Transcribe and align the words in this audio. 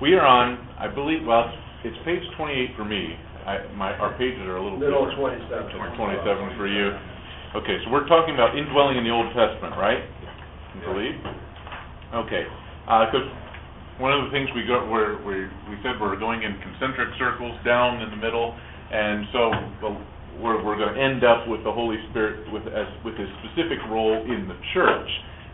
We 0.00 0.14
are 0.16 0.24
on, 0.24 0.56
I 0.80 0.88
believe, 0.88 1.26
well, 1.28 1.52
it's 1.84 1.96
page 2.08 2.24
28 2.36 2.72
for 2.76 2.84
me. 2.84 3.12
I, 3.44 3.68
my, 3.76 3.92
our 4.00 4.16
pages 4.16 4.40
are 4.48 4.56
a 4.56 4.62
little 4.64 4.80
Middle 4.80 5.04
of 5.04 5.12
different. 5.12 5.44
twenty-seven. 5.44 5.96
27 5.96 6.56
for 6.56 6.68
you. 6.68 6.92
Okay, 7.56 7.76
so 7.84 7.90
we're 7.92 8.08
talking 8.08 8.32
about 8.32 8.56
indwelling 8.56 8.96
in 8.96 9.04
the 9.04 9.10
Old 9.12 9.28
Testament, 9.36 9.76
right? 9.76 10.00
I 10.00 10.78
believe? 10.88 11.16
Okay, 12.16 12.44
because 13.10 13.26
one 14.00 14.12
of 14.16 14.24
the 14.24 14.30
things 14.32 14.48
we 14.56 14.64
go, 14.64 14.88
we're, 14.88 15.20
we, 15.20 15.44
we 15.68 15.76
said 15.84 16.00
we're 16.00 16.16
going 16.16 16.42
in 16.48 16.56
concentric 16.64 17.12
circles 17.20 17.58
down 17.64 18.00
in 18.00 18.08
the 18.08 18.16
middle, 18.16 18.56
and 18.56 19.26
so 19.36 19.40
we're, 20.40 20.64
we're 20.64 20.78
gonna 20.80 20.96
end 20.96 21.24
up 21.24 21.44
with 21.48 21.60
the 21.64 21.72
Holy 21.72 22.00
Spirit 22.10 22.48
with, 22.52 22.64
as, 22.72 22.88
with 23.04 23.16
his 23.20 23.28
specific 23.44 23.78
role 23.92 24.16
in 24.24 24.48
the 24.48 24.56
church. 24.72 25.10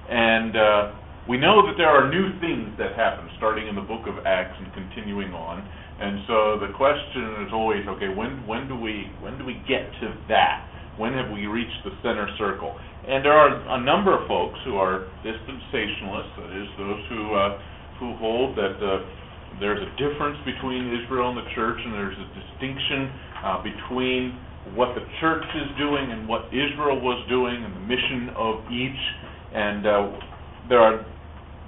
And, 0.06 0.54
uh, 0.54 0.92
we 1.28 1.36
know 1.36 1.66
that 1.66 1.74
there 1.76 1.90
are 1.90 2.08
new 2.08 2.38
things 2.38 2.70
that 2.78 2.94
happen, 2.94 3.28
starting 3.36 3.66
in 3.66 3.74
the 3.74 3.82
book 3.82 4.06
of 4.06 4.24
Acts 4.26 4.54
and 4.62 4.70
continuing 4.72 5.34
on. 5.34 5.58
And 5.98 6.22
so 6.28 6.38
the 6.60 6.70
question 6.76 7.46
is 7.46 7.50
always, 7.52 7.82
okay, 7.98 8.08
when, 8.12 8.46
when 8.46 8.68
do 8.68 8.78
we, 8.78 9.10
when 9.18 9.38
do 9.38 9.44
we 9.44 9.58
get 9.66 9.90
to 10.00 10.14
that? 10.28 10.68
When 10.98 11.12
have 11.14 11.32
we 11.32 11.46
reached 11.46 11.82
the 11.84 11.90
center 12.00 12.28
circle? 12.38 12.78
And 13.08 13.24
there 13.24 13.34
are 13.34 13.50
a 13.74 13.80
number 13.82 14.14
of 14.14 14.28
folks 14.28 14.58
who 14.64 14.76
are 14.76 15.08
dispensationalists, 15.26 16.34
that 16.36 16.50
is, 16.62 16.68
those 16.78 17.02
who, 17.10 17.22
uh, 17.34 17.58
who 17.98 18.14
hold 18.16 18.56
that, 18.56 18.76
uh, 18.78 19.02
there's 19.58 19.82
a 19.82 19.90
difference 19.96 20.36
between 20.44 20.94
Israel 20.94 21.30
and 21.32 21.38
the 21.38 21.48
church, 21.54 21.78
and 21.80 21.94
there's 21.94 22.18
a 22.18 22.28
distinction, 22.38 23.10
uh, 23.42 23.62
between 23.64 24.36
what 24.74 24.94
the 24.94 25.02
church 25.20 25.46
is 25.56 25.68
doing 25.78 26.12
and 26.12 26.28
what 26.28 26.46
Israel 26.52 27.00
was 27.00 27.24
doing 27.28 27.56
and 27.64 27.72
the 27.74 27.84
mission 27.88 28.30
of 28.36 28.62
each. 28.70 29.02
And, 29.54 29.86
uh, 29.86 30.12
there 30.68 30.80
are, 30.80 31.06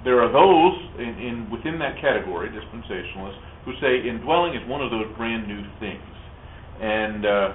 there 0.03 0.21
are 0.21 0.31
those 0.31 0.75
in, 0.99 1.13
in, 1.19 1.35
within 1.51 1.79
that 1.79 1.99
category, 1.99 2.49
dispensationalists, 2.49 3.39
who 3.65 3.73
say 3.81 4.07
indwelling 4.07 4.55
is 4.55 4.63
one 4.67 4.81
of 4.81 4.91
those 4.91 5.05
brand 5.17 5.47
new 5.47 5.61
things. 5.79 6.15
And 6.79 7.25
uh, 7.25 7.53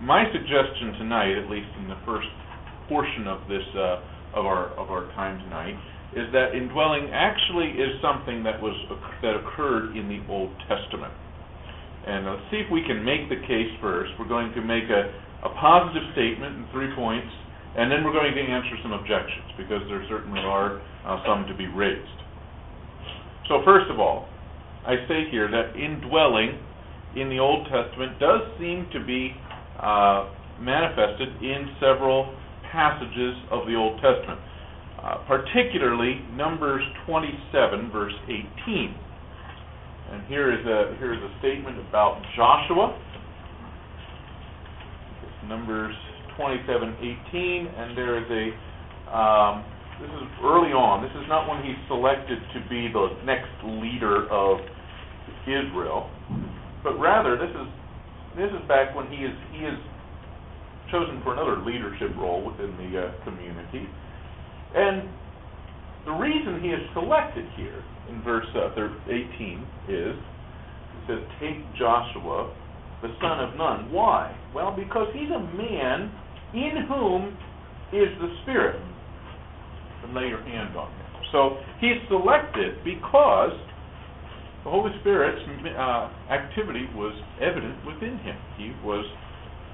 my 0.00 0.24
suggestion 0.32 0.96
tonight, 0.98 1.36
at 1.36 1.50
least 1.50 1.68
in 1.78 1.88
the 1.88 2.00
first 2.06 2.28
portion 2.88 3.28
of 3.28 3.46
this 3.48 3.64
uh, 3.76 4.00
of 4.34 4.46
our 4.46 4.72
of 4.74 4.90
our 4.90 5.06
time 5.14 5.38
tonight, 5.44 5.76
is 6.16 6.26
that 6.32 6.56
indwelling 6.56 7.10
actually 7.12 7.70
is 7.76 8.00
something 8.00 8.42
that 8.42 8.60
was 8.60 8.74
that 9.22 9.36
occurred 9.36 9.96
in 9.96 10.08
the 10.08 10.20
Old 10.32 10.50
Testament. 10.66 11.12
And 12.06 12.26
let's 12.26 12.44
see 12.50 12.60
if 12.60 12.70
we 12.72 12.84
can 12.84 13.04
make 13.04 13.28
the 13.28 13.40
case 13.48 13.72
first. 13.80 14.12
We're 14.18 14.28
going 14.28 14.52
to 14.52 14.60
make 14.60 14.84
a, 14.92 15.12
a 15.44 15.50
positive 15.56 16.04
statement 16.12 16.56
in 16.56 16.64
three 16.72 16.92
points, 16.94 17.32
and 17.76 17.90
then 17.90 18.04
we're 18.04 18.12
going 18.12 18.32
to 18.34 18.40
answer 18.40 18.76
some 18.82 18.92
objections 18.92 19.50
because 19.58 19.82
there 19.88 20.04
certainly 20.08 20.40
are 20.40 20.80
uh, 21.06 21.22
some 21.26 21.46
to 21.46 21.54
be 21.56 21.66
raised. 21.66 22.22
So 23.48 23.62
first 23.64 23.90
of 23.90 23.98
all, 23.98 24.28
I 24.86 24.96
say 25.08 25.28
here 25.30 25.50
that 25.50 25.76
indwelling 25.76 26.58
in 27.16 27.28
the 27.28 27.38
Old 27.38 27.66
Testament 27.66 28.18
does 28.20 28.40
seem 28.58 28.86
to 28.92 29.04
be 29.04 29.34
uh, 29.80 30.30
manifested 30.60 31.28
in 31.42 31.74
several 31.80 32.34
passages 32.70 33.34
of 33.50 33.66
the 33.66 33.74
Old 33.74 34.00
Testament, 34.00 34.40
uh, 35.02 35.16
particularly 35.26 36.22
Numbers 36.32 36.82
27, 37.06 37.90
verse 37.90 38.14
18. 38.26 38.94
And 40.12 40.26
here 40.26 40.52
is 40.52 40.64
a 40.66 40.96
here 40.98 41.14
is 41.14 41.20
a 41.20 41.38
statement 41.40 41.78
about 41.88 42.22
Joshua. 42.36 43.00
Numbers 45.48 45.94
27:18, 46.38 47.66
and 47.78 47.96
there 47.96 48.18
is 48.18 48.28
a 48.30 48.44
um, 49.14 49.64
this 50.00 50.10
is 50.10 50.26
early 50.42 50.74
on. 50.74 51.06
This 51.06 51.14
is 51.14 51.26
not 51.30 51.46
when 51.46 51.62
he's 51.62 51.78
selected 51.86 52.42
to 52.50 52.58
be 52.66 52.90
the 52.90 53.14
next 53.22 53.54
leader 53.62 54.26
of 54.26 54.58
Israel, 55.46 56.10
but 56.82 56.98
rather 56.98 57.38
this 57.38 57.50
is 57.54 57.68
this 58.34 58.50
is 58.50 58.62
back 58.66 58.94
when 58.94 59.06
he 59.06 59.22
is 59.22 59.34
he 59.54 59.62
is 59.62 59.78
chosen 60.90 61.22
for 61.22 61.32
another 61.32 61.62
leadership 61.62 62.10
role 62.18 62.42
within 62.42 62.74
the 62.74 62.90
uh, 63.06 63.24
community, 63.24 63.86
and 64.74 65.06
the 66.06 66.12
reason 66.12 66.60
he 66.60 66.68
is 66.74 66.82
selected 66.92 67.46
here 67.56 67.82
in 68.10 68.20
verse 68.22 68.46
uh, 68.54 68.74
18 68.74 69.66
is 69.88 70.18
it 70.18 71.02
says, 71.06 71.22
"Take 71.38 71.62
Joshua, 71.78 72.50
the 73.02 73.14
son 73.22 73.38
of 73.40 73.54
Nun." 73.56 73.92
Why? 73.92 74.34
Well, 74.54 74.74
because 74.74 75.06
he's 75.14 75.30
a 75.30 75.40
man 75.54 76.10
in 76.54 76.86
whom 76.88 77.36
is 77.92 78.08
the 78.20 78.30
Spirit. 78.42 78.80
And 80.04 80.14
lay 80.14 80.28
your 80.28 80.42
hand 80.42 80.76
on 80.76 80.90
him. 80.90 81.04
So 81.32 81.58
he's 81.80 81.98
selected 82.08 82.84
because 82.84 83.52
the 84.64 84.70
Holy 84.70 84.92
Spirit's 85.00 85.42
uh, 85.76 86.08
activity 86.30 86.86
was 86.94 87.12
evident 87.40 87.84
within 87.84 88.16
him. 88.18 88.36
He 88.56 88.72
was 88.86 89.04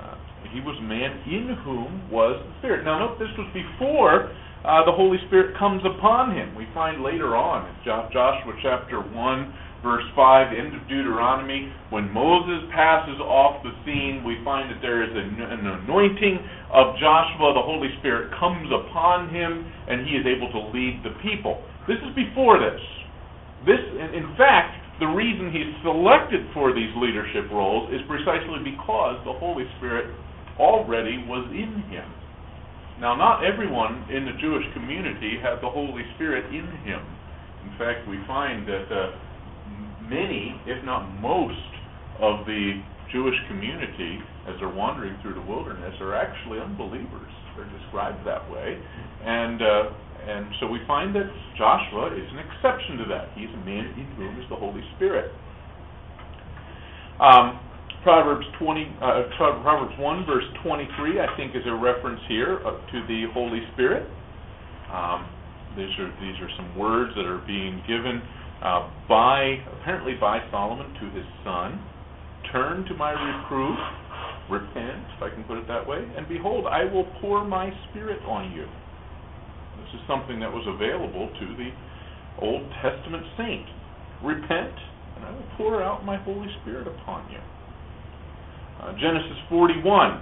uh, 0.03 0.17
he 0.51 0.61
was 0.61 0.75
a 0.81 0.83
man 0.83 1.21
in 1.29 1.55
whom 1.63 2.11
was 2.11 2.41
the 2.43 2.53
Spirit. 2.59 2.85
Now, 2.85 2.99
note 2.99 3.19
this 3.19 3.31
was 3.37 3.47
before 3.53 4.33
uh, 4.65 4.85
the 4.85 4.93
Holy 4.93 5.19
Spirit 5.29 5.57
comes 5.59 5.83
upon 5.85 6.35
him. 6.35 6.55
We 6.57 6.67
find 6.75 7.03
later 7.05 7.37
on 7.37 7.69
in 7.69 7.75
Joshua 7.85 8.53
chapter 8.63 9.01
1, 9.01 9.55
verse 9.83 10.05
5, 10.15 10.53
end 10.53 10.77
of 10.77 10.83
Deuteronomy, 10.89 11.73
when 11.91 12.13
Moses 12.13 12.69
passes 12.73 13.19
off 13.21 13.63
the 13.65 13.73
scene, 13.85 14.23
we 14.25 14.37
find 14.45 14.71
that 14.71 14.81
there 14.81 15.03
is 15.03 15.11
an 15.13 15.67
anointing 15.67 16.39
of 16.73 16.97
Joshua. 17.01 17.57
The 17.57 17.65
Holy 17.65 17.89
Spirit 18.01 18.31
comes 18.39 18.69
upon 18.69 19.33
him, 19.33 19.65
and 19.89 20.07
he 20.07 20.17
is 20.17 20.25
able 20.29 20.53
to 20.53 20.61
lead 20.73 21.01
the 21.05 21.17
people. 21.25 21.65
This 21.89 21.99
is 22.05 22.13
before 22.15 22.61
this. 22.61 22.81
This, 23.65 23.81
in 24.15 24.37
fact, 24.37 24.77
the 25.01 25.09
reason 25.09 25.49
he's 25.49 25.73
selected 25.83 26.45
for 26.53 26.77
these 26.77 26.93
leadership 26.97 27.49
roles 27.51 27.89
is 27.93 28.01
precisely 28.05 28.61
because 28.61 29.17
the 29.25 29.33
Holy 29.33 29.65
Spirit 29.81 30.13
already 30.61 31.25
was 31.25 31.49
in 31.57 31.89
him. 31.89 32.05
Now, 33.01 33.17
not 33.17 33.41
everyone 33.45 34.05
in 34.13 34.29
the 34.29 34.37
Jewish 34.37 34.65
community 34.77 35.41
had 35.41 35.65
the 35.65 35.73
Holy 35.73 36.05
Spirit 36.17 36.53
in 36.53 36.69
him. 36.85 37.01
In 37.65 37.73
fact, 37.81 38.05
we 38.09 38.21
find 38.29 38.69
that 38.69 38.93
uh, 38.93 39.17
many, 40.11 40.61
if 40.67 40.85
not 40.85 41.07
most, 41.23 41.55
of 42.19 42.45
the 42.45 42.83
Jewish 43.13 43.39
community, 43.49 44.19
as 44.47 44.55
they're 44.59 44.69
wandering 44.69 45.17
through 45.23 45.35
the 45.35 45.47
wilderness, 45.47 45.95
are 46.01 46.15
actually 46.15 46.61
unbelievers. 46.61 47.31
They're 47.57 47.71
described 47.81 48.27
that 48.27 48.45
way, 48.51 48.79
and 49.25 49.63
uh, 49.63 49.91
and 50.27 50.47
so 50.61 50.67
we 50.67 50.79
find 50.87 51.15
that 51.17 51.27
Joshua 51.57 52.13
is 52.15 52.29
an 52.31 52.39
exception 52.39 52.99
to 52.99 53.05
that. 53.09 53.33
He's 53.35 53.49
a 53.49 53.63
man 53.65 53.89
in 53.97 54.07
whom 54.17 54.39
is 54.39 54.47
the 54.51 54.57
Holy 54.57 54.83
Spirit. 54.97 55.33
Um, 57.19 57.59
Proverbs 58.03 58.47
20, 58.59 58.97
uh, 59.03 59.23
Proverbs 59.37 59.93
1, 59.99 60.27
verse 60.27 60.45
23, 60.65 61.21
I 61.21 61.37
think, 61.37 61.55
is 61.55 61.63
a 61.67 61.75
reference 61.75 62.21
here 62.29 62.61
uh, 62.65 62.81
to 62.93 63.07
the 63.09 63.25
Holy 63.35 63.61
Spirit. 63.75 64.09
Um, 64.93 65.29
these 65.77 65.93
are 66.01 66.11
these 66.21 66.35
are 66.41 66.51
some 66.57 66.77
words 66.77 67.13
that 67.15 67.27
are 67.27 67.43
being 67.47 67.83
given 67.87 68.23
uh, 68.63 68.91
by 69.09 69.57
apparently 69.81 70.15
by 70.21 70.39
Solomon 70.51 70.93
to 71.01 71.07
his 71.17 71.27
son. 71.45 71.81
Turn 72.53 72.85
to 72.87 72.95
my 72.95 73.13
reproof, 73.13 73.79
repent, 74.51 75.07
if 75.17 75.23
I 75.23 75.31
can 75.31 75.45
put 75.45 75.59
it 75.59 75.69
that 75.69 75.87
way, 75.87 76.03
and 76.17 76.29
behold, 76.29 76.67
I 76.67 76.85
will 76.85 77.07
pour 77.21 77.45
my 77.45 77.71
spirit 77.89 78.21
on 78.27 78.51
you. 78.53 78.67
This 79.79 80.01
is 80.01 80.01
something 80.09 80.41
that 80.41 80.51
was 80.51 80.67
available 80.67 81.31
to 81.31 81.47
the 81.57 81.71
Old 82.43 82.67
Testament 82.83 83.25
saint. 83.37 83.67
Repent, 84.25 84.75
and 85.17 85.25
I 85.25 85.31
will 85.31 85.49
pour 85.57 85.83
out 85.83 86.05
my 86.05 86.17
Holy 86.17 86.49
Spirit 86.63 86.89
upon 86.89 87.31
you. 87.31 87.39
Uh, 88.83 88.93
Genesis 88.99 89.39
41, 89.49 90.21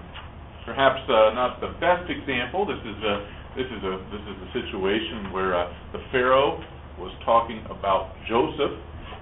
perhaps 0.67 1.01
uh, 1.09 1.35
not 1.35 1.61
the 1.61 1.73
best 1.81 2.11
example. 2.11 2.67
This 2.67 2.83
is 2.83 2.99
a 3.03 3.15
this 3.57 3.67
is 3.67 3.83
a 3.83 3.95
this 4.13 4.23
is 4.23 4.37
a 4.39 4.49
situation 4.55 5.33
where 5.33 5.57
uh, 5.57 5.73
the 5.93 5.99
Pharaoh 6.13 6.63
was 6.99 7.15
talking 7.25 7.63
about 7.71 8.13
Joseph, 8.29 8.75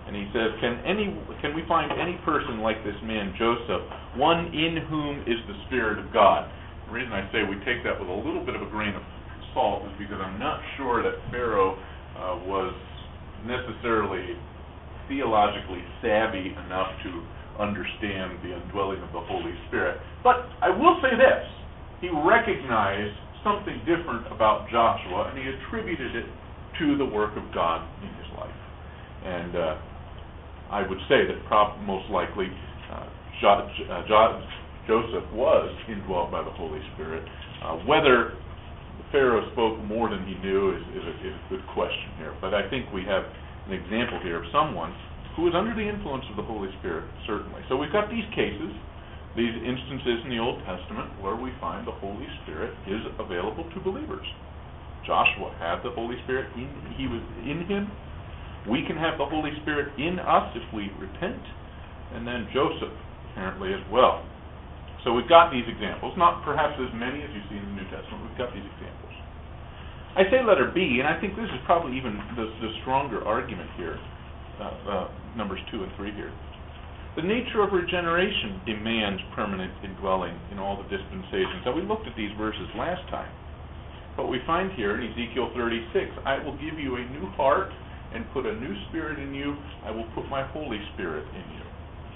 and 0.06 0.16
he 0.16 0.26
says, 0.32 0.52
"Can 0.60 0.80
any 0.84 1.12
can 1.40 1.54
we 1.54 1.62
find 1.68 1.92
any 1.92 2.16
person 2.24 2.60
like 2.60 2.82
this 2.84 2.96
man 3.02 3.34
Joseph, 3.38 3.82
one 4.16 4.52
in 4.52 4.76
whom 4.88 5.22
is 5.26 5.38
the 5.46 5.56
Spirit 5.66 5.98
of 5.98 6.12
God?" 6.12 6.48
The 6.86 6.92
reason 6.92 7.12
I 7.12 7.26
say 7.32 7.42
we 7.44 7.56
take 7.64 7.82
that 7.84 7.98
with 7.98 8.08
a 8.08 8.18
little 8.26 8.44
bit 8.44 8.54
of 8.54 8.62
a 8.62 8.70
grain 8.70 8.94
of 8.94 9.02
salt 9.52 9.84
is 9.86 9.92
because 9.98 10.20
I'm 10.20 10.38
not 10.38 10.60
sure 10.76 11.02
that 11.02 11.18
Pharaoh 11.30 11.74
uh, 12.16 12.38
was 12.46 12.72
necessarily 13.44 14.36
theologically 15.08 15.82
savvy 16.02 16.54
enough 16.66 16.90
to 17.02 17.10
understand 17.58 18.38
the 18.44 18.52
indwelling 18.52 19.00
of 19.02 19.10
the 19.12 19.20
Holy 19.20 19.54
Spirit. 19.68 19.98
But 20.22 20.46
I 20.60 20.70
will 20.70 21.00
say 21.02 21.16
this 21.16 21.44
he 22.00 22.10
recognized 22.12 23.16
something 23.42 23.78
different 23.86 24.26
about 24.28 24.68
Joshua, 24.68 25.30
and 25.30 25.38
he 25.38 25.44
attributed 25.48 26.14
it 26.16 26.26
to 26.78 26.96
the 26.96 27.04
work 27.04 27.36
of 27.36 27.44
God 27.54 27.86
in 28.02 28.08
his 28.08 28.30
life. 28.36 28.60
And 29.24 29.56
uh, 29.56 29.76
I 30.70 30.86
would 30.86 30.98
say 31.08 31.26
that 31.26 31.44
prob- 31.46 31.80
most 31.82 32.10
likely 32.10 32.46
uh, 32.92 33.06
jo- 33.40 33.68
uh, 33.90 34.02
jo- 34.08 34.42
Joseph 34.86 35.26
was 35.32 35.74
indwelt 35.88 36.30
by 36.30 36.42
the 36.42 36.50
Holy 36.50 36.80
Spirit. 36.94 37.26
Uh, 37.62 37.76
whether 37.86 38.38
Pharaoh 39.10 39.50
spoke 39.52 39.78
more 39.84 40.10
than 40.10 40.26
he 40.26 40.34
knew 40.42 40.76
is, 40.76 40.82
is, 40.94 41.04
a, 41.04 41.14
is 41.26 41.34
a 41.34 41.44
good 41.50 41.66
question 41.74 42.10
here. 42.18 42.34
But 42.40 42.54
I 42.54 42.68
think 42.70 42.92
we 42.92 43.02
have 43.04 43.24
an 43.66 43.72
example 43.72 44.20
here 44.22 44.42
of 44.42 44.46
someone 44.52 44.94
who 45.34 45.42
was 45.42 45.54
under 45.54 45.74
the 45.74 45.84
influence 45.84 46.24
of 46.30 46.36
the 46.36 46.46
Holy 46.46 46.70
Spirit, 46.80 47.04
certainly. 47.26 47.60
So 47.68 47.76
we've 47.76 47.92
got 47.92 48.08
these 48.08 48.26
cases, 48.34 48.72
these 49.36 49.52
instances 49.52 50.24
in 50.24 50.30
the 50.30 50.40
Old 50.40 50.62
Testament 50.64 51.12
where 51.20 51.36
we 51.36 51.52
find 51.60 51.86
the 51.86 51.92
Holy 51.92 52.26
Spirit 52.42 52.72
is 52.88 53.04
available 53.20 53.68
to 53.74 53.78
believers. 53.80 54.26
Joshua 55.06 55.54
had 55.62 55.80
the 55.86 55.94
Holy 55.94 56.18
Spirit 56.26 56.50
in 56.58 56.68
he 56.98 57.06
was 57.06 57.22
in 57.46 57.64
him. 57.66 57.88
We 58.66 58.82
can 58.82 58.98
have 58.98 59.16
the 59.16 59.26
Holy 59.26 59.54
Spirit 59.62 59.94
in 59.94 60.18
us 60.18 60.50
if 60.58 60.66
we 60.74 60.90
repent, 60.98 61.40
and 62.12 62.26
then 62.26 62.50
Joseph 62.50 62.92
apparently 63.30 63.70
as 63.72 63.84
well. 63.94 64.26
So 65.06 65.14
we've 65.14 65.30
got 65.30 65.54
these 65.54 65.64
examples, 65.70 66.18
not 66.18 66.42
perhaps 66.42 66.74
as 66.82 66.90
many 66.90 67.22
as 67.22 67.30
you 67.30 67.42
see 67.46 67.56
in 67.56 67.62
the 67.62 67.76
New 67.78 67.88
Testament. 67.94 68.26
We've 68.26 68.40
got 68.42 68.50
these 68.50 68.66
examples. 68.66 69.14
I 70.18 70.26
say 70.32 70.42
letter 70.42 70.72
B, 70.74 70.98
and 70.98 71.06
I 71.06 71.14
think 71.20 71.38
this 71.38 71.46
is 71.46 71.62
probably 71.62 71.94
even 71.94 72.18
the, 72.34 72.50
the 72.58 72.74
stronger 72.82 73.22
argument 73.22 73.70
here 73.76 74.00
uh, 74.58 74.72
uh, 74.88 75.08
numbers 75.36 75.60
2 75.70 75.84
and 75.84 75.92
3 75.94 76.10
here. 76.16 76.32
The 77.16 77.22
nature 77.22 77.62
of 77.62 77.72
regeneration 77.72 78.60
demands 78.66 79.22
permanent 79.34 79.72
indwelling 79.84 80.36
in 80.52 80.58
all 80.58 80.76
the 80.76 80.88
dispensations. 80.88 81.64
Now, 81.64 81.72
we 81.72 81.82
looked 81.82 82.06
at 82.06 82.16
these 82.16 82.32
verses 82.36 82.68
last 82.76 83.04
time. 83.08 83.28
But 84.16 84.28
we 84.28 84.40
find 84.46 84.72
here 84.72 84.96
in 84.96 85.12
Ezekiel 85.12 85.52
36, 85.54 86.10
I 86.24 86.42
will 86.42 86.56
give 86.56 86.78
you 86.78 86.96
a 86.96 87.04
new 87.10 87.28
heart 87.36 87.68
and 88.14 88.24
put 88.32 88.46
a 88.46 88.54
new 88.54 88.74
spirit 88.88 89.18
in 89.18 89.34
you. 89.34 89.56
I 89.84 89.90
will 89.90 90.08
put 90.14 90.28
my 90.28 90.46
Holy 90.52 90.80
Spirit 90.94 91.26
in 91.34 91.44
you. 91.52 91.64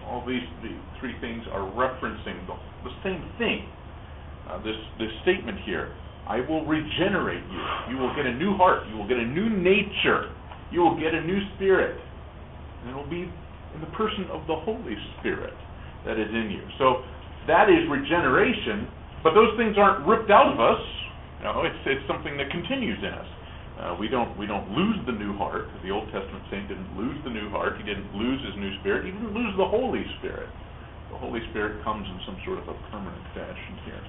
All 0.06 0.24
these 0.26 0.42
the 0.62 0.72
three 0.98 1.14
things 1.20 1.44
are 1.52 1.68
referencing 1.76 2.46
the, 2.46 2.56
the 2.88 2.94
same 3.04 3.22
thing. 3.38 3.68
Uh, 4.48 4.58
this, 4.64 4.76
this 4.98 5.12
statement 5.22 5.58
here 5.64 5.94
I 6.30 6.40
will 6.46 6.64
regenerate 6.64 7.42
you. 7.50 7.62
You 7.90 7.96
will 7.98 8.14
get 8.14 8.24
a 8.24 8.34
new 8.34 8.56
heart. 8.56 8.86
You 8.88 8.96
will 8.96 9.08
get 9.08 9.18
a 9.18 9.26
new 9.26 9.50
nature. 9.50 10.30
You 10.70 10.80
will 10.80 10.94
get 10.94 11.12
a 11.12 11.20
new 11.26 11.40
spirit. 11.56 11.98
And 12.80 12.90
it 12.90 12.94
will 12.94 13.10
be 13.10 13.26
in 13.74 13.80
the 13.80 13.90
person 13.98 14.30
of 14.30 14.46
the 14.46 14.54
Holy 14.54 14.94
Spirit 15.18 15.54
that 16.06 16.18
is 16.18 16.30
in 16.30 16.54
you. 16.54 16.62
So 16.78 17.02
that 17.46 17.68
is 17.68 17.82
regeneration, 17.90 18.86
but 19.22 19.34
those 19.34 19.58
things 19.58 19.74
aren't 19.76 20.06
ripped 20.06 20.30
out 20.30 20.52
of 20.52 20.60
us. 20.60 20.80
You 21.40 21.48
know, 21.48 21.64
it's 21.64 21.82
it's 21.88 22.04
something 22.04 22.36
that 22.36 22.52
continues 22.52 23.00
in 23.00 23.12
us. 23.16 23.30
Uh, 23.80 23.96
we 23.96 24.12
don't 24.12 24.36
we 24.36 24.44
don't 24.44 24.68
lose 24.76 25.00
the 25.08 25.16
new 25.16 25.32
heart. 25.40 25.64
The 25.80 25.88
Old 25.88 26.04
Testament 26.12 26.44
saint 26.52 26.68
didn't 26.68 26.92
lose 27.00 27.16
the 27.24 27.32
new 27.32 27.48
heart. 27.48 27.80
He 27.80 27.84
didn't 27.84 28.12
lose 28.12 28.44
his 28.44 28.52
new 28.60 28.76
spirit. 28.84 29.08
He 29.08 29.10
didn't 29.10 29.32
lose 29.32 29.56
the 29.56 29.64
Holy 29.64 30.04
Spirit. 30.20 30.52
The 31.08 31.16
Holy 31.16 31.40
Spirit 31.48 31.80
comes 31.80 32.04
in 32.04 32.20
some 32.28 32.36
sort 32.44 32.60
of 32.60 32.68
a 32.68 32.76
permanent 32.92 33.24
fashion 33.32 33.74
here. 33.88 34.04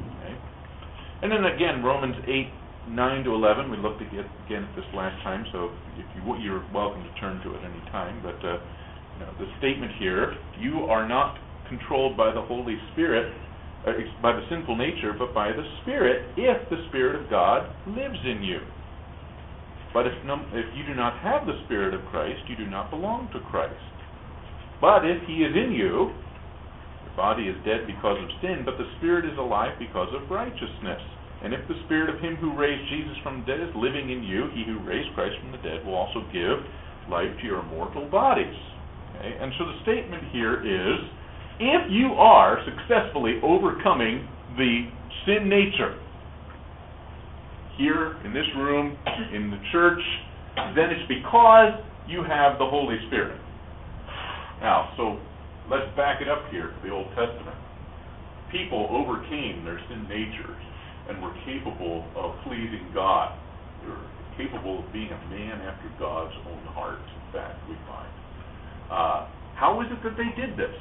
Okay. 0.00 0.34
And 1.22 1.28
then 1.28 1.44
again, 1.44 1.84
Romans 1.84 2.16
eight 2.24 2.48
9 2.88 3.24
to 3.24 3.30
11. 3.36 3.70
We 3.70 3.76
looked 3.76 4.00
at 4.00 4.08
again 4.08 4.64
at 4.64 4.74
this 4.74 4.88
last 4.96 5.20
time, 5.22 5.44
so 5.52 5.70
if 6.00 6.08
you 6.16 6.24
you're 6.40 6.64
welcome 6.72 7.04
to 7.04 7.12
turn 7.20 7.36
to 7.44 7.52
it 7.52 7.60
any 7.60 7.84
time. 7.92 8.24
But 8.24 8.40
uh, 8.40 8.56
you 8.56 9.20
know, 9.20 9.32
the 9.36 9.46
statement 9.60 9.92
here: 10.00 10.32
you 10.58 10.88
are 10.88 11.06
not 11.06 11.36
controlled 11.68 12.16
by 12.16 12.32
the 12.32 12.40
Holy 12.40 12.80
Spirit, 12.92 13.28
Uh, 13.86 13.92
by 14.20 14.32
the 14.32 14.44
sinful 14.50 14.76
nature, 14.76 15.16
but 15.16 15.32
by 15.32 15.48
the 15.48 15.64
Spirit, 15.82 16.28
if 16.36 16.68
the 16.68 16.84
Spirit 16.88 17.16
of 17.16 17.30
God 17.30 17.64
lives 17.86 18.20
in 18.24 18.42
you. 18.42 18.60
But 19.94 20.06
if, 20.06 20.12
no, 20.24 20.36
if 20.52 20.68
you 20.76 20.84
do 20.84 20.94
not 20.94 21.18
have 21.24 21.46
the 21.46 21.56
Spirit 21.64 21.94
of 21.94 22.04
Christ, 22.12 22.40
you 22.46 22.56
do 22.56 22.68
not 22.68 22.90
belong 22.90 23.30
to 23.32 23.40
Christ. 23.50 23.80
But 24.80 25.08
if 25.08 25.24
He 25.26 25.42
is 25.42 25.56
in 25.56 25.72
you, 25.72 26.12
the 27.08 27.16
body 27.16 27.48
is 27.48 27.56
dead 27.64 27.88
because 27.88 28.20
of 28.20 28.28
sin, 28.44 28.62
but 28.64 28.76
the 28.76 28.86
Spirit 28.98 29.24
is 29.24 29.36
alive 29.38 29.78
because 29.80 30.12
of 30.12 30.30
righteousness. 30.30 31.00
And 31.42 31.54
if 31.54 31.64
the 31.68 31.80
spirit 31.86 32.12
of 32.12 32.20
him 32.20 32.36
who 32.36 32.52
raised 32.52 32.84
Jesus 32.92 33.16
from 33.22 33.40
the 33.40 33.46
dead 33.48 33.60
is 33.64 33.72
living 33.74 34.12
in 34.12 34.22
you, 34.22 34.52
he 34.52 34.64
who 34.64 34.76
raised 34.84 35.08
Christ 35.14 35.40
from 35.40 35.52
the 35.52 35.62
dead 35.64 35.84
will 35.86 35.96
also 35.96 36.20
give 36.32 36.60
life 37.08 37.32
to 37.40 37.44
your 37.46 37.64
mortal 37.64 38.04
bodies. 38.12 38.54
Okay? 39.16 39.32
And 39.40 39.52
so 39.56 39.64
the 39.64 39.80
statement 39.82 40.28
here 40.32 40.60
is 40.60 41.00
if 41.60 41.92
you 41.92 42.16
are 42.16 42.64
successfully 42.64 43.38
overcoming 43.44 44.26
the 44.56 44.88
sin 45.26 45.48
nature, 45.48 45.94
here 47.76 48.16
in 48.24 48.32
this 48.32 48.48
room, 48.56 48.96
in 49.32 49.50
the 49.50 49.60
church, 49.72 50.00
then 50.76 50.88
it's 50.88 51.06
because 51.08 51.76
you 52.08 52.24
have 52.24 52.58
the 52.58 52.64
Holy 52.64 52.96
Spirit. 53.08 53.40
Now, 54.60 54.92
so 54.96 55.20
let's 55.70 55.88
back 55.96 56.20
it 56.20 56.28
up 56.28 56.44
here 56.50 56.72
to 56.72 56.80
the 56.84 56.92
Old 56.92 57.08
Testament. 57.16 57.56
People 58.52 58.88
overcame 58.90 59.64
their 59.64 59.80
sin 59.88 60.04
natures 60.08 60.60
and 61.08 61.22
were 61.22 61.32
capable 61.44 62.04
of 62.16 62.36
pleasing 62.44 62.88
God. 62.92 63.36
They 63.80 63.88
were 63.88 64.08
capable 64.36 64.84
of 64.84 64.92
being 64.92 65.08
a 65.12 65.20
man 65.28 65.60
after 65.60 65.88
God's 65.98 66.34
own 66.48 66.64
heart, 66.72 67.00
in 67.00 67.32
fact, 67.32 67.56
we 67.68 67.76
find. 67.88 68.12
Uh, 68.90 69.28
how 69.56 69.80
is 69.80 69.88
it 69.92 70.02
that 70.04 70.16
they 70.16 70.28
did 70.40 70.56
this? 70.56 70.74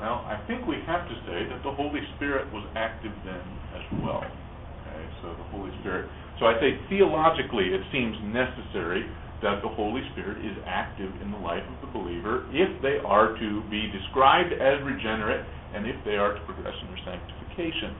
Well, 0.00 0.24
I 0.24 0.40
think 0.48 0.64
we 0.64 0.80
have 0.88 1.04
to 1.04 1.16
say 1.28 1.44
that 1.52 1.60
the 1.62 1.76
Holy 1.76 2.00
Spirit 2.16 2.48
was 2.52 2.64
active 2.72 3.12
then 3.24 3.44
as 3.76 3.84
well. 4.00 4.24
Okay, 4.24 5.04
so 5.20 5.36
the 5.36 5.48
Holy 5.52 5.70
Spirit. 5.84 6.08
So 6.40 6.48
I 6.48 6.56
say 6.56 6.80
theologically, 6.88 7.76
it 7.76 7.84
seems 7.92 8.16
necessary 8.32 9.04
that 9.44 9.60
the 9.60 9.68
Holy 9.68 10.00
Spirit 10.16 10.40
is 10.40 10.56
active 10.64 11.12
in 11.20 11.30
the 11.30 11.40
life 11.40 11.64
of 11.64 11.76
the 11.84 11.90
believer 11.92 12.48
if 12.52 12.80
they 12.80 12.96
are 13.04 13.36
to 13.36 13.48
be 13.68 13.92
described 13.92 14.52
as 14.56 14.80
regenerate 14.84 15.44
and 15.76 15.84
if 15.84 15.96
they 16.04 16.16
are 16.16 16.32
to 16.32 16.40
progress 16.48 16.76
in 16.80 16.88
their 16.88 17.04
sanctification 17.04 17.96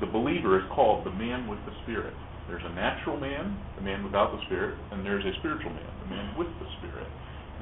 the 0.00 0.06
believer 0.06 0.58
is 0.58 0.66
called 0.72 1.04
the 1.06 1.14
man 1.14 1.48
with 1.48 1.58
the 1.64 1.72
Spirit. 1.84 2.12
There's 2.48 2.64
a 2.64 2.74
natural 2.74 3.18
man, 3.18 3.58
the 3.76 3.82
man 3.82 4.04
without 4.04 4.30
the 4.32 4.40
Spirit, 4.46 4.78
and 4.92 5.04
there's 5.04 5.24
a 5.24 5.34
spiritual 5.40 5.72
man, 5.72 5.90
the 6.04 6.10
man 6.14 6.26
with 6.38 6.48
the 6.60 6.68
Spirit. 6.78 7.08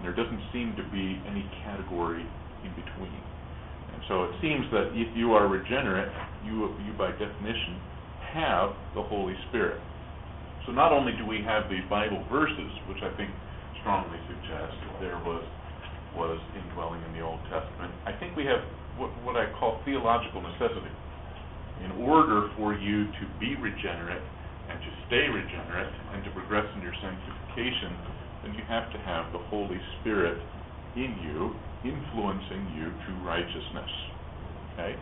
There 0.04 0.12
doesn't 0.12 0.44
seem 0.52 0.76
to 0.76 0.84
be 0.92 1.16
any 1.24 1.48
category 1.64 2.22
in 2.62 2.70
between. 2.76 3.20
And 3.96 4.00
so 4.06 4.28
it 4.28 4.36
seems 4.44 4.68
that 4.68 4.92
if 4.92 5.08
you 5.16 5.32
are 5.32 5.48
regenerate, 5.48 6.12
you, 6.44 6.68
you 6.84 6.92
by 7.00 7.10
definition 7.16 7.80
have 8.36 8.76
the 8.92 9.02
Holy 9.02 9.34
Spirit. 9.48 9.80
So 10.66 10.72
not 10.72 10.92
only 10.92 11.12
do 11.16 11.24
we 11.24 11.40
have 11.40 11.72
these 11.72 11.84
Bible 11.88 12.20
verses, 12.28 12.70
which 12.88 13.00
I 13.00 13.16
think 13.16 13.32
strongly 13.80 14.20
suggest 14.28 14.76
that 14.76 14.96
there 15.00 15.20
was 15.24 15.44
was 16.14 16.38
indwelling 16.54 17.02
in 17.10 17.12
the 17.18 17.26
Old 17.26 17.42
Testament, 17.50 17.90
I 18.06 18.14
think 18.22 18.38
we 18.38 18.46
have 18.46 18.62
what, 18.94 19.10
what 19.26 19.34
I 19.34 19.50
call 19.58 19.82
theological 19.82 20.38
necessity 20.40 20.94
in 21.82 21.90
order 22.06 22.54
for 22.54 22.70
you 22.70 23.10
to 23.10 23.24
be 23.42 23.58
regenerate 23.58 24.22
and 24.70 24.78
to 24.78 24.90
stay 25.10 25.26
regenerate 25.26 25.90
and 26.14 26.22
to 26.22 26.30
progress 26.30 26.64
in 26.78 26.86
your 26.86 26.94
sanctification, 27.02 27.98
then 28.44 28.54
you 28.54 28.62
have 28.68 28.92
to 28.92 28.98
have 28.98 29.32
the 29.32 29.38
Holy 29.48 29.80
Spirit 30.00 30.38
in 30.96 31.16
you, 31.24 31.54
influencing 31.84 32.68
you 32.76 32.92
to 33.06 33.24
righteousness. 33.24 33.90
Okay? 34.72 34.94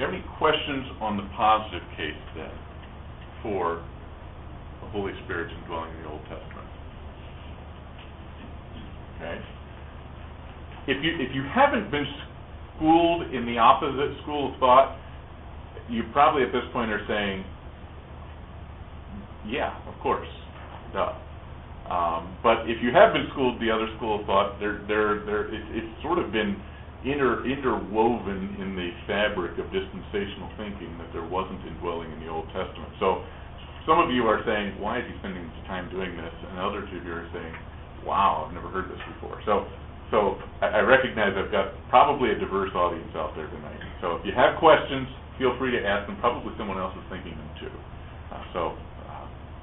Any 0.00 0.24
questions 0.38 0.86
on 1.00 1.16
the 1.16 1.28
positive 1.36 1.82
case 1.96 2.22
then 2.34 2.50
for 3.42 3.84
the 4.80 4.88
Holy 4.88 5.12
Spirit's 5.24 5.52
indwelling 5.62 5.90
in 5.96 6.02
the 6.02 6.08
Old 6.08 6.22
Testament? 6.22 6.68
Okay? 9.16 9.38
If 10.88 11.04
you 11.04 11.12
if 11.20 11.34
you 11.34 11.44
haven't 11.54 11.90
been 11.90 12.06
schooled 12.76 13.32
in 13.32 13.46
the 13.46 13.58
opposite 13.58 14.20
school 14.22 14.52
of 14.52 14.58
thought, 14.58 14.98
you 15.88 16.02
probably 16.12 16.42
at 16.42 16.52
this 16.52 16.64
point 16.72 16.90
are 16.90 17.04
saying, 17.06 17.44
yeah, 19.46 19.78
of 19.86 19.98
course, 20.00 20.26
duh. 20.92 21.12
Um, 21.92 22.40
but 22.40 22.64
if 22.64 22.80
you 22.80 22.88
have 22.96 23.12
been 23.12 23.28
schooled 23.36 23.60
the 23.60 23.68
other 23.68 23.84
school 24.00 24.20
of 24.20 24.24
thought, 24.24 24.56
they're, 24.56 24.80
they're, 24.88 25.20
they're, 25.28 25.52
it, 25.52 25.60
it's 25.76 25.92
sort 26.00 26.16
of 26.16 26.32
been 26.32 26.56
inter, 27.04 27.44
interwoven 27.44 28.56
in 28.56 28.72
the 28.72 28.96
fabric 29.04 29.60
of 29.60 29.68
dispensational 29.68 30.48
thinking 30.56 30.96
that 30.96 31.12
there 31.12 31.28
wasn't 31.28 31.60
indwelling 31.68 32.08
in 32.16 32.18
the 32.24 32.32
Old 32.32 32.48
Testament. 32.56 32.96
So 32.96 33.20
some 33.84 34.00
of 34.00 34.08
you 34.08 34.24
are 34.24 34.40
saying, 34.48 34.80
why 34.80 35.04
is 35.04 35.04
he 35.04 35.12
spending 35.20 35.44
his 35.44 35.62
time 35.68 35.92
doing 35.92 36.16
this? 36.16 36.32
And 36.48 36.56
others 36.56 36.88
of 36.88 37.04
you 37.04 37.12
are 37.12 37.28
saying, 37.28 37.52
wow, 38.08 38.48
I've 38.48 38.54
never 38.56 38.72
heard 38.72 38.88
this 38.88 39.02
before. 39.12 39.36
So 39.44 39.68
so 40.12 40.36
I, 40.60 40.78
I 40.78 40.80
recognize 40.80 41.32
I've 41.36 41.50
got 41.50 41.72
probably 41.88 42.30
a 42.30 42.38
diverse 42.38 42.70
audience 42.76 43.10
out 43.16 43.34
there 43.36 43.48
tonight. 43.48 43.80
So 44.00 44.16
if 44.16 44.26
you 44.26 44.32
have 44.36 44.60
questions, 44.60 45.08
feel 45.38 45.56
free 45.58 45.72
to 45.72 45.80
ask 45.84 46.06
them. 46.06 46.16
Probably 46.20 46.52
someone 46.56 46.78
else 46.78 46.92
is 46.96 47.04
thinking 47.10 47.32
them 47.32 47.50
too. 47.60 47.72
Uh, 48.32 48.44
so 48.52 48.60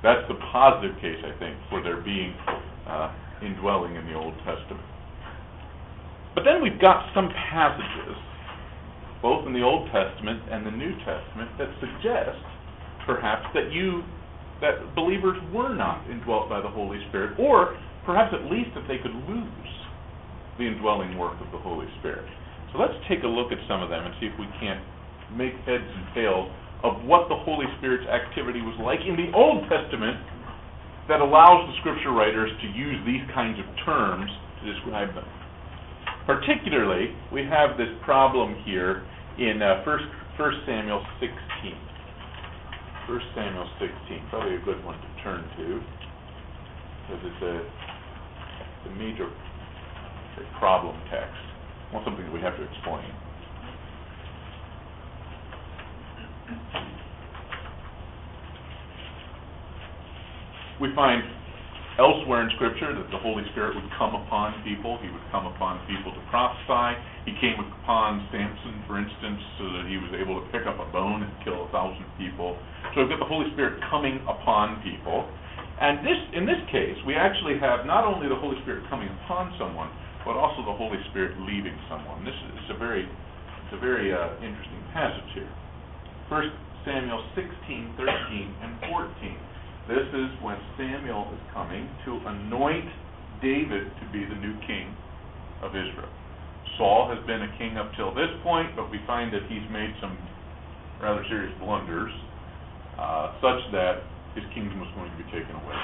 that's 0.03 0.23
the 0.27 0.35
positive 0.51 0.95
case, 1.01 1.19
I 1.23 1.37
think, 1.39 1.57
for 1.69 1.83
there 1.83 1.99
being 2.01 2.33
uh, 2.87 3.11
indwelling 3.43 3.95
in 3.95 4.05
the 4.07 4.13
Old 4.13 4.33
Testament. 4.45 4.85
But 6.35 6.43
then 6.43 6.61
we've 6.63 6.79
got 6.79 7.11
some 7.13 7.29
passages, 7.51 8.15
both 9.21 9.45
in 9.45 9.53
the 9.53 9.61
Old 9.63 9.89
Testament 9.91 10.43
and 10.51 10.65
the 10.65 10.71
New 10.71 10.95
Testament, 11.03 11.51
that 11.57 11.67
suggest 11.83 12.39
perhaps 13.05 13.45
that 13.53 13.71
you 13.71 14.03
that 14.61 14.93
believers 14.93 15.39
were 15.55 15.73
not 15.73 16.03
indwelt 16.11 16.49
by 16.49 16.59
the 16.59 16.67
Holy 16.67 16.99
Spirit, 17.07 17.39
or 17.39 17.79
perhaps 18.05 18.35
at 18.35 18.51
least 18.51 18.67
that 18.75 18.83
they 18.91 18.97
could 18.99 19.15
lose 19.23 19.71
the 20.59 20.67
indwelling 20.67 21.17
work 21.17 21.39
of 21.39 21.47
the 21.51 21.57
Holy 21.57 21.87
Spirit. 21.99 22.27
So 22.71 22.79
let's 22.79 22.93
take 23.07 23.23
a 23.23 23.27
look 23.27 23.51
at 23.51 23.57
some 23.67 23.81
of 23.81 23.89
them 23.89 24.03
and 24.05 24.13
see 24.19 24.27
if 24.27 24.35
we 24.37 24.47
can't 24.59 24.83
make 25.31 25.55
heads 25.63 25.87
and 25.87 26.05
tails 26.13 26.51
of 26.83 27.03
what 27.03 27.27
the 27.27 27.35
Holy 27.35 27.65
Spirit's 27.77 28.07
activity 28.07 28.61
was 28.61 28.77
like 28.79 29.03
in 29.03 29.15
the 29.19 29.31
Old 29.35 29.67
Testament 29.67 30.17
that 31.09 31.19
allows 31.19 31.67
the 31.67 31.75
scripture 31.81 32.11
writers 32.11 32.51
to 32.61 32.67
use 32.71 32.97
these 33.05 33.25
kinds 33.33 33.59
of 33.59 33.65
terms 33.83 34.29
to 34.61 34.73
describe 34.73 35.13
them. 35.15 35.27
Particularly, 36.25 37.15
we 37.33 37.41
have 37.43 37.75
this 37.75 37.89
problem 38.05 38.55
here 38.63 39.03
in 39.37 39.61
uh, 39.61 39.81
1, 39.83 39.99
1 40.37 40.63
Samuel 40.65 41.03
16. 41.19 41.73
1 43.09 43.21
Samuel 43.33 43.67
16, 43.81 44.29
probably 44.29 44.55
a 44.55 44.61
good 44.61 44.77
one 44.85 44.95
to 45.01 45.09
turn 45.23 45.41
to, 45.57 45.81
because 47.09 47.21
it's 47.25 47.41
a, 47.41 47.55
a 48.87 48.91
major 48.95 49.27
problem 50.59 50.95
text, 51.09 51.35
well, 51.91 52.03
something 52.05 52.23
that 52.23 52.33
we 52.33 52.39
have 52.39 52.55
to 52.55 52.63
explain. 52.63 53.09
We 60.79 60.95
find 60.95 61.19
elsewhere 61.99 62.47
in 62.47 62.49
Scripture 62.55 62.95
that 62.95 63.11
the 63.11 63.19
Holy 63.19 63.43
Spirit 63.51 63.75
would 63.75 63.91
come 63.99 64.15
upon 64.15 64.55
people. 64.63 64.95
He 65.03 65.11
would 65.11 65.27
come 65.35 65.43
upon 65.43 65.83
people 65.91 66.15
to 66.15 66.21
prophesy. 66.31 66.95
He 67.27 67.35
came 67.43 67.59
upon 67.59 68.23
Samson, 68.31 68.79
for 68.87 68.95
instance, 68.95 69.43
so 69.59 69.67
that 69.75 69.85
he 69.91 69.99
was 69.99 70.15
able 70.15 70.39
to 70.39 70.45
pick 70.55 70.63
up 70.63 70.79
a 70.79 70.87
bone 70.95 71.27
and 71.27 71.31
kill 71.43 71.67
a 71.67 71.69
thousand 71.75 72.07
people. 72.15 72.55
So 72.95 73.03
we've 73.03 73.11
got 73.11 73.19
the 73.19 73.27
Holy 73.27 73.51
Spirit 73.51 73.83
coming 73.91 74.23
upon 74.23 74.79
people. 74.79 75.27
And 75.83 75.99
this, 75.99 76.19
in 76.31 76.47
this 76.47 76.59
case, 76.71 76.95
we 77.03 77.19
actually 77.19 77.59
have 77.59 77.83
not 77.83 78.07
only 78.07 78.31
the 78.31 78.39
Holy 78.39 78.55
Spirit 78.63 78.87
coming 78.87 79.11
upon 79.23 79.51
someone, 79.59 79.91
but 80.23 80.39
also 80.39 80.63
the 80.63 80.75
Holy 80.75 80.99
Spirit 81.11 81.35
leaving 81.43 81.75
someone. 81.91 82.23
This 82.23 82.35
is 82.35 82.71
a 82.71 82.79
very, 82.79 83.03
it's 83.03 83.75
a 83.75 83.79
very 83.83 84.15
uh, 84.15 84.39
interesting 84.39 84.83
passage 84.95 85.27
here. 85.35 85.51
First 86.29 86.53
Samuel 86.85 87.25
16, 87.33 87.97
13, 87.97 88.05
and 88.61 88.71
14. 88.85 89.09
This 89.89 90.05
is 90.13 90.29
when 90.45 90.61
Samuel 90.77 91.25
is 91.33 91.41
coming 91.49 91.89
to 92.05 92.21
anoint 92.21 92.85
David 93.41 93.89
to 93.89 94.05
be 94.13 94.29
the 94.29 94.37
new 94.37 94.53
king 94.69 94.93
of 95.65 95.73
Israel. 95.73 96.13
Saul 96.77 97.09
has 97.09 97.17
been 97.25 97.41
a 97.41 97.51
king 97.57 97.81
up 97.81 97.89
till 97.97 98.13
this 98.13 98.29
point, 98.45 98.77
but 98.77 98.93
we 98.93 99.01
find 99.09 99.33
that 99.33 99.41
he's 99.49 99.65
made 99.73 99.89
some 99.97 100.13
rather 101.01 101.25
serious 101.33 101.49
blunders, 101.57 102.13
uh, 103.01 103.33
such 103.41 103.65
that 103.73 104.05
his 104.37 104.45
kingdom 104.53 104.77
was 104.77 104.91
going 104.93 105.09
to 105.09 105.17
be 105.17 105.25
taken 105.33 105.57
away. 105.57 105.77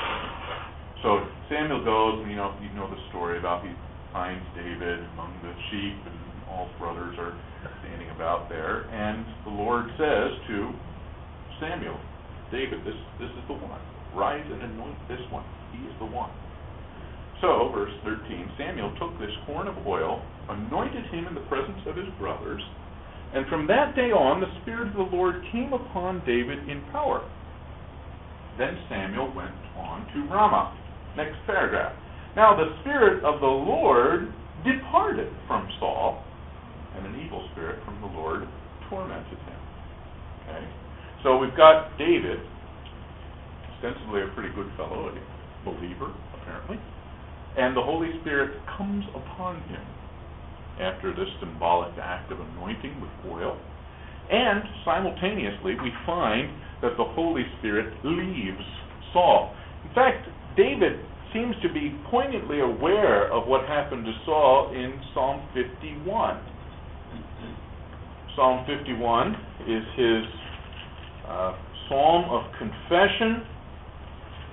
So 1.01 1.25
Samuel 1.49 1.81
goes, 1.81 2.21
and 2.21 2.29
you 2.29 2.37
know 2.37 2.53
you 2.61 2.69
know 2.77 2.85
the 2.85 3.01
story 3.09 3.41
about 3.41 3.65
he 3.65 3.73
finds 4.13 4.45
David 4.53 5.01
among 5.17 5.33
the 5.41 5.57
sheep, 5.73 5.97
and 6.05 6.17
all 6.53 6.69
his 6.69 6.77
brothers 6.77 7.17
are 7.17 7.33
standing 7.81 8.09
about 8.11 8.49
there, 8.49 8.85
and 8.91 9.25
the 9.45 9.51
Lord 9.51 9.85
says 9.97 10.29
to 10.47 10.71
Samuel, 11.59 11.99
David, 12.51 12.85
this 12.85 12.97
this 13.19 13.31
is 13.31 13.43
the 13.47 13.57
one 13.57 13.81
Rise 14.15 14.45
and 14.47 14.63
anoint 14.63 14.97
this 15.09 15.19
one. 15.29 15.43
He 15.75 15.83
is 15.83 15.93
the 15.99 16.07
one. 16.07 16.31
So, 17.41 17.69
verse 17.75 17.91
13 18.03 18.55
Samuel 18.57 18.95
took 18.97 19.11
this 19.19 19.33
horn 19.45 19.67
of 19.67 19.75
oil, 19.85 20.23
anointed 20.47 21.05
him 21.11 21.27
in 21.27 21.35
the 21.35 21.43
presence 21.51 21.83
of 21.85 21.97
his 21.97 22.07
brothers, 22.17 22.61
and 23.33 23.45
from 23.47 23.67
that 23.67 23.95
day 23.95 24.15
on 24.15 24.39
the 24.39 24.47
Spirit 24.61 24.87
of 24.87 24.95
the 24.95 25.15
Lord 25.15 25.35
came 25.51 25.73
upon 25.73 26.23
David 26.25 26.59
in 26.69 26.81
power. 26.91 27.27
Then 28.57 28.79
Samuel 28.87 29.33
went 29.35 29.51
on 29.75 30.07
to 30.15 30.31
Ramah. 30.31 30.71
Next 31.17 31.35
paragraph. 31.45 31.91
Now 32.35 32.55
the 32.55 32.71
Spirit 32.81 33.23
of 33.23 33.41
the 33.41 33.47
Lord 33.47 34.31
departed 34.63 35.31
from 35.47 35.67
Saul, 35.79 36.23
and 36.97 37.05
an 37.07 37.21
evil 37.25 37.47
spirit 37.51 37.83
from 37.85 37.99
the 38.01 38.07
Lord 38.07 38.47
tormented 38.89 39.39
him. 39.39 39.61
Okay? 40.43 40.65
So 41.23 41.37
we've 41.37 41.55
got 41.55 41.97
David 41.97 42.39
ostensibly 43.75 44.21
a 44.21 44.27
pretty 44.33 44.53
good 44.55 44.69
fellow, 44.77 45.09
a 45.09 45.13
believer, 45.65 46.13
apparently. 46.41 46.77
And 47.57 47.75
the 47.75 47.81
Holy 47.81 48.09
Spirit 48.21 48.59
comes 48.77 49.03
upon 49.15 49.61
him 49.69 49.81
after 50.79 51.15
this 51.15 51.27
symbolic 51.39 51.93
act 52.01 52.31
of 52.31 52.39
anointing 52.39 52.99
with 53.01 53.11
oil. 53.31 53.57
And 54.29 54.63
simultaneously, 54.83 55.75
we 55.81 55.91
find 56.05 56.49
that 56.81 56.97
the 56.97 57.05
Holy 57.15 57.43
Spirit 57.59 57.93
leaves 58.03 58.65
Saul. 59.13 59.55
In 59.87 59.93
fact, 59.93 60.27
David 60.57 60.99
seems 61.33 61.55
to 61.61 61.71
be 61.71 61.95
poignantly 62.09 62.59
aware 62.59 63.31
of 63.31 63.47
what 63.47 63.67
happened 63.67 64.05
to 64.05 64.13
Saul 64.25 64.71
in 64.73 64.99
Psalm 65.13 65.47
51. 65.53 66.54
Psalm 68.35 68.65
51 68.67 69.31
is 69.63 69.83
his 69.95 70.23
uh, 71.27 71.55
psalm 71.87 72.27
of 72.27 72.43
confession 72.59 73.47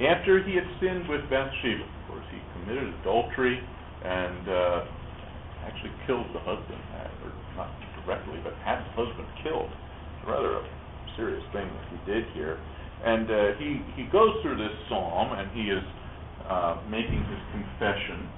after 0.07 0.39
he 0.43 0.55
had 0.55 0.67
sinned 0.79 1.09
with 1.09 1.23
Bathsheba. 1.27 1.83
Of 1.83 2.03
course, 2.07 2.27
he 2.31 2.39
committed 2.55 2.95
adultery 3.03 3.59
and 4.05 4.49
uh, 4.49 4.85
actually 5.67 5.91
killed 6.07 6.27
the 6.31 6.39
husband, 6.47 6.79
uh, 6.95 7.27
or 7.27 7.31
not 7.59 7.71
directly, 8.03 8.39
but 8.43 8.55
had 8.62 8.87
the 8.87 8.95
husband 8.95 9.27
killed. 9.43 9.71
It's 9.71 10.29
rather 10.31 10.62
a 10.62 10.65
serious 11.17 11.43
thing 11.53 11.67
that 11.67 11.87
he 11.91 11.99
did 12.07 12.25
here. 12.35 12.62
And 13.05 13.27
uh, 13.27 13.59
he, 13.59 13.83
he 13.99 14.07
goes 14.15 14.39
through 14.43 14.62
this 14.62 14.75
psalm 14.89 15.35
and 15.35 15.51
he 15.51 15.75
is 15.75 15.83
uh, 16.47 16.79
making 16.87 17.19
his 17.19 17.43
confession. 17.51 18.31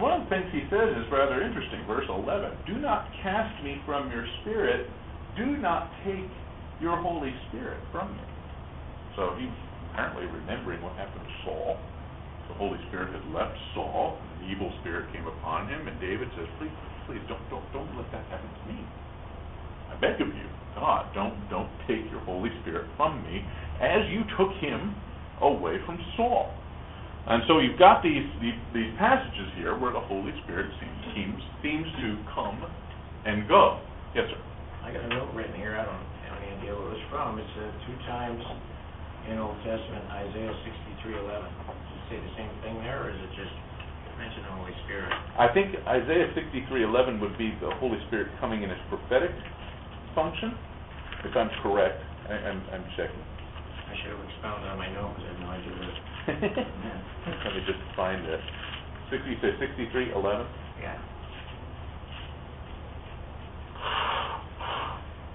One 0.00 0.22
of 0.22 0.24
the 0.24 0.30
things 0.32 0.48
he 0.52 0.64
says 0.72 0.88
is 0.96 1.04
rather 1.12 1.42
interesting. 1.42 1.84
Verse 1.86 2.08
11 2.08 2.64
Do 2.66 2.80
not 2.80 3.08
cast 3.22 3.62
me 3.62 3.76
from 3.84 4.10
your 4.10 4.24
spirit, 4.40 4.88
do 5.36 5.56
not 5.58 5.92
take 6.04 6.30
your 6.80 6.96
Holy 6.96 7.32
Spirit 7.48 7.78
from 7.92 8.16
me. 8.16 8.24
So 9.16 9.36
he 9.36 9.48
apparently 9.92 10.24
remembering 10.24 10.80
what 10.80 10.96
happened 10.96 11.24
to 11.24 11.34
Saul. 11.44 11.76
The 12.48 12.54
Holy 12.54 12.80
Spirit 12.88 13.12
had 13.12 13.24
left 13.32 13.56
Saul, 13.74 14.16
an 14.40 14.50
evil 14.50 14.72
spirit 14.80 15.12
came 15.12 15.26
upon 15.26 15.68
him, 15.68 15.86
and 15.86 16.00
David 16.00 16.28
says, 16.36 16.48
Please, 16.58 16.72
please 17.06 17.20
don't 17.28 17.44
don't 17.52 17.64
don't 17.72 17.92
let 17.96 18.08
that 18.12 18.24
happen 18.32 18.48
to 18.48 18.64
me. 18.72 18.80
I 19.92 20.00
beg 20.00 20.20
of 20.20 20.28
you, 20.28 20.48
God, 20.74 21.12
don't 21.14 21.36
don't 21.52 21.70
take 21.86 22.08
your 22.10 22.20
Holy 22.24 22.50
Spirit 22.64 22.88
from 22.96 23.22
me 23.24 23.44
as 23.80 24.08
you 24.08 24.24
took 24.40 24.56
him 24.56 24.96
away 25.40 25.76
from 25.84 26.00
Saul. 26.16 26.61
And 27.22 27.46
so 27.46 27.62
you've 27.62 27.78
got 27.78 28.02
these, 28.02 28.26
these, 28.42 28.58
these 28.74 28.90
passages 28.98 29.54
here 29.54 29.78
where 29.78 29.94
the 29.94 30.02
Holy 30.02 30.34
Spirit 30.42 30.66
seems, 30.82 31.00
seems 31.14 31.38
seems 31.62 31.86
to 32.02 32.18
come 32.34 32.58
and 33.24 33.46
go. 33.46 33.78
Yes, 34.10 34.26
sir. 34.26 34.42
I 34.82 34.90
got 34.90 35.06
a 35.06 35.10
note 35.14 35.30
written 35.30 35.54
here. 35.54 35.78
I 35.78 35.86
don't 35.86 36.02
have 36.26 36.34
any 36.42 36.50
idea 36.58 36.74
what 36.74 36.90
it 36.90 36.98
was 36.98 37.06
from. 37.14 37.38
It 37.38 37.46
said 37.54 37.70
uh, 37.70 37.86
two 37.86 37.96
times 38.10 38.42
in 39.30 39.38
Old 39.38 39.54
Testament, 39.62 40.02
Isaiah 40.10 40.50
sixty-three 40.66 41.14
eleven. 41.22 41.46
Does 41.46 41.94
it 41.94 42.04
say 42.10 42.18
the 42.18 42.34
same 42.34 42.50
thing 42.66 42.74
there, 42.82 43.06
or 43.06 43.14
is 43.14 43.20
it 43.22 43.32
just 43.38 43.54
mention 44.18 44.42
the 44.42 44.54
Holy 44.58 44.74
Spirit? 44.82 45.14
I 45.38 45.46
think 45.54 45.78
Isaiah 45.86 46.26
sixty-three 46.34 46.82
eleven 46.82 47.22
would 47.22 47.38
be 47.38 47.54
the 47.62 47.70
Holy 47.78 48.02
Spirit 48.10 48.34
coming 48.42 48.66
in 48.66 48.74
his 48.74 48.82
prophetic 48.90 49.30
function, 50.18 50.58
if 51.22 51.38
I'm 51.38 51.54
correct. 51.62 52.02
I, 52.26 52.34
I'm, 52.50 52.60
I'm 52.74 52.84
checking. 52.98 53.22
I 54.02 54.04
should 54.04 54.18
have 54.18 54.26
expounded 54.26 54.66
on 54.70 54.78
my 54.78 54.90
note, 54.92 55.14
because 55.14 55.30
I 55.30 55.32
have 55.32 55.40
no 55.46 55.50
idea 55.54 55.72
what 55.78 55.86
it 55.86 55.94
Let 57.46 57.54
me 57.54 57.62
just 57.66 57.78
find 57.94 58.26
it. 58.26 58.40
Sixty, 59.10 59.30
you 59.30 59.36
say 59.38 59.54
sixty-three 59.60 60.10
eleven? 60.10 60.46
Yeah. 60.80 60.98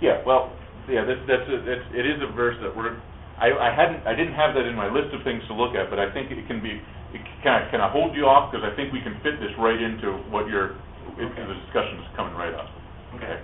Yeah, 0.01 0.19
well, 0.27 0.51
yeah, 0.89 1.05
that's, 1.05 1.21
that's, 1.27 1.47
a- 1.49 1.63
that's, 1.65 1.87
it 1.95 2.05
is 2.05 2.19
a 2.21 2.31
verse 2.35 2.55
that 2.61 2.75
we're, 2.75 2.99
I, 3.39 3.49
I 3.51 3.73
hadn't, 3.73 4.05
I 4.05 4.13
didn't 4.13 4.33
have 4.35 4.53
that 4.55 4.65
in 4.65 4.75
my 4.75 4.91
list 4.91 5.09
of 5.15 5.23
things 5.23 5.41
to 5.47 5.53
look 5.55 5.73
at, 5.75 5.89
but 5.89 5.97
I 5.99 6.11
think 6.13 6.29
it 6.31 6.45
can 6.47 6.61
be, 6.61 6.81
it, 7.15 7.21
can 7.41 7.53
I, 7.53 7.71
can 7.71 7.81
I 7.81 7.89
hold 7.89 8.15
you 8.15 8.25
off? 8.27 8.51
Because 8.51 8.67
I 8.67 8.75
think 8.75 8.91
we 8.93 9.01
can 9.01 9.15
fit 9.23 9.39
this 9.39 9.49
right 9.57 9.79
into 9.81 10.11
what 10.29 10.47
your, 10.49 10.83
into 11.17 11.23
Okay. 11.33 11.47
the 11.47 11.55
discussion 11.65 11.97
is 12.03 12.07
coming 12.15 12.35
right 12.35 12.53
up. 12.53 12.67
Okay. 13.15 13.39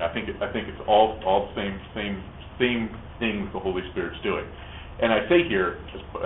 I 0.00 0.08
think, 0.12 0.28
it- 0.28 0.42
I 0.42 0.50
think 0.52 0.66
it's 0.68 0.80
all, 0.88 1.20
all 1.26 1.52
the 1.54 1.60
same, 1.60 1.78
same, 1.94 2.22
same 2.60 2.92
thing 3.18 3.48
the 3.52 3.58
Holy 3.58 3.82
Spirit's 3.90 4.20
doing. 4.22 4.44
And 5.00 5.12
I 5.12 5.24
say 5.32 5.48
here, 5.48 5.80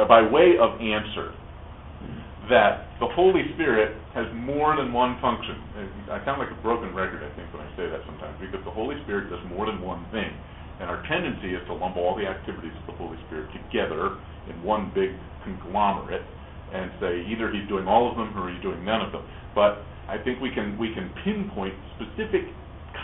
by 0.09 0.21
way 0.21 0.59
of 0.59 0.77
answer, 0.83 1.31
that 2.51 2.91
the 3.01 3.09
Holy 3.15 3.47
Spirit 3.55 3.97
has 4.13 4.27
more 4.35 4.77
than 4.77 4.93
one 4.93 5.17
function. 5.23 5.57
And 5.79 5.89
I 6.13 6.21
sound 6.27 6.43
like 6.43 6.51
a 6.53 6.61
broken 6.61 6.93
record, 6.93 7.25
I 7.25 7.31
think, 7.39 7.49
when 7.55 7.65
I 7.65 7.71
say 7.79 7.89
that 7.89 8.05
sometimes, 8.05 8.37
because 8.43 8.61
the 8.67 8.75
Holy 8.75 9.01
Spirit 9.07 9.31
does 9.31 9.41
more 9.49 9.65
than 9.65 9.81
one 9.81 10.05
thing. 10.13 10.29
And 10.83 10.91
our 10.91 11.01
tendency 11.07 11.55
is 11.55 11.63
to 11.71 11.75
lump 11.75 11.97
all 11.97 12.19
the 12.19 12.27
activities 12.27 12.75
of 12.83 12.93
the 12.93 12.97
Holy 12.99 13.17
Spirit 13.31 13.49
together 13.55 14.19
in 14.51 14.59
one 14.61 14.91
big 14.93 15.15
conglomerate 15.47 16.27
and 16.75 16.91
say 16.99 17.23
either 17.31 17.55
he's 17.55 17.69
doing 17.71 17.87
all 17.87 18.11
of 18.11 18.19
them 18.19 18.35
or 18.37 18.51
he's 18.51 18.61
doing 18.61 18.85
none 18.85 19.01
of 19.01 19.13
them. 19.13 19.23
But 19.55 19.87
I 20.11 20.19
think 20.19 20.43
we 20.43 20.51
can 20.51 20.77
we 20.77 20.93
can 20.93 21.15
pinpoint 21.23 21.75
specific 21.95 22.51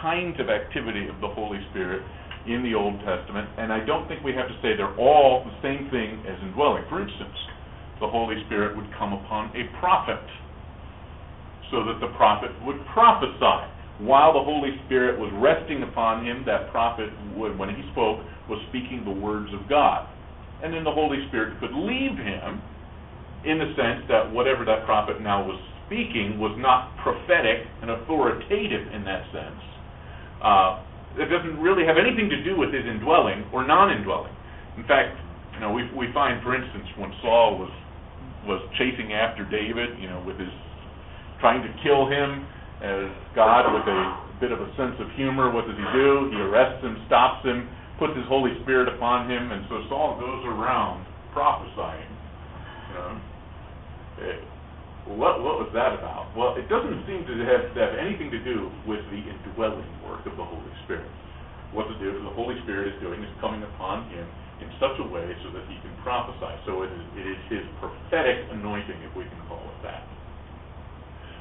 kinds 0.02 0.40
of 0.40 0.50
activity 0.50 1.06
of 1.06 1.20
the 1.22 1.28
Holy 1.28 1.62
Spirit 1.70 2.02
in 2.50 2.62
the 2.62 2.74
Old 2.74 2.98
Testament, 3.06 3.48
and 3.58 3.72
I 3.72 3.84
don't 3.86 4.08
think 4.08 4.24
we 4.24 4.34
have 4.34 4.48
to 4.48 4.54
say 4.62 4.74
they're 4.76 4.98
all 4.98 5.44
the 5.46 5.54
same 5.62 5.88
thing 5.90 6.22
as 6.26 6.36
indwelling. 6.42 6.84
For 6.90 7.00
instance, 7.00 7.36
the 8.00 8.08
Holy 8.08 8.42
Spirit 8.46 8.76
would 8.76 8.90
come 8.98 9.12
upon 9.12 9.54
a 9.54 9.70
prophet 9.78 10.20
so 11.70 11.84
that 11.86 12.00
the 12.00 12.10
prophet 12.16 12.50
would 12.66 12.80
prophesy. 12.92 13.70
While 14.00 14.32
the 14.32 14.42
Holy 14.42 14.74
Spirit 14.86 15.20
was 15.20 15.30
resting 15.38 15.82
upon 15.84 16.24
him, 16.24 16.42
that 16.46 16.70
prophet 16.72 17.10
would, 17.36 17.58
when 17.58 17.68
he 17.68 17.82
spoke, 17.92 18.24
was 18.48 18.58
speaking 18.70 19.04
the 19.04 19.12
words 19.12 19.52
of 19.54 19.68
God. 19.68 20.08
and 20.62 20.74
then 20.74 20.84
the 20.84 20.92
Holy 20.92 21.18
Spirit 21.28 21.58
could 21.60 21.72
leave 21.72 22.16
him 22.16 22.60
in 23.44 23.58
the 23.58 23.72
sense 23.76 24.04
that 24.08 24.30
whatever 24.30 24.64
that 24.64 24.84
prophet 24.84 25.20
now 25.20 25.44
was 25.44 25.58
speaking 25.86 26.38
was 26.38 26.52
not 26.60 26.92
prophetic 27.02 27.64
and 27.80 27.90
authoritative 27.90 28.92
in 28.92 29.04
that 29.04 29.24
sense. 29.32 29.62
Uh, 30.44 30.84
it 31.18 31.26
doesn't 31.26 31.58
really 31.58 31.82
have 31.86 31.98
anything 31.98 32.30
to 32.30 32.38
do 32.44 32.54
with 32.58 32.70
his 32.70 32.86
indwelling 32.86 33.46
or 33.50 33.66
non-indwelling. 33.66 34.32
In 34.78 34.84
fact, 34.86 35.16
you 35.54 35.60
know, 35.60 35.72
we 35.72 35.88
we 35.96 36.12
find, 36.12 36.42
for 36.42 36.54
instance, 36.54 36.86
when 36.98 37.10
Saul 37.22 37.58
was 37.58 37.72
was 38.46 38.60
chasing 38.78 39.12
after 39.12 39.44
David, 39.48 39.98
you 39.98 40.08
know, 40.08 40.22
with 40.26 40.38
his 40.38 40.52
trying 41.40 41.62
to 41.62 41.72
kill 41.82 42.06
him, 42.06 42.46
as 42.84 43.08
God, 43.34 43.68
with 43.72 43.84
a 43.88 44.00
bit 44.40 44.52
of 44.52 44.60
a 44.60 44.68
sense 44.76 44.96
of 45.00 45.08
humor, 45.16 45.52
what 45.52 45.66
does 45.66 45.76
he 45.76 45.88
do? 45.92 46.28
He 46.32 46.38
arrests 46.40 46.84
him, 46.84 46.96
stops 47.08 47.44
him, 47.44 47.68
puts 47.98 48.16
his 48.16 48.24
Holy 48.28 48.52
Spirit 48.62 48.88
upon 48.88 49.28
him, 49.28 49.52
and 49.52 49.64
so 49.68 49.84
Saul 49.88 50.20
goes 50.20 50.44
around 50.44 51.04
prophesying. 51.32 52.12
You 52.88 52.94
know, 52.94 53.20
Eh, 54.20 54.36
what 55.16 55.42
what 55.42 55.58
was 55.58 55.70
that 55.74 55.96
about? 55.96 56.30
Well, 56.36 56.54
it 56.54 56.68
doesn't 56.68 57.06
seem 57.08 57.26
to 57.26 57.34
have, 57.48 57.74
to 57.74 57.78
have 57.80 57.94
anything 57.98 58.30
to 58.30 58.40
do 58.42 58.70
with 58.86 59.00
the 59.10 59.20
indwelling 59.20 59.88
work 60.06 60.26
of 60.26 60.36
the 60.36 60.44
Holy 60.44 60.74
Spirit. 60.84 61.08
What 61.72 61.86
the, 61.86 61.96
the 61.98 62.34
Holy 62.34 62.58
Spirit 62.66 62.90
is 62.90 62.98
doing 62.98 63.22
is 63.22 63.30
coming 63.38 63.62
upon 63.62 64.10
him 64.10 64.26
in 64.60 64.68
such 64.82 64.98
a 65.00 65.06
way 65.06 65.24
so 65.46 65.54
that 65.54 65.64
he 65.70 65.78
can 65.80 65.94
prophesy. 66.02 66.52
So 66.66 66.82
it 66.82 66.90
is, 66.92 67.04
it 67.16 67.26
is 67.26 67.40
his 67.48 67.64
prophetic 67.78 68.50
anointing, 68.52 68.98
if 69.06 69.12
we 69.16 69.24
can 69.24 69.40
call 69.48 69.62
it 69.62 69.80
that. 69.82 70.04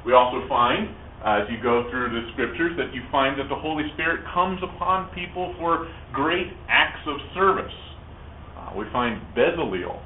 We 0.05 0.13
also 0.13 0.47
find, 0.47 0.87
as 1.25 1.43
you 1.51 1.59
go 1.61 1.89
through 1.91 2.15
the 2.15 2.31
scriptures, 2.31 2.77
that 2.77 2.95
you 2.95 3.03
find 3.11 3.35
that 3.39 3.49
the 3.49 3.59
Holy 3.59 3.83
Spirit 3.93 4.23
comes 4.33 4.61
upon 4.63 5.11
people 5.11 5.53
for 5.59 5.89
great 6.13 6.47
acts 6.69 7.03
of 7.07 7.17
service. 7.35 7.75
Uh, 8.55 8.71
we 8.77 8.85
find 8.93 9.19
Bezaleel, 9.35 9.99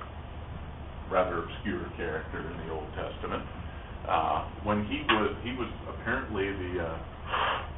rather 1.11 1.43
obscure 1.43 1.87
character 1.97 2.39
in 2.39 2.55
the 2.65 2.73
Old 2.73 2.87
Testament, 2.95 3.43
uh, 4.07 4.49
when 4.63 4.85
he 4.85 5.03
was 5.07 5.31
he 5.43 5.51
was 5.55 5.71
apparently 5.87 6.51
the 6.51 6.83
uh, 6.83 6.97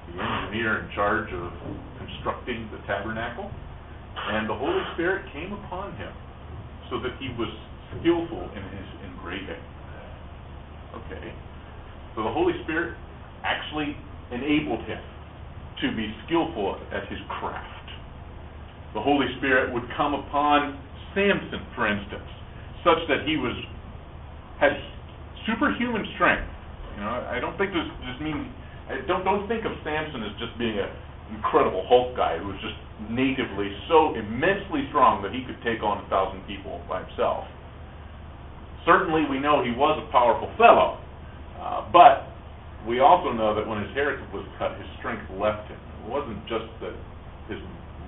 the 0.09 0.21
engineer 0.21 0.85
in 0.85 0.87
charge 0.95 1.29
of 1.33 1.51
constructing 1.97 2.69
the 2.71 2.79
tabernacle, 2.85 3.49
and 4.29 4.49
the 4.49 4.55
Holy 4.55 4.81
Spirit 4.93 5.25
came 5.33 5.53
upon 5.53 5.95
him 5.97 6.13
so 6.89 6.99
that 7.01 7.13
he 7.19 7.29
was 7.37 7.49
skillful 7.99 8.49
in 8.53 8.63
his 8.73 8.87
engraving. 9.09 9.61
Okay, 10.95 11.33
so 12.15 12.23
the 12.23 12.31
Holy 12.31 12.53
Spirit 12.63 12.95
actually 13.43 13.97
enabled 14.31 14.81
him 14.85 15.01
to 15.81 15.95
be 15.95 16.07
skillful 16.25 16.79
at 16.91 17.07
his 17.09 17.19
craft. 17.39 17.89
The 18.93 19.01
Holy 19.01 19.27
Spirit 19.37 19.73
would 19.73 19.83
come 19.97 20.13
upon 20.13 20.79
Samson, 21.13 21.67
for 21.75 21.85
instance, 21.85 22.29
such 22.85 23.01
that 23.09 23.25
he 23.25 23.35
was 23.35 23.57
had 24.61 24.77
superhuman 25.49 26.05
strength. 26.15 26.47
You 26.95 27.03
know, 27.03 27.11
I 27.27 27.41
don't 27.41 27.57
think 27.57 27.73
this 27.73 27.83
just 28.07 28.21
means 28.21 28.47
don't 29.09 29.25
don't 29.25 29.49
think 29.49 29.65
of 29.65 29.73
Samson 29.83 30.23
as 30.23 30.31
just 30.37 30.53
being 30.61 30.77
a 30.77 30.87
incredible 31.33 31.81
Hulk 31.89 32.15
guy 32.15 32.37
who 32.37 32.53
was 32.53 32.59
just 32.61 32.77
natively 33.09 33.73
so 33.89 34.13
immensely 34.13 34.85
strong 34.93 35.25
that 35.25 35.33
he 35.33 35.41
could 35.41 35.57
take 35.65 35.81
on 35.81 36.05
a 36.05 36.05
thousand 36.07 36.45
people 36.45 36.79
by 36.85 37.01
himself. 37.01 37.49
Certainly, 38.85 39.25
we 39.33 39.41
know 39.41 39.65
he 39.65 39.73
was 39.73 39.97
a 39.97 40.05
powerful 40.13 40.47
fellow, 40.61 41.01
uh, 41.57 41.89
but 41.89 42.29
we 42.85 43.01
also 43.01 43.33
know 43.33 43.57
that 43.57 43.65
when 43.65 43.81
his 43.81 43.89
hair 43.97 44.13
was 44.29 44.45
cut, 44.61 44.77
his 44.77 44.85
strength 45.01 45.25
left 45.33 45.65
him. 45.65 45.81
It 46.05 46.07
wasn't 46.13 46.37
just 46.45 46.69
that 46.85 46.93
his 47.49 47.57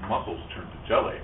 muscles 0.05 0.38
turned 0.53 0.69
to 0.69 0.79
jelly. 0.86 1.17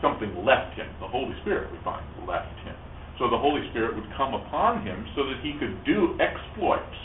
Something 0.00 0.32
left 0.44 0.76
him. 0.76 0.88
The 1.00 1.08
Holy 1.08 1.36
Spirit, 1.44 1.70
we 1.72 1.78
find, 1.84 2.04
left 2.26 2.56
him. 2.64 2.76
So 3.20 3.28
the 3.28 3.36
Holy 3.36 3.60
Spirit 3.70 3.94
would 3.94 4.08
come 4.16 4.32
upon 4.32 4.80
him 4.80 5.04
so 5.12 5.28
that 5.28 5.44
he 5.44 5.52
could 5.60 5.84
do 5.84 6.16
exploits. 6.16 6.96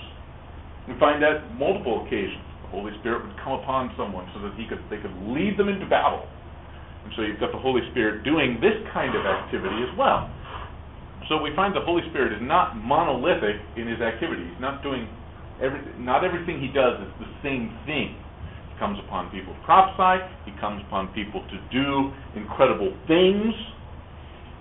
We 0.87 0.95
find 0.95 1.19
that 1.19 1.43
multiple 1.59 2.07
occasions. 2.07 2.39
The 2.63 2.71
Holy 2.71 2.95
Spirit 3.03 3.27
would 3.27 3.35
come 3.43 3.59
upon 3.59 3.91
someone 3.99 4.23
so 4.31 4.39
that 4.47 4.55
he 4.55 4.63
could 4.63 4.79
they 4.87 4.97
could 5.03 5.13
lead 5.27 5.59
them 5.59 5.67
into 5.67 5.83
battle. 5.91 6.23
And 7.03 7.11
so 7.19 7.21
you've 7.21 7.39
got 7.39 7.51
the 7.51 7.61
Holy 7.61 7.83
Spirit 7.91 8.23
doing 8.23 8.63
this 8.63 8.79
kind 8.95 9.11
of 9.11 9.27
activity 9.27 9.75
as 9.83 9.91
well. 9.99 10.31
So 11.27 11.41
we 11.41 11.51
find 11.55 11.75
the 11.75 11.83
Holy 11.83 12.01
Spirit 12.09 12.33
is 12.33 12.41
not 12.41 12.77
monolithic 12.77 13.59
in 13.75 13.85
his 13.85 13.99
activity. 13.99 14.45
He's 14.45 14.61
not 14.61 14.81
doing 14.81 15.09
everything. 15.61 15.99
Not 15.99 16.23
everything 16.23 16.61
he 16.61 16.71
does 16.71 17.01
is 17.01 17.11
the 17.19 17.29
same 17.43 17.75
thing. 17.85 18.15
Comes 18.79 18.99
upon 19.07 19.31
people 19.31 19.53
to 19.53 19.61
prophesy. 19.63 20.23
He 20.43 20.51
comes 20.59 20.83
upon 20.87 21.13
people 21.15 21.39
to 21.47 21.57
do 21.71 22.11
incredible 22.35 22.91
things. 23.07 23.55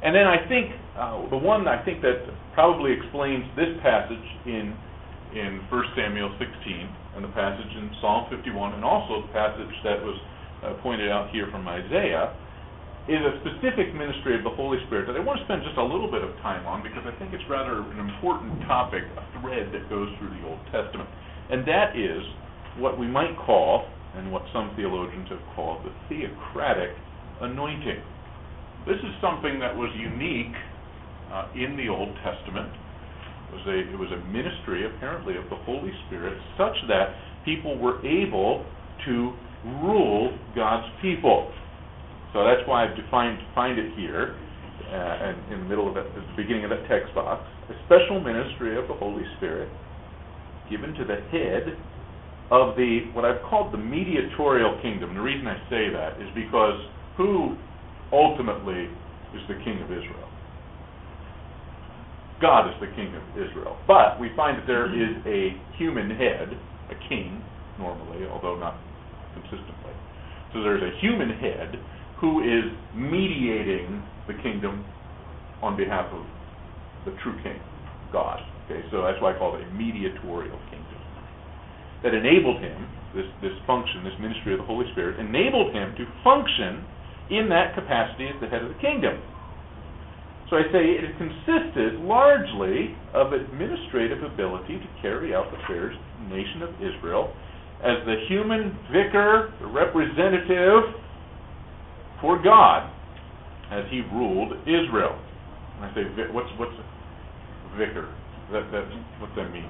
And 0.03 0.14
then 0.14 0.27
I 0.27 0.46
think 0.46 0.70
uh, 0.94 1.31
the 1.31 1.40
one 1.40 1.66
I 1.66 1.83
think 1.85 2.03
that 2.03 2.22
probably 2.55 2.92
explains 2.92 3.44
this 3.57 3.74
passage 3.83 4.29
in 4.46 4.77
in 5.35 5.66
1 5.66 5.98
Samuel 5.98 6.31
16 6.38 6.46
and 7.18 7.24
the 7.27 7.35
passage 7.35 7.66
in 7.74 7.90
Psalm 8.00 8.31
51 8.31 8.79
and 8.79 8.85
also 8.85 9.27
the 9.27 9.33
passage 9.35 9.74
that 9.83 9.98
was 9.98 10.14
uh, 10.62 10.79
pointed 10.79 11.11
out 11.11 11.31
here 11.35 11.50
from 11.50 11.66
Isaiah 11.66 12.31
is 13.11 13.20
a 13.20 13.37
specific 13.44 13.92
ministry 13.92 14.33
of 14.38 14.44
the 14.46 14.55
Holy 14.55 14.79
Spirit 14.87 15.11
that 15.11 15.16
I 15.16 15.20
want 15.20 15.37
to 15.37 15.44
spend 15.44 15.61
just 15.61 15.77
a 15.77 15.85
little 15.85 16.09
bit 16.09 16.24
of 16.24 16.33
time 16.40 16.64
on 16.64 16.81
because 16.81 17.05
I 17.05 17.12
think 17.20 17.35
it's 17.37 17.44
rather 17.50 17.85
an 17.85 18.00
important 18.00 18.64
topic, 18.64 19.05
a 19.05 19.24
thread 19.40 19.68
that 19.77 19.90
goes 19.92 20.09
through 20.16 20.33
the 20.33 20.42
Old 20.48 20.62
Testament. 20.72 21.11
And 21.53 21.68
that 21.68 21.92
is 21.92 22.24
what 22.81 22.96
we 22.96 23.05
might 23.05 23.37
call, 23.37 23.85
and 24.16 24.31
what 24.31 24.42
some 24.53 24.72
theologians 24.77 25.29
have 25.31 25.42
called, 25.55 25.85
the 25.85 25.92
theocratic 26.09 26.90
anointing. 27.40 28.00
This 28.87 28.98
is 28.98 29.12
something 29.20 29.59
that 29.61 29.74
was 29.74 29.90
unique 29.96 30.55
uh, 31.33 31.48
in 31.55 31.77
the 31.77 31.88
Old 31.88 32.14
Testament. 32.22 32.70
It 33.50 33.55
was, 33.55 33.66
a, 33.66 33.79
it 33.94 33.98
was 33.98 34.11
a 34.12 34.20
ministry, 34.31 34.87
apparently, 34.87 35.37
of 35.37 35.44
the 35.50 35.57
Holy 35.64 35.92
Spirit 36.07 36.37
such 36.59 36.77
that 36.88 37.14
people 37.44 37.79
were 37.79 38.05
able 38.05 38.64
to 39.07 39.33
rule 39.83 40.37
God's 40.55 40.87
people. 41.00 41.53
So 42.33 42.44
that's 42.44 42.66
why 42.66 42.85
I've 42.85 42.96
defined 42.96 43.38
find 43.55 43.79
it 43.79 43.94
here, 43.96 44.37
uh, 44.90 44.92
and 44.92 45.53
in 45.53 45.59
the 45.61 45.68
middle 45.68 45.88
of 45.88 45.96
it, 45.96 46.07
at 46.07 46.14
the 46.14 46.37
beginning 46.37 46.64
of 46.64 46.70
that 46.70 46.87
text 46.88 47.14
box, 47.14 47.46
a 47.70 47.74
special 47.87 48.20
ministry 48.20 48.77
of 48.77 48.88
the 48.88 48.94
Holy 48.94 49.24
Spirit 49.38 49.70
given 50.68 50.92
to 50.94 51.05
the 51.05 51.16
head 51.31 51.77
of 52.51 52.77
the 52.77 53.11
what 53.13 53.25
I've 53.25 53.43
called 53.49 53.73
the 53.73 53.79
mediatorial 53.79 54.79
kingdom. 54.83 55.15
The 55.15 55.21
reason 55.21 55.47
I 55.47 55.57
say 55.71 55.89
that 55.91 56.21
is 56.21 56.29
because 56.35 56.81
who 57.17 57.57
ultimately 58.13 58.89
is 59.35 59.43
the 59.49 59.57
king 59.65 59.81
of 59.83 59.91
Israel? 59.91 60.29
God 62.41 62.69
is 62.69 62.75
the 62.81 62.93
king 62.95 63.15
of 63.15 63.23
Israel. 63.41 63.79
But 63.87 64.21
we 64.21 64.31
find 64.37 64.59
that 64.59 64.67
there 64.67 64.93
is 64.93 65.17
a 65.25 65.57
human 65.79 66.11
head, 66.11 66.49
a 66.91 67.09
king, 67.09 67.43
normally, 67.79 68.27
although 68.27 68.59
not 68.59 68.77
consistently. 69.33 69.95
So 70.53 70.63
there's 70.63 70.83
a 70.83 70.93
human 71.01 71.31
head 71.31 71.77
who 72.21 72.43
is 72.43 72.71
mediating 72.95 74.03
the 74.29 74.35
kingdom 74.43 74.85
on 75.63 75.77
behalf 75.77 76.13
of 76.13 76.25
the 77.05 77.17
true 77.23 77.35
king, 77.43 77.59
God. 78.13 78.41
Okay, 78.65 78.81
so 78.91 79.03
that's 79.03 79.21
why 79.21 79.35
I 79.35 79.39
call 79.39 79.57
it 79.57 79.63
a 79.63 79.71
mediatorial 79.73 80.59
kingdom. 80.71 80.84
That 82.05 82.12
enabled 82.12 82.61
him, 82.61 82.85
this, 83.17 83.25
this 83.40 83.57
function, 83.67 84.05
this 84.05 84.12
ministry 84.21 84.53
of 84.53 84.61
the 84.61 84.69
Holy 84.69 84.85
Spirit, 84.93 85.19
enabled 85.19 85.73
him 85.73 85.97
to 85.97 86.05
function 86.21 86.85
in 87.33 87.49
that 87.49 87.73
capacity 87.73 88.29
as 88.29 88.37
the 88.45 88.47
head 88.47 88.61
of 88.61 88.69
the 88.69 88.81
kingdom. 88.85 89.17
So 90.51 90.61
I 90.61 90.69
say 90.69 90.85
it 90.85 91.17
consisted 91.17 92.05
largely 92.05 92.95
of 93.17 93.33
administrative 93.33 94.23
ability 94.23 94.77
to 94.77 94.88
carry 95.01 95.35
out 95.35 95.49
the 95.51 95.57
affairs 95.64 95.97
of 95.97 96.29
the 96.29 96.37
nation 96.37 96.61
of 96.61 96.71
Israel 96.77 97.33
as 97.81 98.05
the 98.05 98.17
human 98.29 98.77
vicar, 98.93 99.53
the 99.61 99.67
representative 99.67 101.01
for 102.21 102.43
God 102.43 102.93
as 103.73 103.85
he 103.90 104.01
ruled 104.12 104.53
Israel. 104.69 105.17
And 105.77 105.85
I 105.87 105.95
say, 105.95 106.03
what's 106.33 106.49
what's 106.61 106.77
vicar? 107.77 108.12
That 108.53 108.71
that 108.71 108.85
what's 109.21 109.35
that 109.37 109.51
mean? 109.51 109.69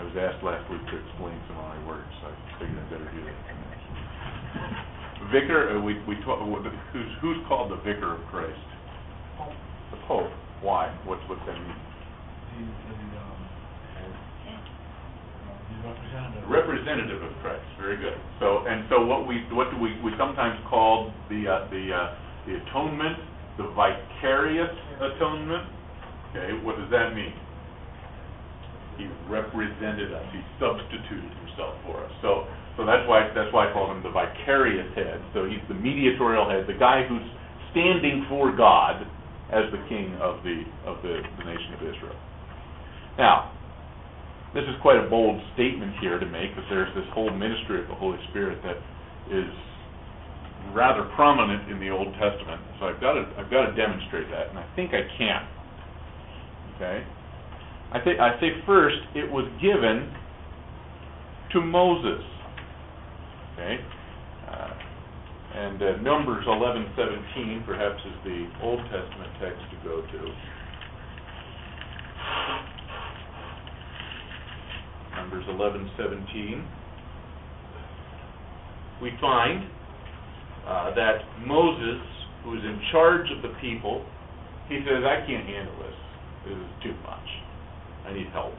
I 0.00 0.02
was 0.02 0.16
asked 0.16 0.40
last 0.40 0.64
week 0.72 0.80
to 0.80 0.96
explain 0.96 1.36
some 1.44 1.60
of 1.60 1.76
my 1.76 1.80
words, 1.84 2.08
so 2.24 2.32
I 2.32 2.34
figured 2.56 2.80
I 2.80 2.88
better 2.88 3.04
do 3.12 3.20
that. 3.20 3.36
Vicar, 5.28 5.76
uh, 5.76 5.80
we 5.84 6.00
we 6.08 6.16
talk, 6.24 6.40
who's 6.40 7.12
who's 7.20 7.36
called 7.44 7.68
the 7.68 7.76
vicar 7.84 8.16
of 8.16 8.24
Christ? 8.32 8.56
The 9.92 10.00
Pope. 10.08 10.32
Why? 10.64 10.88
What's 11.04 11.20
what's 11.28 11.44
that 11.44 11.52
mean? 11.52 11.76
He's 12.56 12.64
the, 12.64 12.96
um, 13.20 13.44
he's 15.68 15.84
representative. 15.84 16.48
representative 16.48 17.20
of 17.20 17.36
Christ. 17.44 17.68
Very 17.76 18.00
good. 18.00 18.16
So 18.40 18.64
and 18.64 18.88
so 18.88 19.04
what 19.04 19.28
we 19.28 19.44
what 19.52 19.68
do 19.68 19.76
we 19.76 20.00
we 20.00 20.16
sometimes 20.16 20.56
call 20.64 21.12
the 21.28 21.44
uh, 21.44 21.68
the 21.68 21.84
uh, 21.92 22.16
the 22.48 22.56
atonement, 22.56 23.20
the 23.60 23.68
vicarious 23.76 24.72
atonement. 24.96 25.68
Okay, 26.32 26.56
what 26.64 26.80
does 26.80 26.88
that 26.88 27.12
mean? 27.12 27.36
He 28.98 29.06
represented 29.28 30.12
us. 30.12 30.26
He 30.32 30.40
substituted 30.58 31.30
himself 31.44 31.76
for 31.84 32.04
us. 32.04 32.12
So 32.22 32.46
so 32.80 32.86
that's 32.86 33.04
why, 33.04 33.28
that's 33.34 33.52
why 33.52 33.68
I 33.68 33.72
call 33.76 33.92
him 33.92 34.02
the 34.02 34.08
vicarious 34.08 34.88
head. 34.96 35.20
So 35.34 35.44
he's 35.44 35.60
the 35.68 35.76
mediatorial 35.76 36.48
head, 36.48 36.64
the 36.64 36.80
guy 36.80 37.04
who's 37.04 37.28
standing 37.76 38.24
for 38.24 38.56
God 38.56 39.04
as 39.52 39.68
the 39.68 39.84
king 39.92 40.16
of 40.16 40.40
the, 40.40 40.64
of 40.88 41.02
the, 41.02 41.20
the 41.20 41.44
nation 41.44 41.76
of 41.76 41.80
Israel. 41.84 42.16
Now, 43.18 43.52
this 44.54 44.64
is 44.64 44.74
quite 44.80 44.96
a 44.96 45.04
bold 45.10 45.42
statement 45.52 45.92
here 46.00 46.18
to 46.18 46.24
make, 46.24 46.56
because 46.56 46.64
there's 46.70 46.88
this 46.96 47.04
whole 47.12 47.28
ministry 47.28 47.82
of 47.82 47.88
the 47.88 47.94
Holy 47.94 48.18
Spirit 48.30 48.62
that 48.64 48.80
is 49.28 49.52
rather 50.72 51.04
prominent 51.14 51.68
in 51.70 51.78
the 51.84 51.90
Old 51.90 52.16
Testament. 52.16 52.64
So 52.80 52.86
I've 52.86 53.00
got 53.00 53.12
to, 53.12 53.28
I've 53.36 53.50
got 53.50 53.68
to 53.68 53.76
demonstrate 53.76 54.30
that, 54.30 54.48
and 54.50 54.58
I 54.58 54.64
think 54.74 54.96
I 54.96 55.04
can. 55.18 55.42
Okay? 56.76 57.04
I 57.92 57.98
think 57.98 58.20
I 58.20 58.38
say 58.40 58.50
first, 58.66 58.98
it 59.14 59.30
was 59.30 59.50
given 59.60 60.14
to 61.52 61.60
Moses. 61.60 62.22
Okay? 63.54 63.78
Uh, 64.48 64.70
and 65.54 65.82
uh, 65.82 65.96
Numbers 66.02 66.46
11:17 66.46 67.66
perhaps 67.66 68.00
is 68.06 68.14
the 68.24 68.46
Old 68.62 68.80
Testament 68.84 69.32
text 69.40 69.60
to 69.70 69.88
go 69.88 70.02
to. 70.02 70.34
Numbers 75.16 75.44
11:17. 75.48 76.64
We 79.02 79.10
find 79.20 79.64
uh, 80.66 80.94
that 80.94 81.18
Moses, 81.44 82.00
who 82.44 82.56
is 82.56 82.62
in 82.62 82.80
charge 82.92 83.26
of 83.36 83.42
the 83.42 83.56
people, 83.60 84.04
he 84.68 84.78
says, 84.86 85.02
"I 85.02 85.26
can't 85.26 85.46
handle 85.46 85.74
this. 85.78 85.96
This 86.46 86.56
is 86.56 86.82
too 86.84 86.94
much. 87.02 87.39
I 88.10 88.14
need 88.14 88.28
help." 88.34 88.54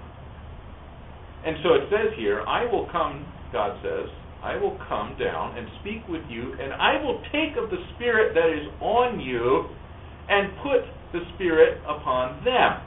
And 1.44 1.58
so 1.64 1.74
it 1.74 1.90
says 1.90 2.14
here, 2.16 2.44
"I 2.48 2.66
will 2.66 2.86
come," 2.86 3.26
God 3.52 3.76
says, 3.84 4.08
"I 4.42 4.56
will 4.56 4.78
come 4.88 5.14
down 5.20 5.58
and 5.58 5.68
speak 5.82 6.08
with 6.08 6.24
you, 6.30 6.56
and 6.60 6.72
I 6.74 7.04
will 7.04 7.20
take 7.32 7.58
of 7.58 7.70
the 7.70 7.84
spirit 7.94 8.34
that 8.34 8.50
is 8.50 8.68
on 8.80 9.20
you 9.20 9.68
and 10.30 10.56
put 10.64 10.86
the 11.12 11.26
spirit 11.36 11.82
upon 11.86 12.44
them, 12.46 12.80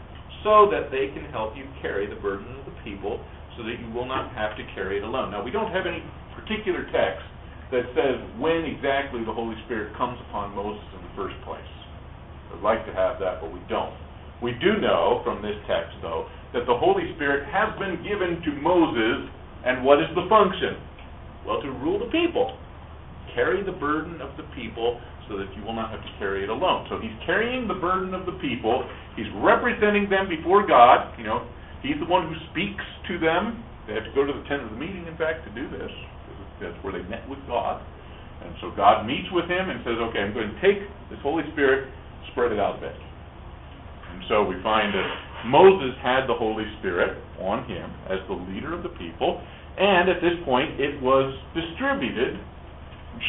so 0.42 0.66
that 0.70 0.90
they 0.90 1.08
can 1.08 1.24
help 1.26 1.56
you 1.56 1.64
carry 1.82 2.06
the 2.06 2.16
burden 2.16 2.46
of 2.58 2.64
the 2.64 2.80
people, 2.82 3.20
so 3.56 3.62
that 3.62 3.78
you 3.78 3.88
will 3.92 4.06
not 4.06 4.30
have 4.32 4.56
to 4.56 4.64
carry 4.74 4.98
it 4.98 5.04
alone." 5.04 5.30
Now, 5.30 5.42
we 5.42 5.50
don't 5.50 5.70
have 5.70 5.86
any 5.86 6.02
particular 6.34 6.84
text 6.90 7.24
that 7.70 7.84
says 7.94 8.20
when 8.38 8.64
exactly 8.64 9.24
the 9.24 9.32
Holy 9.32 9.56
Spirit 9.64 9.94
comes 9.94 10.18
upon 10.28 10.54
Moses 10.54 10.84
in 10.94 11.02
the 11.02 11.14
first 11.16 11.40
place. 11.42 11.60
I'd 12.52 12.62
like 12.62 12.86
to 12.86 12.92
have 12.92 13.18
that, 13.18 13.40
but 13.40 13.50
we 13.50 13.60
don't. 13.68 13.94
We 14.40 14.52
do 14.52 14.76
know 14.78 15.20
from 15.24 15.42
this 15.42 15.56
text, 15.66 15.96
though, 16.02 16.26
that 16.54 16.70
the 16.70 16.78
Holy 16.78 17.10
Spirit 17.18 17.44
has 17.50 17.74
been 17.82 17.98
given 18.06 18.38
to 18.46 18.50
Moses, 18.62 19.28
and 19.66 19.82
what 19.82 19.98
is 19.98 20.08
the 20.14 20.24
function? 20.30 20.78
Well, 21.42 21.60
to 21.60 21.70
rule 21.82 21.98
the 21.98 22.08
people, 22.14 22.56
carry 23.34 23.60
the 23.66 23.74
burden 23.74 24.22
of 24.22 24.32
the 24.38 24.46
people 24.54 25.02
so 25.28 25.36
that 25.36 25.50
you 25.56 25.64
will 25.66 25.74
not 25.74 25.90
have 25.90 26.00
to 26.00 26.12
carry 26.22 26.44
it 26.46 26.48
alone. 26.48 26.86
So 26.88 27.02
he's 27.02 27.14
carrying 27.26 27.66
the 27.66 27.76
burden 27.76 28.14
of 28.14 28.24
the 28.24 28.38
people, 28.38 28.86
he's 29.18 29.28
representing 29.42 30.08
them 30.08 30.30
before 30.30 30.64
God, 30.66 31.12
you 31.18 31.24
know, 31.24 31.44
he's 31.82 31.98
the 31.98 32.06
one 32.06 32.30
who 32.30 32.36
speaks 32.52 32.84
to 33.10 33.18
them. 33.18 33.60
They 33.88 33.98
have 33.98 34.06
to 34.06 34.14
go 34.14 34.24
to 34.24 34.32
the 34.32 34.44
tent 34.48 34.62
of 34.62 34.70
the 34.72 34.80
meeting, 34.80 35.04
in 35.04 35.16
fact, 35.18 35.44
to 35.44 35.52
do 35.52 35.68
this. 35.68 35.90
That's 36.62 36.76
where 36.86 36.94
they 36.94 37.04
met 37.10 37.28
with 37.28 37.42
God. 37.50 37.82
And 38.44 38.54
so 38.60 38.70
God 38.76 39.04
meets 39.04 39.28
with 39.32 39.50
him 39.50 39.68
and 39.68 39.80
says, 39.82 39.98
okay, 40.08 40.22
I'm 40.22 40.32
going 40.32 40.54
to 40.54 40.60
take 40.60 40.86
this 41.10 41.18
Holy 41.20 41.44
Spirit, 41.52 41.90
spread 42.32 42.52
it 42.52 42.60
out 42.60 42.78
a 42.78 42.80
bit. 42.80 42.96
And 42.96 44.22
so 44.28 44.44
we 44.44 44.56
find 44.62 44.92
that 44.94 45.08
Moses 45.46 45.94
had 46.02 46.26
the 46.26 46.34
Holy 46.34 46.64
Spirit 46.78 47.22
on 47.40 47.68
him 47.68 47.90
as 48.06 48.18
the 48.28 48.34
leader 48.34 48.74
of 48.74 48.82
the 48.82 48.88
people, 48.90 49.42
and 49.78 50.08
at 50.08 50.20
this 50.20 50.34
point 50.44 50.80
it 50.80 51.00
was 51.02 51.34
distributed, 51.54 52.38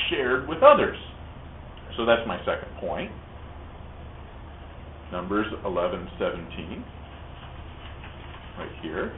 shared 0.09 0.47
with 0.47 0.63
others. 0.63 0.97
So 1.97 2.05
that's 2.05 2.25
my 2.27 2.37
second 2.39 2.75
point. 2.79 3.11
Numbers 5.11 5.47
11:17, 5.63 6.83
right 8.57 8.71
here 8.81 9.13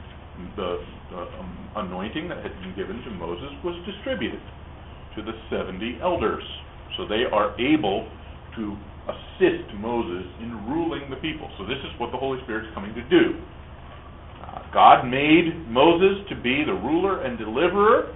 the, 0.56 0.78
the 1.10 1.20
um, 1.38 1.70
anointing 1.76 2.28
that 2.28 2.38
had 2.42 2.52
been 2.60 2.74
given 2.76 3.02
to 3.02 3.10
Moses 3.10 3.50
was 3.64 3.74
distributed 3.86 4.40
to 5.16 5.22
the 5.22 5.32
70 5.50 5.98
elders. 6.02 6.42
So 6.96 7.06
they 7.06 7.24
are 7.30 7.58
able 7.60 8.08
to 8.56 8.76
assist 9.08 9.72
Moses 9.80 10.28
in 10.40 10.52
ruling 10.68 11.08
the 11.10 11.16
people. 11.16 11.50
So 11.58 11.64
this 11.64 11.80
is 11.80 11.92
what 11.98 12.12
the 12.12 12.18
Holy 12.18 12.38
Spirit 12.44 12.68
is 12.68 12.74
coming 12.74 12.94
to 12.94 13.02
do. 13.08 13.40
Uh, 14.44 14.62
God 14.72 15.04
made 15.08 15.66
Moses 15.68 16.28
to 16.28 16.36
be 16.36 16.62
the 16.64 16.76
ruler 16.76 17.22
and 17.22 17.38
deliverer, 17.38 18.14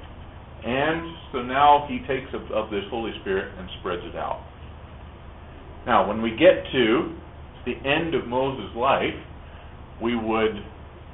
and 0.64 1.16
so 1.32 1.42
now 1.42 1.86
he 1.88 1.98
takes 2.06 2.28
of, 2.34 2.42
of 2.52 2.70
this 2.70 2.84
Holy 2.90 3.12
Spirit 3.22 3.50
and 3.58 3.68
spreads 3.80 4.02
it 4.04 4.16
out. 4.16 4.44
Now, 5.86 6.06
when 6.06 6.22
we 6.22 6.30
get 6.30 6.62
to 6.72 7.16
the 7.66 7.74
end 7.88 8.14
of 8.14 8.28
Moses' 8.28 8.70
life, 8.76 9.18
we 10.00 10.14
would 10.14 10.54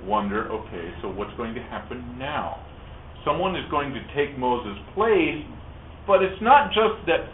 wonder, 0.05 0.51
okay, 0.51 0.93
so 1.03 1.09
what's 1.09 1.35
going 1.37 1.55
to 1.55 1.63
happen 1.63 2.19
now? 2.19 2.65
Someone 3.25 3.57
is 3.57 3.65
going 3.71 3.93
to 3.95 4.01
take 4.15 4.39
Moses' 4.39 4.79
place, 4.95 5.45
but 6.07 6.23
it's 6.23 6.41
not 6.43 6.69
just 6.69 7.05
that 7.07 7.29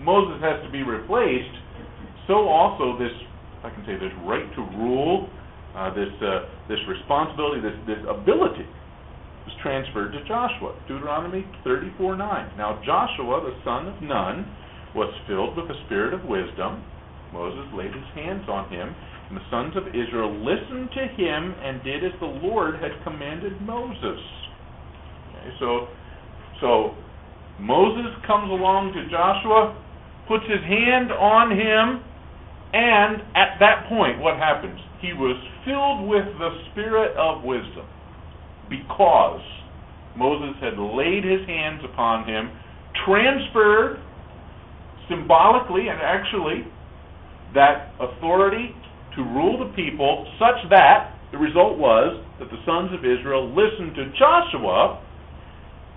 Moses 0.00 0.40
has 0.42 0.62
to 0.64 0.70
be 0.70 0.82
replaced, 0.82 1.56
so 2.26 2.48
also 2.48 2.98
this, 2.98 3.12
I 3.64 3.70
can 3.70 3.84
say, 3.86 3.94
this 3.94 4.12
right 4.24 4.46
to 4.54 4.62
rule, 4.76 5.28
uh, 5.74 5.92
this, 5.94 6.12
uh, 6.22 6.48
this 6.68 6.80
responsibility, 6.88 7.60
this, 7.60 7.76
this 7.86 8.02
ability 8.08 8.66
was 9.46 9.54
transferred 9.62 10.12
to 10.12 10.20
Joshua. 10.26 10.74
Deuteronomy 10.88 11.46
34:9. 11.64 12.18
Now 12.56 12.80
Joshua, 12.84 13.40
the 13.44 13.54
son 13.62 13.86
of 13.86 14.02
Nun, 14.02 14.44
was 14.94 15.12
filled 15.28 15.56
with 15.56 15.68
the 15.68 15.78
spirit 15.86 16.14
of 16.14 16.24
wisdom. 16.24 16.82
Moses 17.32 17.66
laid 17.74 17.92
his 17.92 18.08
hands 18.14 18.48
on 18.48 18.68
him 18.70 18.94
and 19.28 19.36
the 19.36 19.46
sons 19.50 19.74
of 19.76 19.88
Israel 19.88 20.30
listened 20.30 20.90
to 20.94 21.04
him 21.18 21.54
and 21.62 21.82
did 21.82 22.04
as 22.04 22.12
the 22.20 22.26
Lord 22.26 22.76
had 22.76 22.92
commanded 23.02 23.60
Moses. 23.62 24.20
Okay, 25.30 25.50
so, 25.58 25.88
so 26.60 26.94
Moses 27.58 28.14
comes 28.26 28.50
along 28.50 28.94
to 28.94 29.02
Joshua, 29.10 29.74
puts 30.28 30.44
his 30.44 30.62
hand 30.62 31.12
on 31.12 31.50
him, 31.50 32.02
and 32.72 33.22
at 33.34 33.58
that 33.60 33.88
point, 33.88 34.18
what 34.20 34.36
happens? 34.36 34.78
He 35.00 35.12
was 35.12 35.36
filled 35.64 36.08
with 36.08 36.26
the 36.38 36.50
spirit 36.72 37.16
of 37.16 37.42
wisdom 37.42 37.86
because 38.68 39.40
Moses 40.16 40.56
had 40.60 40.78
laid 40.78 41.22
his 41.24 41.46
hands 41.46 41.82
upon 41.84 42.26
him, 42.26 42.50
transferred 43.06 44.00
symbolically 45.08 45.88
and 45.88 46.00
actually 46.02 46.66
that 47.54 47.94
authority 48.00 48.74
to 49.14 49.22
rule 49.22 49.58
the 49.62 49.72
people 49.74 50.26
such 50.38 50.68
that 50.70 51.14
the 51.32 51.38
result 51.38 51.78
was 51.78 52.22
that 52.38 52.50
the 52.50 52.60
sons 52.66 52.90
of 52.92 53.04
Israel 53.04 53.48
listened 53.48 53.94
to 53.96 54.12
Joshua 54.18 55.02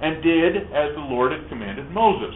and 0.02 0.24
did 0.24 0.56
as 0.72 0.96
the 0.96 1.06
Lord 1.06 1.32
had 1.32 1.48
commanded 1.50 1.90
Moses. 1.92 2.36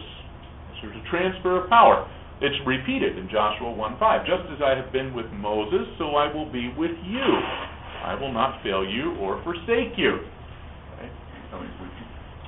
There's 0.84 1.00
a 1.00 1.08
transfer 1.08 1.64
of 1.64 1.72
power. 1.72 2.04
It's 2.44 2.56
repeated 2.68 3.16
in 3.16 3.24
Joshua 3.32 3.72
1:5. 3.72 4.26
Just 4.28 4.44
as 4.52 4.60
I 4.60 4.76
have 4.76 4.92
been 4.92 5.14
with 5.14 5.30
Moses, 5.32 5.88
so 5.96 6.16
I 6.16 6.28
will 6.28 6.44
be 6.44 6.68
with 6.76 6.92
you. 7.08 7.28
I 8.04 8.12
will 8.20 8.32
not 8.32 8.60
fail 8.60 8.84
you 8.84 9.16
or 9.16 9.40
forsake 9.42 9.96
you. 9.96 10.20
Okay? 10.92 11.08
I 11.08 11.54
mean, 11.56 11.72
we 11.80 11.88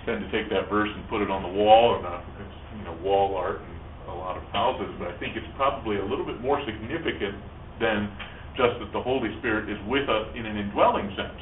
tend 0.05 0.21
to 0.21 0.29
take 0.29 0.51
that 0.51 0.69
verse 0.69 0.91
and 0.93 1.09
put 1.09 1.23
it 1.23 1.31
on 1.31 1.43
the 1.43 1.49
wall, 1.49 1.97
and 1.97 2.05
uh, 2.05 2.21
it's 2.45 2.59
you 2.77 2.85
know 2.85 2.93
wall 3.01 3.37
art 3.37 3.63
in 3.65 4.13
a 4.13 4.15
lot 4.15 4.37
of 4.37 4.45
houses. 4.53 4.93
But 4.99 5.09
I 5.09 5.17
think 5.17 5.35
it's 5.35 5.49
probably 5.57 5.97
a 5.97 6.05
little 6.05 6.27
bit 6.27 6.43
more 6.43 6.61
significant 6.67 7.41
than 7.81 8.13
just 8.53 8.77
that 8.85 8.93
the 8.93 9.01
Holy 9.01 9.33
Spirit 9.41 9.71
is 9.71 9.81
with 9.89 10.11
us 10.11 10.29
in 10.37 10.45
an 10.45 10.59
indwelling 10.59 11.09
sense. 11.17 11.41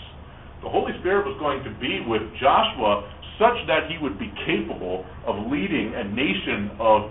The 0.62 0.70
Holy 0.70 0.92
Spirit 1.00 1.26
was 1.26 1.36
going 1.42 1.64
to 1.64 1.74
be 1.82 2.06
with 2.06 2.22
Joshua 2.38 3.10
such 3.38 3.66
that 3.66 3.90
he 3.90 3.98
would 3.98 4.18
be 4.18 4.32
capable 4.46 5.04
of 5.26 5.50
leading 5.50 5.92
a 5.94 6.04
nation 6.04 6.70
of 6.78 7.10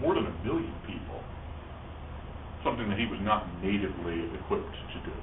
more 0.00 0.14
than 0.14 0.26
a 0.26 0.34
million 0.44 0.74
people, 0.86 1.20
something 2.64 2.88
that 2.88 2.98
he 2.98 3.06
was 3.06 3.20
not 3.22 3.46
natively 3.62 4.24
equipped 4.34 4.74
to 4.92 4.98
do. 5.04 5.14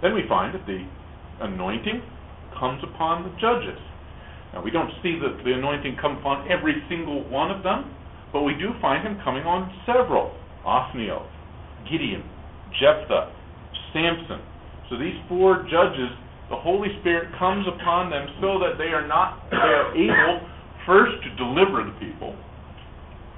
Then 0.00 0.14
we 0.14 0.22
find 0.28 0.54
that 0.54 0.66
the 0.66 0.84
anointing 1.40 2.02
comes 2.58 2.82
upon 2.82 3.24
the 3.24 3.30
judges. 3.40 3.78
Now, 4.52 4.62
we 4.62 4.70
don't 4.70 4.90
see 5.02 5.18
that 5.18 5.42
the 5.44 5.52
anointing 5.52 5.96
come 6.00 6.18
upon 6.18 6.50
every 6.50 6.74
single 6.88 7.28
one 7.28 7.50
of 7.50 7.62
them, 7.62 7.94
but 8.32 8.42
we 8.42 8.54
do 8.54 8.70
find 8.80 9.06
him 9.06 9.18
coming 9.24 9.44
on 9.44 9.72
several. 9.86 10.34
Othniel, 10.66 11.26
Gideon, 11.90 12.22
Jephthah, 12.80 13.32
Samson. 13.92 14.40
So 14.88 14.98
these 14.98 15.16
four 15.28 15.66
judges, 15.70 16.10
the 16.50 16.56
Holy 16.56 16.88
Spirit 17.00 17.30
comes 17.38 17.66
upon 17.66 18.10
them 18.10 18.26
so 18.40 18.58
that 18.58 18.78
they 18.78 18.92
are 18.92 19.06
not 19.06 19.50
they 19.50 19.56
are 19.56 19.94
able 19.94 20.46
first 20.86 21.12
to 21.22 21.30
deliver 21.36 21.84
the 21.84 21.94
people 21.98 22.34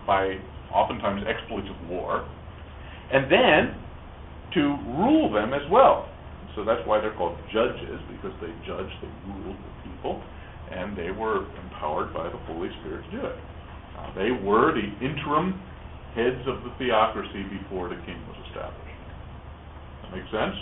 by 0.07 0.39
oftentimes 0.73 1.23
exploits 1.29 1.69
of 1.69 1.89
war, 1.89 2.27
and 3.13 3.31
then 3.31 3.77
to 4.55 4.77
rule 4.99 5.33
them 5.33 5.55
as 5.55 5.63
well. 5.71 6.09
So 6.57 6.65
that's 6.65 6.83
why 6.87 7.01
they're 7.01 7.15
called 7.15 7.37
judges, 7.53 7.99
because 8.11 8.33
they 8.41 8.51
judge, 8.67 8.91
they 9.03 9.11
rule 9.27 9.55
the 9.55 9.91
people, 9.91 10.23
and 10.71 10.97
they 10.97 11.11
were 11.11 11.47
empowered 11.67 12.15
by 12.15 12.29
the 12.31 12.39
Holy 12.47 12.71
Spirit 12.81 13.05
to 13.11 13.11
do 13.11 13.27
it. 13.27 13.37
They 14.15 14.31
were 14.31 14.71
the 14.75 14.87
interim 15.05 15.61
heads 16.15 16.47
of 16.47 16.63
the 16.63 16.71
theocracy 16.79 17.43
before 17.51 17.89
the 17.89 17.97
king 18.07 18.19
was 18.29 18.39
established. 18.47 18.99
That 20.03 20.13
make 20.15 20.29
sense? 20.31 20.55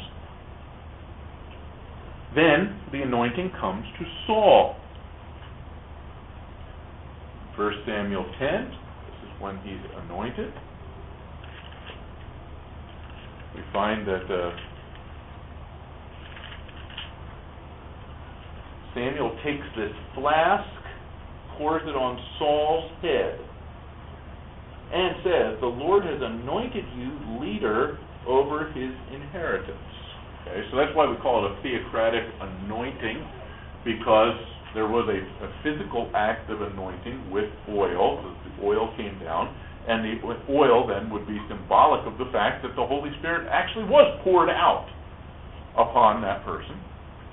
Then 2.34 2.80
the 2.92 3.02
anointing 3.02 3.52
comes 3.60 3.84
to 3.98 4.04
Saul. 4.26 4.76
1 7.56 7.72
Samuel 7.86 8.24
10, 8.38 8.48
this 8.48 8.74
is 9.24 9.40
when 9.40 9.58
he's 9.58 9.80
anointed. 10.04 10.52
We 13.54 13.60
find 13.70 14.08
that 14.08 14.24
uh, 14.24 14.56
Samuel 18.94 19.36
takes 19.44 19.66
this 19.76 19.92
flask, 20.14 20.68
pours 21.58 21.82
it 21.84 21.94
on 21.94 22.18
Saul's 22.38 22.90
head, 23.02 23.38
and 24.94 25.16
says, 25.22 25.60
The 25.60 25.66
Lord 25.66 26.04
has 26.04 26.20
anointed 26.22 26.84
you 26.96 27.40
leader 27.40 27.98
over 28.26 28.72
his 28.72 28.92
inheritance. 29.12 29.91
Okay, 30.42 30.62
so 30.70 30.76
that's 30.76 30.90
why 30.94 31.06
we 31.06 31.16
call 31.22 31.46
it 31.46 31.54
a 31.54 31.62
theocratic 31.62 32.26
anointing, 32.40 33.22
because 33.84 34.34
there 34.74 34.88
was 34.88 35.06
a, 35.06 35.20
a 35.44 35.48
physical 35.62 36.10
act 36.14 36.50
of 36.50 36.62
anointing 36.62 37.30
with 37.30 37.48
oil. 37.68 38.18
The 38.24 38.66
oil 38.66 38.90
came 38.96 39.18
down, 39.22 39.54
and 39.86 40.02
the 40.02 40.18
oil 40.50 40.86
then 40.86 41.10
would 41.10 41.26
be 41.26 41.38
symbolic 41.48 42.06
of 42.06 42.18
the 42.18 42.26
fact 42.32 42.62
that 42.66 42.74
the 42.74 42.86
Holy 42.86 43.10
Spirit 43.18 43.46
actually 43.52 43.84
was 43.84 44.18
poured 44.24 44.50
out 44.50 44.88
upon 45.78 46.22
that 46.22 46.44
person, 46.44 46.74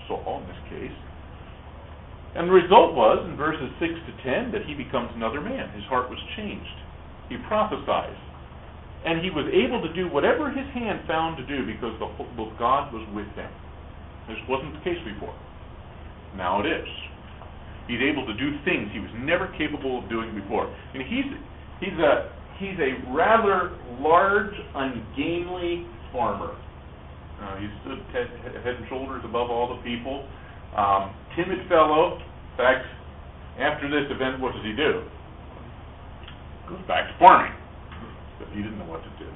Saul 0.08 0.43
in 0.43 0.48
this 0.48 0.63
case. 0.69 0.98
And 2.36 2.48
the 2.48 2.54
result 2.54 2.93
was, 2.93 3.26
in 3.26 3.36
verses 3.36 3.74
6 3.82 3.89
to 3.89 4.13
10, 4.22 4.54
that 4.54 4.62
he 4.69 4.78
becomes 4.78 5.10
another 5.17 5.41
man. 5.41 5.74
His 5.74 5.84
heart 5.89 6.10
was 6.13 6.19
changed. 6.38 6.78
He 7.28 7.38
prophesied. 7.50 8.13
And 9.05 9.23
he 9.23 9.31
was 9.31 9.47
able 9.55 9.81
to 9.81 9.91
do 9.93 10.12
whatever 10.12 10.51
his 10.51 10.67
hand 10.73 11.07
found 11.07 11.38
to 11.38 11.45
do 11.47 11.65
because 11.65 11.95
the 11.99 12.07
well, 12.35 12.51
God 12.59 12.91
was 12.93 13.07
with 13.15 13.29
him. 13.35 13.51
This 14.27 14.38
wasn't 14.47 14.73
the 14.75 14.83
case 14.83 14.99
before. 15.07 15.33
Now 16.35 16.59
it 16.59 16.67
is. 16.67 16.88
He's 17.88 18.01
able 18.05 18.25
to 18.27 18.35
do 18.38 18.53
things 18.65 18.91
he 18.93 18.99
was 18.99 19.09
never 19.17 19.47
capable 19.57 20.03
of 20.03 20.09
doing 20.09 20.35
before. 20.35 20.67
And 20.93 21.01
he's 21.01 21.25
he's 21.79 21.97
a 21.97 22.29
he's 22.59 22.77
a 22.77 22.99
rather 23.09 23.73
large, 23.99 24.53
ungainly 24.75 25.88
farmer. 26.12 26.53
Uh, 27.41 27.55
he 27.57 27.67
stood 27.81 27.99
head, 28.12 28.27
head 28.63 28.75
and 28.75 28.88
shoulders 28.89 29.23
above 29.23 29.49
all 29.49 29.75
the 29.75 29.81
people. 29.81 30.27
Um, 30.75 31.15
timid 31.35 31.67
fellow. 31.69 32.19
In 32.19 32.57
fact, 32.57 32.85
after 33.57 33.89
this 33.89 34.12
event, 34.12 34.39
what 34.39 34.53
does 34.53 34.63
he 34.63 34.75
do? 34.75 35.07
Goes 36.67 36.85
back 36.88 37.07
to 37.07 37.15
farming. 37.17 37.59
But 38.39 38.47
he 38.56 38.63
didn't 38.63 38.80
know 38.80 38.88
what 38.88 39.04
to 39.04 39.12
do. 39.19 39.28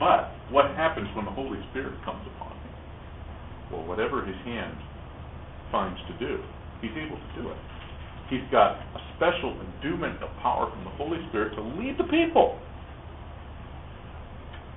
But 0.00 0.32
what 0.50 0.72
happens 0.74 1.08
when 1.14 1.24
the 1.24 1.30
Holy 1.30 1.60
Spirit 1.70 1.94
comes 2.04 2.24
upon 2.34 2.56
him? 2.56 2.72
Well, 3.70 3.84
whatever 3.86 4.24
his 4.24 4.36
hand 4.48 4.74
finds 5.70 6.00
to 6.08 6.14
do, 6.18 6.42
he's 6.80 6.96
able 6.96 7.20
to 7.20 7.30
do 7.36 7.50
it. 7.52 7.60
He's 8.30 8.46
got 8.50 8.80
a 8.96 9.00
special 9.16 9.52
endowment 9.60 10.22
of 10.22 10.30
power 10.42 10.70
from 10.72 10.84
the 10.84 10.94
Holy 10.96 11.18
Spirit 11.28 11.54
to 11.54 11.62
lead 11.62 11.98
the 11.98 12.08
people. 12.08 12.58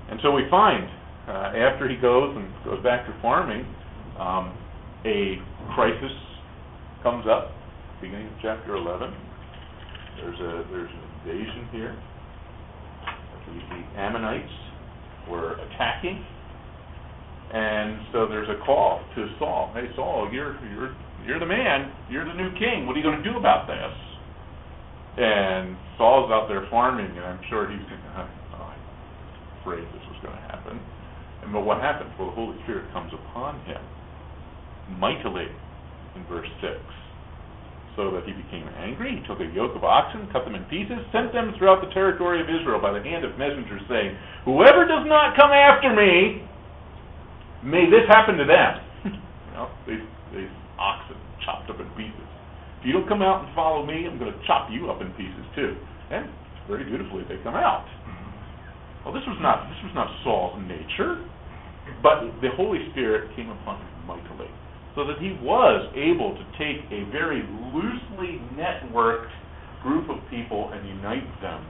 And 0.09 0.19
so 0.21 0.31
we 0.31 0.43
find, 0.51 0.83
uh, 1.27 1.55
after 1.71 1.87
he 1.87 1.95
goes 1.95 2.35
and 2.35 2.51
goes 2.65 2.83
back 2.83 3.07
to 3.07 3.13
farming, 3.21 3.65
um, 4.19 4.51
a 5.05 5.39
crisis 5.73 6.11
comes 7.01 7.25
up, 7.27 7.51
beginning 8.01 8.27
of 8.27 8.33
chapter 8.41 8.75
11. 8.75 9.13
There's 10.17 10.39
a 10.39 10.65
there's 10.69 10.91
an 10.91 11.03
invasion 11.23 11.67
here. 11.71 11.95
The, 13.45 13.53
the 13.53 13.99
Ammonites 13.99 14.53
were 15.29 15.53
attacking, 15.53 16.23
and 17.53 17.99
so 18.11 18.27
there's 18.27 18.49
a 18.49 18.63
call 18.65 19.03
to 19.15 19.27
Saul. 19.39 19.71
Hey, 19.73 19.87
Saul, 19.95 20.29
you're 20.31 20.59
you're 20.73 20.95
you're 21.25 21.39
the 21.39 21.45
man. 21.45 21.91
You're 22.09 22.25
the 22.25 22.33
new 22.33 22.51
king. 22.59 22.85
What 22.85 22.95
are 22.95 22.99
you 22.99 23.03
going 23.03 23.21
to 23.21 23.27
do 23.31 23.37
about 23.37 23.67
this? 23.67 23.95
And 25.15 25.77
Saul's 25.97 26.31
out 26.31 26.47
there 26.49 26.65
farming, 26.69 27.11
and 27.15 27.23
I'm 27.23 27.39
sure 27.49 27.69
he's 27.69 27.79
thinking, 27.85 28.11
oh, 28.17 28.27
I'm 28.27 29.61
afraid 29.61 29.85
this 29.93 30.03
was 30.09 30.19
going 30.23 30.35
to 30.35 30.41
happen. 30.49 30.81
And 31.43 31.53
but 31.53 31.61
what 31.61 31.79
happens? 31.79 32.09
Well, 32.17 32.29
the 32.29 32.35
Holy 32.35 32.57
Spirit 32.63 32.91
comes 32.91 33.13
upon 33.13 33.63
him 33.65 33.81
mightily 34.99 35.47
in 36.15 36.25
verse 36.25 36.49
6. 36.61 36.73
So 37.93 38.09
that 38.09 38.25
he 38.25 38.33
became 38.33 38.65
angry, 38.81 39.21
he 39.21 39.21
took 39.29 39.37
a 39.37 39.45
yoke 39.53 39.77
of 39.77 39.85
oxen, 39.85 40.25
cut 40.33 40.49
them 40.49 40.57
in 40.57 40.65
pieces, 40.65 40.97
sent 41.13 41.29
them 41.29 41.53
throughout 41.61 41.77
the 41.77 41.93
territory 41.93 42.41
of 42.41 42.49
Israel 42.49 42.81
by 42.81 42.89
the 42.89 43.03
hand 43.05 43.21
of 43.21 43.37
messengers, 43.37 43.85
saying, 43.85 44.17
Whoever 44.49 44.89
does 44.89 45.05
not 45.05 45.37
come 45.37 45.53
after 45.53 45.93
me, 45.93 46.41
may 47.61 47.85
this 47.93 48.09
happen 48.09 48.41
to 48.41 48.49
them. 48.49 48.71
you 49.13 49.53
know, 49.53 49.69
these, 49.85 50.01
these 50.33 50.49
oxen 50.81 51.21
chopped 51.45 51.69
up 51.69 51.77
in 51.77 51.85
pieces. 51.93 52.25
If 52.81 52.89
you 52.89 52.97
don't 52.97 53.05
come 53.05 53.21
out 53.21 53.45
and 53.45 53.53
follow 53.53 53.85
me, 53.85 54.09
I'm 54.09 54.17
going 54.17 54.33
to 54.33 54.41
chop 54.49 54.73
you 54.73 54.89
up 54.89 54.97
in 55.05 55.13
pieces 55.13 55.45
too. 55.53 55.77
And 56.09 56.25
very 56.65 56.89
beautifully 56.89 57.29
they 57.29 57.37
come 57.45 57.53
out. 57.53 57.85
Well, 59.05 59.13
this 59.13 59.23
was 59.29 59.37
not 59.37 59.69
this 59.69 59.77
was 59.85 59.93
not 59.93 60.09
Saul's 60.23 60.57
nature, 60.65 61.21
but 62.01 62.25
the 62.41 62.49
Holy 62.57 62.79
Spirit 62.91 63.35
came 63.35 63.51
upon 63.53 63.85
him 63.85 63.91
mightily 64.07 64.49
so 64.95 65.05
that 65.05 65.17
he 65.19 65.33
was 65.41 65.89
able 65.97 66.37
to 66.37 66.45
take 66.57 66.85
a 66.93 67.09
very 67.11 67.41
loosely 67.73 68.41
networked 68.53 69.33
group 69.81 70.09
of 70.09 70.17
people 70.29 70.69
and 70.71 70.87
unite 70.87 71.27
them 71.41 71.65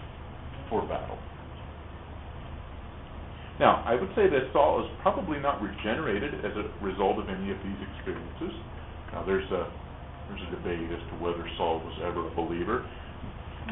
for 0.70 0.82
battle. 0.88 1.18
Now, 3.60 3.84
I 3.86 3.96
would 3.96 4.10
say 4.16 4.28
that 4.28 4.50
Saul 4.52 4.84
is 4.84 4.90
probably 5.02 5.40
not 5.40 5.62
regenerated 5.62 6.34
as 6.44 6.52
a 6.58 6.66
result 6.84 7.20
of 7.20 7.30
any 7.30 7.52
of 7.52 7.58
these 7.62 7.80
experiences. 7.94 8.54
Now, 9.14 9.24
there's 9.26 9.50
a 9.52 9.70
there's 10.30 10.42
a 10.48 10.56
debate 10.56 10.90
as 10.90 11.04
to 11.12 11.16
whether 11.20 11.44
Saul 11.58 11.84
was 11.84 12.00
ever 12.02 12.26
a 12.26 12.34
believer. 12.34 12.88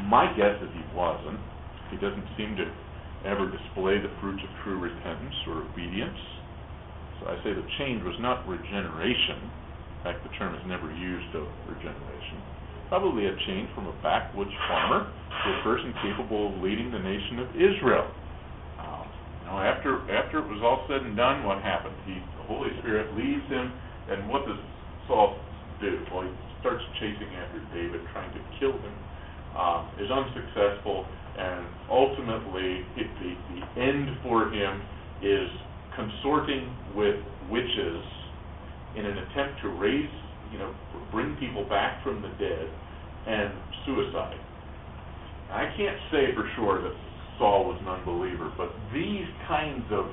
My 0.05 0.27
guess 0.35 0.59
is 0.61 0.69
he 0.75 0.83
wasn't. 0.95 1.39
He 1.89 1.97
doesn't 1.97 2.27
seem 2.37 2.55
to 2.59 2.67
ever 3.25 3.49
display 3.49 3.97
the 4.03 4.11
fruits 4.19 4.43
of 4.43 4.51
true 4.63 4.79
repentance 4.79 5.35
or 5.47 5.63
obedience. 5.63 6.19
I 7.27 7.37
say 7.43 7.53
the 7.53 7.67
change 7.77 8.01
was 8.03 8.15
not 8.19 8.47
regeneration. 8.47 9.45
In 9.45 10.01
fact, 10.03 10.23
the 10.25 10.33
term 10.37 10.55
is 10.55 10.63
never 10.65 10.89
used 10.89 11.29
of 11.35 11.45
regeneration. 11.69 12.41
Probably 12.89 13.27
a 13.27 13.35
change 13.47 13.69
from 13.75 13.87
a 13.87 13.95
backwoods 14.01 14.51
farmer 14.67 15.05
to 15.05 15.47
a 15.53 15.59
person 15.63 15.93
capable 16.01 16.51
of 16.51 16.61
leading 16.61 16.91
the 16.91 16.99
nation 16.99 17.39
of 17.39 17.47
Israel. 17.55 18.09
Um, 18.81 19.05
you 19.39 19.45
know, 19.47 19.57
after 19.61 20.01
after 20.11 20.39
it 20.39 20.47
was 20.49 20.59
all 20.65 20.83
said 20.89 21.05
and 21.05 21.15
done, 21.15 21.45
what 21.45 21.61
happened? 21.61 21.95
He, 22.03 22.19
the 22.19 22.45
Holy 22.49 22.73
Spirit 22.81 23.15
leads 23.15 23.45
him, 23.47 23.71
and 24.09 24.27
what 24.27 24.43
does 24.45 24.59
Saul 25.07 25.37
do? 25.79 26.03
Well, 26.11 26.27
he 26.27 26.33
starts 26.59 26.83
chasing 26.99 27.31
after 27.39 27.61
David, 27.71 28.01
trying 28.11 28.33
to 28.33 28.41
kill 28.59 28.73
him. 28.73 28.95
Um, 29.51 29.91
is 29.99 30.07
unsuccessful, 30.07 31.03
and 31.37 31.67
ultimately, 31.91 32.87
it, 32.95 33.07
the 33.19 33.35
the 33.51 33.81
end 33.81 34.07
for 34.23 34.47
him 34.47 34.79
is 35.21 35.47
consorting 35.95 36.75
with 36.95 37.15
witches 37.49 38.03
in 38.95 39.05
an 39.05 39.17
attempt 39.17 39.61
to 39.61 39.69
raise, 39.69 40.09
you 40.51 40.59
know, 40.59 40.73
bring 41.11 41.35
people 41.37 41.67
back 41.67 42.03
from 42.03 42.21
the 42.21 42.29
dead, 42.39 42.67
and 43.27 43.53
suicide. 43.85 44.39
I 45.51 45.67
can't 45.77 45.97
say 46.11 46.33
for 46.35 46.49
sure 46.55 46.81
that 46.81 46.95
Saul 47.37 47.65
was 47.67 47.77
an 47.81 47.87
unbeliever, 47.87 48.51
but 48.57 48.71
these 48.93 49.27
kinds 49.47 49.85
of 49.91 50.07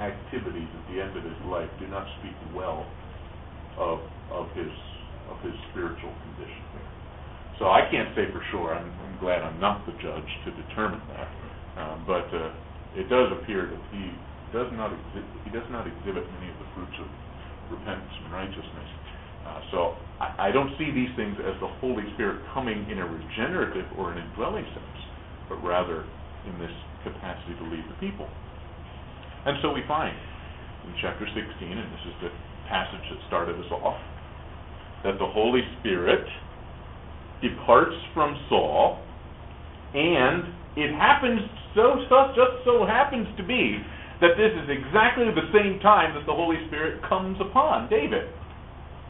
activities 0.00 0.68
at 0.68 0.84
the 0.92 1.00
end 1.00 1.16
of 1.16 1.24
his 1.24 1.40
life 1.46 1.70
do 1.78 1.86
not 1.86 2.06
speak 2.20 2.34
well 2.54 2.86
of 3.78 4.00
of 4.30 4.48
his 4.56 4.72
of 5.30 5.38
his 5.44 5.54
spiritual 5.70 6.10
condition 6.10 6.62
here. 6.72 6.90
So 7.58 7.66
I 7.66 7.86
can't 7.90 8.10
say 8.16 8.26
for 8.32 8.42
sure. 8.50 8.74
I'm, 8.74 8.90
I'm 8.90 9.18
glad 9.20 9.42
I'm 9.42 9.60
not 9.60 9.86
the 9.86 9.92
judge 10.02 10.30
to 10.44 10.50
determine 10.66 11.00
that, 11.14 11.28
um, 11.78 12.04
but 12.06 12.26
uh, 12.34 12.52
it 12.96 13.08
does 13.08 13.30
appear 13.38 13.70
that 13.70 13.82
he 13.92 14.10
does 14.52 14.68
not 14.76 14.92
he 15.44 15.50
does 15.50 15.66
not 15.72 15.88
exhibit 15.88 16.24
many 16.38 16.52
of 16.52 16.58
the 16.60 16.68
fruits 16.76 16.96
of 17.00 17.08
repentance 17.72 18.12
and 18.24 18.32
righteousness. 18.32 18.90
Uh, 19.42 19.60
so 19.72 19.78
I, 20.20 20.48
I 20.48 20.52
don't 20.52 20.70
see 20.78 20.92
these 20.92 21.10
things 21.16 21.34
as 21.40 21.56
the 21.58 21.72
Holy 21.80 22.04
Spirit 22.14 22.44
coming 22.54 22.86
in 22.88 23.00
a 23.00 23.06
regenerative 23.06 23.88
or 23.98 24.12
an 24.12 24.20
indwelling 24.20 24.64
sense, 24.76 24.98
but 25.48 25.58
rather 25.64 26.04
in 26.46 26.54
this 26.60 26.72
capacity 27.02 27.56
to 27.58 27.64
lead 27.72 27.84
the 27.88 27.98
people. 27.98 28.28
And 29.46 29.58
so 29.62 29.72
we 29.72 29.82
find 29.88 30.14
in 30.86 30.94
chapter 31.00 31.26
16, 31.26 31.42
and 31.42 31.88
this 31.90 32.04
is 32.06 32.16
the 32.22 32.30
passage 32.68 33.02
that 33.10 33.20
started 33.26 33.58
us 33.58 33.70
off, 33.72 33.98
that 35.02 35.18
the 35.18 35.26
Holy 35.26 35.62
Spirit 35.80 36.26
departs 37.42 37.96
from 38.14 38.38
Saul, 38.48 39.02
and 39.94 40.54
it 40.76 40.94
happens 40.94 41.40
so 41.74 41.96
just 42.36 42.64
so 42.64 42.86
happens 42.86 43.26
to 43.36 43.42
be 43.42 43.80
that 44.22 44.38
this 44.38 44.54
is 44.54 44.70
exactly 44.70 45.26
the 45.34 45.50
same 45.50 45.82
time 45.82 46.14
that 46.14 46.22
the 46.30 46.32
Holy 46.32 46.54
Spirit 46.70 47.02
comes 47.10 47.34
upon 47.42 47.90
David. 47.90 48.30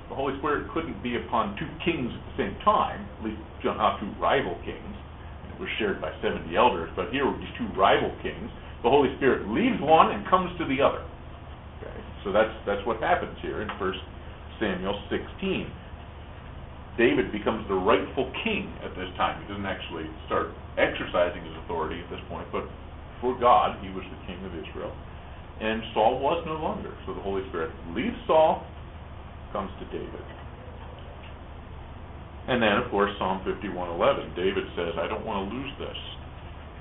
The 0.09 0.17
Holy 0.17 0.33
Spirit 0.41 0.73
couldn't 0.73 1.05
be 1.05 1.21
upon 1.21 1.53
two 1.61 1.69
kings 1.85 2.09
at 2.09 2.23
the 2.33 2.37
same 2.49 2.57
time, 2.65 3.05
at 3.21 3.29
least 3.29 3.41
not 3.63 4.01
two 4.01 4.09
rival 4.17 4.57
kings. 4.65 4.97
It 5.53 5.61
was 5.61 5.69
shared 5.77 6.01
by 6.01 6.17
70 6.25 6.49
elders, 6.57 6.89
but 6.97 7.13
here 7.13 7.29
were 7.29 7.37
these 7.37 7.53
two 7.61 7.69
rival 7.77 8.09
kings. 8.25 8.49
The 8.81 8.89
Holy 8.89 9.13
Spirit 9.21 9.47
leaves 9.53 9.77
one 9.85 10.17
and 10.17 10.25
comes 10.33 10.49
to 10.57 10.65
the 10.65 10.81
other. 10.81 11.05
Okay, 11.79 11.99
so 12.25 12.33
that's 12.33 12.53
that's 12.65 12.83
what 12.89 12.97
happens 13.05 13.37
here 13.45 13.61
in 13.61 13.69
1 13.69 13.93
Samuel 14.59 14.97
16. 15.13 15.69
David 16.97 17.33
becomes 17.33 17.69
the 17.69 17.77
rightful 17.77 18.33
king 18.45 18.73
at 18.81 18.97
this 18.97 19.13
time. 19.21 19.41
He 19.45 19.49
doesn't 19.49 19.69
actually 19.69 20.09
start 20.25 20.57
exercising 20.81 21.45
his 21.45 21.57
authority 21.65 22.01
at 22.01 22.09
this 22.09 22.21
point, 22.29 22.49
but 22.53 22.65
for 23.23 23.39
God, 23.39 23.79
he 23.81 23.89
was 23.95 24.03
the 24.11 24.21
king 24.27 24.43
of 24.45 24.53
Israel. 24.53 24.93
And 25.63 25.81
Saul 25.95 26.19
was 26.19 26.43
no 26.45 26.59
longer. 26.59 26.91
So 27.07 27.15
the 27.15 27.23
Holy 27.23 27.47
Spirit 27.49 27.71
leaves 27.95 28.19
Saul, 28.27 28.67
comes 29.55 29.71
to 29.79 29.87
David. 29.95 30.27
And 32.51 32.59
then, 32.59 32.83
of 32.83 32.91
course, 32.91 33.15
Psalm 33.23 33.47
51:11. 33.47 34.35
David 34.35 34.67
says, 34.75 34.99
"I 34.99 35.07
don't 35.07 35.25
want 35.25 35.49
to 35.49 35.55
lose 35.55 35.71
this." 35.79 35.97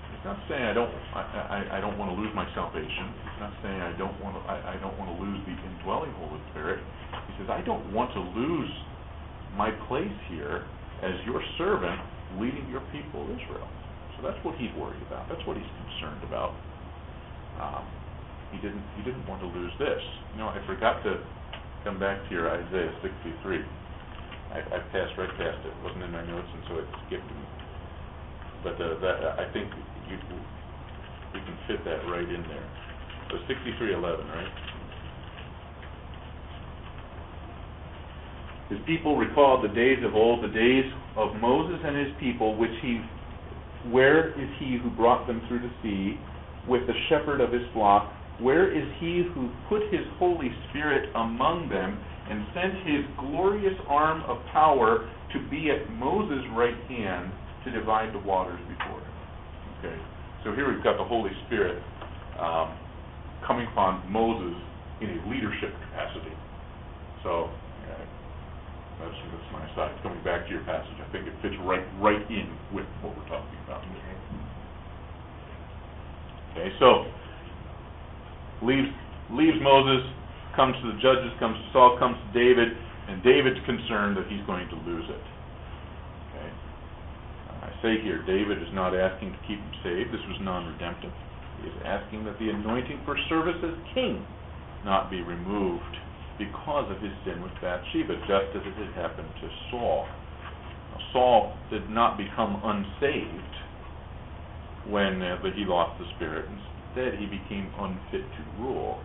He's 0.10 0.26
not 0.26 0.42
saying 0.50 0.66
I 0.66 0.74
don't. 0.74 0.90
I, 1.14 1.22
I, 1.22 1.78
I 1.78 1.82
don't 1.82 1.98
want 2.02 2.10
to 2.10 2.18
lose 2.18 2.34
my 2.34 2.50
salvation. 2.58 3.14
He's 3.22 3.40
not 3.40 3.54
saying 3.62 3.78
I 3.78 3.94
don't 3.94 4.18
want 4.22 4.42
to. 4.42 4.42
I, 4.50 4.74
I 4.74 4.76
don't 4.82 4.98
want 4.98 5.14
to 5.14 5.18
lose 5.22 5.38
the 5.46 5.54
indwelling 5.54 6.12
Holy 6.18 6.42
Spirit. 6.50 6.82
He 7.30 7.38
says 7.38 7.50
I 7.54 7.62
don't 7.62 7.94
want 7.94 8.10
to 8.18 8.22
lose 8.34 8.70
my 9.54 9.70
place 9.86 10.14
here 10.30 10.66
as 11.06 11.14
your 11.26 11.42
servant, 11.58 12.02
leading 12.42 12.66
your 12.70 12.82
people 12.90 13.30
Israel. 13.30 13.70
That's 14.24 14.40
what 14.46 14.56
he's 14.56 14.72
worried 14.78 15.02
about. 15.08 15.28
That's 15.30 15.42
what 15.46 15.58
he's 15.58 15.74
concerned 15.86 16.24
about. 16.24 16.54
Um, 17.60 17.86
he 18.54 18.58
didn't. 18.62 18.84
He 18.98 19.04
didn't 19.04 19.26
want 19.28 19.42
to 19.42 19.50
lose 19.50 19.72
this. 19.80 20.02
You 20.34 20.40
know, 20.40 20.50
I 20.50 20.62
forgot 20.66 21.04
to 21.04 21.20
come 21.84 22.00
back 22.00 22.22
to 22.28 22.30
your 22.30 22.50
Isaiah 22.50 22.94
63. 23.02 23.66
I, 24.52 24.60
I 24.60 24.80
passed 24.92 25.16
right 25.18 25.32
past 25.40 25.60
it. 25.64 25.72
It 25.72 25.82
wasn't 25.84 26.04
in 26.04 26.12
my 26.12 26.26
notes, 26.26 26.48
and 26.54 26.64
so 26.68 26.74
it 26.80 26.88
skipped 27.08 27.26
me. 27.26 27.44
But 28.64 28.76
uh, 28.78 29.00
that 29.02 29.40
I 29.40 29.50
think 29.54 29.72
you 30.10 30.18
we 31.34 31.40
can 31.40 31.58
fit 31.68 31.84
that 31.86 32.04
right 32.12 32.28
in 32.28 32.44
there. 32.44 32.70
So 33.32 33.38
63:11, 33.48 34.04
right? 34.04 34.54
His 38.70 38.80
people 38.86 39.18
recalled 39.18 39.64
the 39.64 39.74
days 39.74 40.00
of 40.04 40.16
old, 40.16 40.44
the 40.44 40.54
days 40.54 40.86
of 41.18 41.36
Moses 41.36 41.80
and 41.84 41.96
his 41.96 42.16
people, 42.20 42.56
which 42.56 42.72
he, 42.82 43.02
where 43.90 44.30
is 44.40 44.50
he 44.60 44.78
who 44.82 44.90
brought 44.92 45.28
them 45.28 45.42
through 45.48 45.60
the 45.60 45.72
sea 45.82 46.20
with 46.68 46.86
the 46.88 46.94
shepherd 47.10 47.42
of 47.42 47.52
his 47.52 47.64
flock? 47.74 48.12
Where 48.40 48.72
is 48.72 48.88
he 49.00 49.24
who 49.34 49.50
put 49.70 49.82
his 49.92 50.06
Holy 50.18 50.52
Spirit 50.70 51.10
among 51.16 51.70
them 51.70 52.00
and 52.30 52.46
sent 52.54 52.74
his 52.88 53.04
glorious 53.20 53.76
arm 53.88 54.24
of 54.24 54.38
power 54.54 55.10
to 55.34 55.50
be 55.50 55.72
at 55.72 55.90
Moses' 55.92 56.44
right 56.56 56.78
hand 56.88 57.32
to 57.66 57.72
divide 57.72 58.14
the 58.14 58.20
waters 58.20 58.60
before 58.68 59.00
him. 59.00 59.14
Okay, 59.80 59.98
so 60.44 60.54
here 60.54 60.72
we've 60.72 60.84
got 60.84 60.98
the 60.98 61.04
Holy 61.04 61.32
Spirit 61.48 61.82
um, 62.40 62.74
coming 63.46 63.68
upon 63.72 64.02
Moses 64.12 64.58
in 65.02 65.10
a 65.10 65.30
leadership 65.30 65.74
capacity. 65.90 66.34
So 67.24 67.50
that's, 69.02 69.18
that's 69.18 69.50
my 69.52 69.66
side. 69.76 69.92
Coming 70.04 70.24
back 70.24 70.46
to 70.46 70.50
your 70.54 70.64
passage, 70.64 70.96
I 71.02 71.08
think 71.12 71.28
it 71.28 71.34
fits 71.42 71.58
right 71.66 71.84
right 72.00 72.22
in 72.30 72.54
with 72.72 72.86
what 73.02 73.18
we're 73.18 73.28
talking 73.28 73.58
about. 73.66 73.82
Okay, 76.52 76.70
so 76.80 77.08
leaves 78.62 78.92
leaves 79.32 79.58
Moses, 79.64 80.04
comes 80.56 80.76
to 80.84 80.92
the 80.92 81.00
judges, 81.02 81.32
comes 81.40 81.58
to 81.58 81.66
Saul, 81.74 81.98
comes 81.98 82.20
to 82.20 82.28
David, 82.36 82.76
and 83.08 83.24
David's 83.24 83.60
concerned 83.66 84.18
that 84.18 84.28
he's 84.28 84.44
going 84.46 84.68
to 84.70 84.78
lose 84.84 85.08
it. 85.08 85.26
Okay? 86.32 86.50
I 87.64 87.72
say 87.82 88.04
here, 88.04 88.22
David 88.28 88.62
is 88.62 88.70
not 88.74 88.94
asking 88.94 89.32
to 89.32 89.40
keep 89.48 89.60
him 89.60 89.74
saved. 89.84 90.12
This 90.14 90.24
was 90.28 90.38
non-redemptive. 90.42 91.14
He 91.62 91.70
is 91.70 91.78
asking 91.86 92.26
that 92.26 92.38
the 92.40 92.50
anointing 92.50 93.02
for 93.06 93.16
service 93.30 93.58
as 93.64 93.76
king 93.94 94.26
not 94.84 95.10
be 95.10 95.22
removed 95.22 95.96
because 96.42 96.90
of 96.90 96.98
his 97.02 97.14
sin 97.22 97.42
with 97.42 97.54
Bathsheba, 97.62 98.18
just 98.26 98.50
as 98.58 98.64
it 98.66 98.74
had 98.74 98.94
happened 98.98 99.30
to 99.42 99.48
Saul. 99.70 100.08
Saul 101.14 101.54
did 101.70 101.90
not 101.90 102.18
become 102.18 102.58
unsaved 102.66 103.54
when 104.90 105.22
uh, 105.22 105.38
he 105.54 105.66
lost 105.66 106.00
the 106.02 106.06
Spirit. 106.16 106.50
Instead, 106.50 107.20
he 107.20 107.26
became 107.30 107.70
unfit 107.78 108.26
to 108.26 108.42
rule 108.58 108.98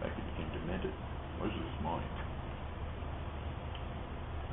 fact, 0.00 0.16
he 0.16 0.24
became 0.32 0.48
demented. 0.60 0.92
Loses 1.40 1.56
his 1.56 1.84
mind. 1.84 2.04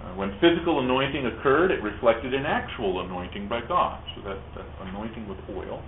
Uh, 0.03 0.15
when 0.15 0.31
physical 0.39 0.79
anointing 0.79 1.25
occurred, 1.25 1.71
it 1.71 1.81
reflected 1.81 2.33
an 2.33 2.45
actual 2.45 3.03
anointing 3.03 3.49
by 3.49 3.61
God. 3.67 4.03
So 4.15 4.21
that, 4.29 4.39
that 4.55 4.67
anointing 4.87 5.27
with 5.27 5.39
oil. 5.49 5.81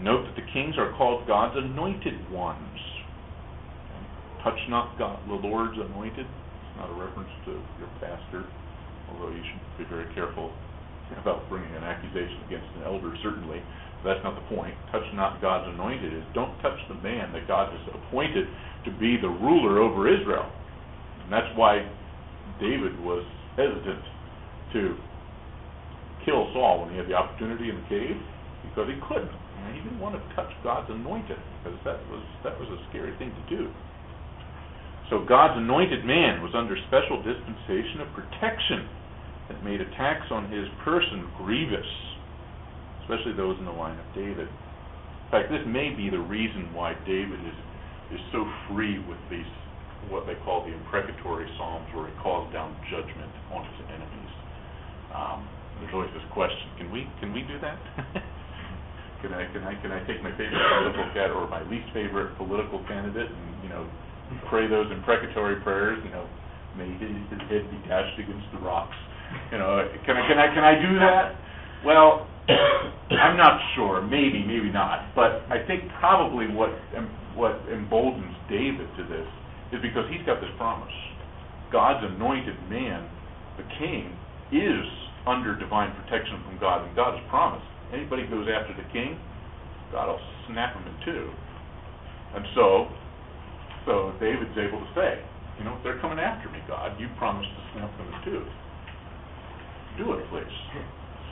Note 0.00 0.26
that 0.26 0.36
the 0.36 0.48
kings 0.52 0.74
are 0.78 0.92
called 0.96 1.26
God's 1.28 1.56
anointed 1.56 2.30
ones. 2.30 2.78
Touch 4.42 4.58
not 4.68 4.98
God, 4.98 5.22
the 5.30 5.38
Lord's 5.38 5.78
anointed. 5.78 6.26
It's 6.26 6.76
not 6.76 6.90
a 6.90 6.96
reference 6.98 7.30
to 7.46 7.62
your 7.78 7.90
pastor, 8.02 8.42
although 9.10 9.30
you 9.30 9.42
should 9.42 9.62
be 9.78 9.86
very 9.86 10.12
careful 10.14 10.50
about 11.22 11.48
bringing 11.48 11.70
an 11.78 11.84
accusation 11.84 12.42
against 12.46 12.66
an 12.76 12.82
elder, 12.82 13.14
certainly. 13.22 13.62
That's 14.02 14.22
not 14.26 14.34
the 14.34 14.46
point. 14.50 14.74
Touch 14.90 15.06
not 15.14 15.38
God's 15.38 15.70
anointed 15.70 16.10
is 16.10 16.26
don't 16.34 16.58
touch 16.58 16.78
the 16.90 16.98
man 17.06 17.30
that 17.32 17.46
God 17.46 17.70
has 17.70 17.82
appointed 17.94 18.50
to 18.84 18.90
be 18.98 19.14
the 19.14 19.30
ruler 19.30 19.78
over 19.78 20.10
Israel. 20.10 20.50
And 21.22 21.30
that's 21.30 21.46
why 21.54 21.86
David 22.58 22.98
was 22.98 23.22
hesitant 23.54 24.02
to 24.74 24.98
kill 26.26 26.50
Saul 26.50 26.82
when 26.82 26.90
he 26.90 26.98
had 26.98 27.06
the 27.06 27.14
opportunity 27.14 27.70
in 27.70 27.78
the 27.78 27.86
cave, 27.86 28.18
because 28.66 28.90
he 28.90 28.98
couldn't. 29.06 29.30
And 29.30 29.70
he 29.76 29.86
didn't 29.86 30.02
want 30.02 30.18
to 30.18 30.22
touch 30.34 30.50
God's 30.66 30.90
anointed, 30.90 31.38
because 31.62 31.78
that 31.86 32.02
was 32.10 32.26
that 32.42 32.58
was 32.58 32.66
a 32.74 32.78
scary 32.90 33.14
thing 33.22 33.30
to 33.30 33.44
do. 33.46 33.70
So 35.10 35.24
God's 35.24 35.58
anointed 35.58 36.04
man 36.04 36.42
was 36.42 36.52
under 36.54 36.76
special 36.88 37.22
dispensation 37.22 38.00
of 38.00 38.08
protection 38.14 38.88
that 39.48 39.64
made 39.64 39.80
attacks 39.80 40.30
on 40.30 40.50
his 40.50 40.66
person 40.84 41.28
grievous 41.36 41.88
especially 43.02 43.34
those 43.34 43.58
in 43.58 43.66
the 43.66 43.74
line 43.74 43.98
of 43.98 44.06
David. 44.14 44.46
In 44.46 45.28
fact, 45.30 45.50
this 45.50 45.64
may 45.66 45.90
be 45.90 46.10
the 46.10 46.20
reason 46.20 46.72
why 46.72 46.94
David 47.04 47.40
is 47.42 47.58
is 48.12 48.20
so 48.30 48.44
free 48.68 49.00
with 49.08 49.18
these 49.30 49.48
what 50.12 50.26
they 50.26 50.36
call 50.44 50.66
the 50.66 50.74
imprecatory 50.74 51.48
psalms, 51.56 51.88
where 51.94 52.10
he 52.10 52.14
calls 52.20 52.52
down 52.52 52.76
judgment 52.90 53.32
on 53.54 53.64
his 53.64 53.78
enemies. 53.88 54.32
Um, 55.14 55.48
there's 55.80 55.94
always 55.94 56.12
this 56.12 56.26
question: 56.32 56.68
Can 56.78 56.92
we 56.92 57.08
can 57.20 57.32
we 57.32 57.42
do 57.42 57.56
that? 57.60 57.78
can 59.24 59.32
I 59.32 59.48
can 59.50 59.62
I 59.64 59.74
can 59.80 59.90
I 59.90 60.00
take 60.04 60.22
my 60.22 60.32
favorite 60.36 60.60
political 60.60 61.04
candidate 61.12 61.36
or 61.36 61.48
my 61.48 61.64
least 61.68 61.88
favorite 61.96 62.36
political 62.36 62.84
candidate 62.84 63.30
and 63.30 63.48
you 63.64 63.70
know 63.72 63.88
pray 64.48 64.68
those 64.68 64.90
imprecatory 64.90 65.60
prayers? 65.62 66.00
You 66.04 66.10
know, 66.10 66.26
may 66.76 66.88
his, 66.98 67.12
his 67.30 67.42
head 67.48 67.64
be 67.70 67.78
dashed 67.88 68.18
against 68.18 68.46
the 68.52 68.60
rocks. 68.60 68.96
You 69.50 69.58
know, 69.58 69.80
can 70.04 70.16
I 70.16 70.22
can 70.28 70.38
I 70.38 70.46
can 70.54 70.64
I 70.64 70.74
do 70.76 70.92
that? 71.00 71.36
Well, 71.84 72.26
I'm 73.16 73.36
not 73.36 73.60
sure. 73.74 74.02
Maybe, 74.02 74.44
maybe 74.44 74.70
not. 74.70 75.14
But 75.14 75.46
I 75.48 75.64
think 75.66 75.84
probably 76.00 76.46
what 76.48 76.70
what 77.34 77.60
emboldens 77.72 78.36
David 78.48 78.88
to 78.96 79.04
this 79.08 79.28
is 79.72 79.80
because 79.80 80.04
he's 80.12 80.24
got 80.26 80.40
this 80.40 80.52
promise. 80.56 80.92
God's 81.72 82.04
anointed 82.04 82.56
man, 82.68 83.08
the 83.56 83.64
king, 83.80 84.12
is 84.52 84.84
under 85.26 85.56
divine 85.56 85.96
protection 86.04 86.42
from 86.44 86.60
God, 86.60 86.84
and 86.86 86.94
God 86.94 87.16
has 87.16 87.24
promised 87.30 87.64
anybody 87.92 88.26
who 88.26 88.42
goes 88.42 88.48
after 88.52 88.76
the 88.76 88.86
king, 88.92 89.16
God 89.92 90.08
will 90.08 90.20
snap 90.48 90.76
him 90.76 90.84
in 90.88 90.96
two. 91.04 91.30
And 92.34 92.44
so, 92.54 92.88
so 93.84 94.14
David's 94.20 94.54
able 94.56 94.78
to 94.78 94.90
say, 94.94 95.22
you 95.58 95.64
know, 95.64 95.78
they're 95.82 96.00
coming 96.00 96.18
after 96.18 96.48
me, 96.50 96.58
God, 96.66 96.98
you 96.98 97.08
promised 97.18 97.50
to 97.50 97.62
snap 97.74 97.90
them 97.98 98.08
in 98.08 98.18
two. 98.24 98.42
Do 99.98 100.12
it, 100.14 100.24
please. 100.30 100.56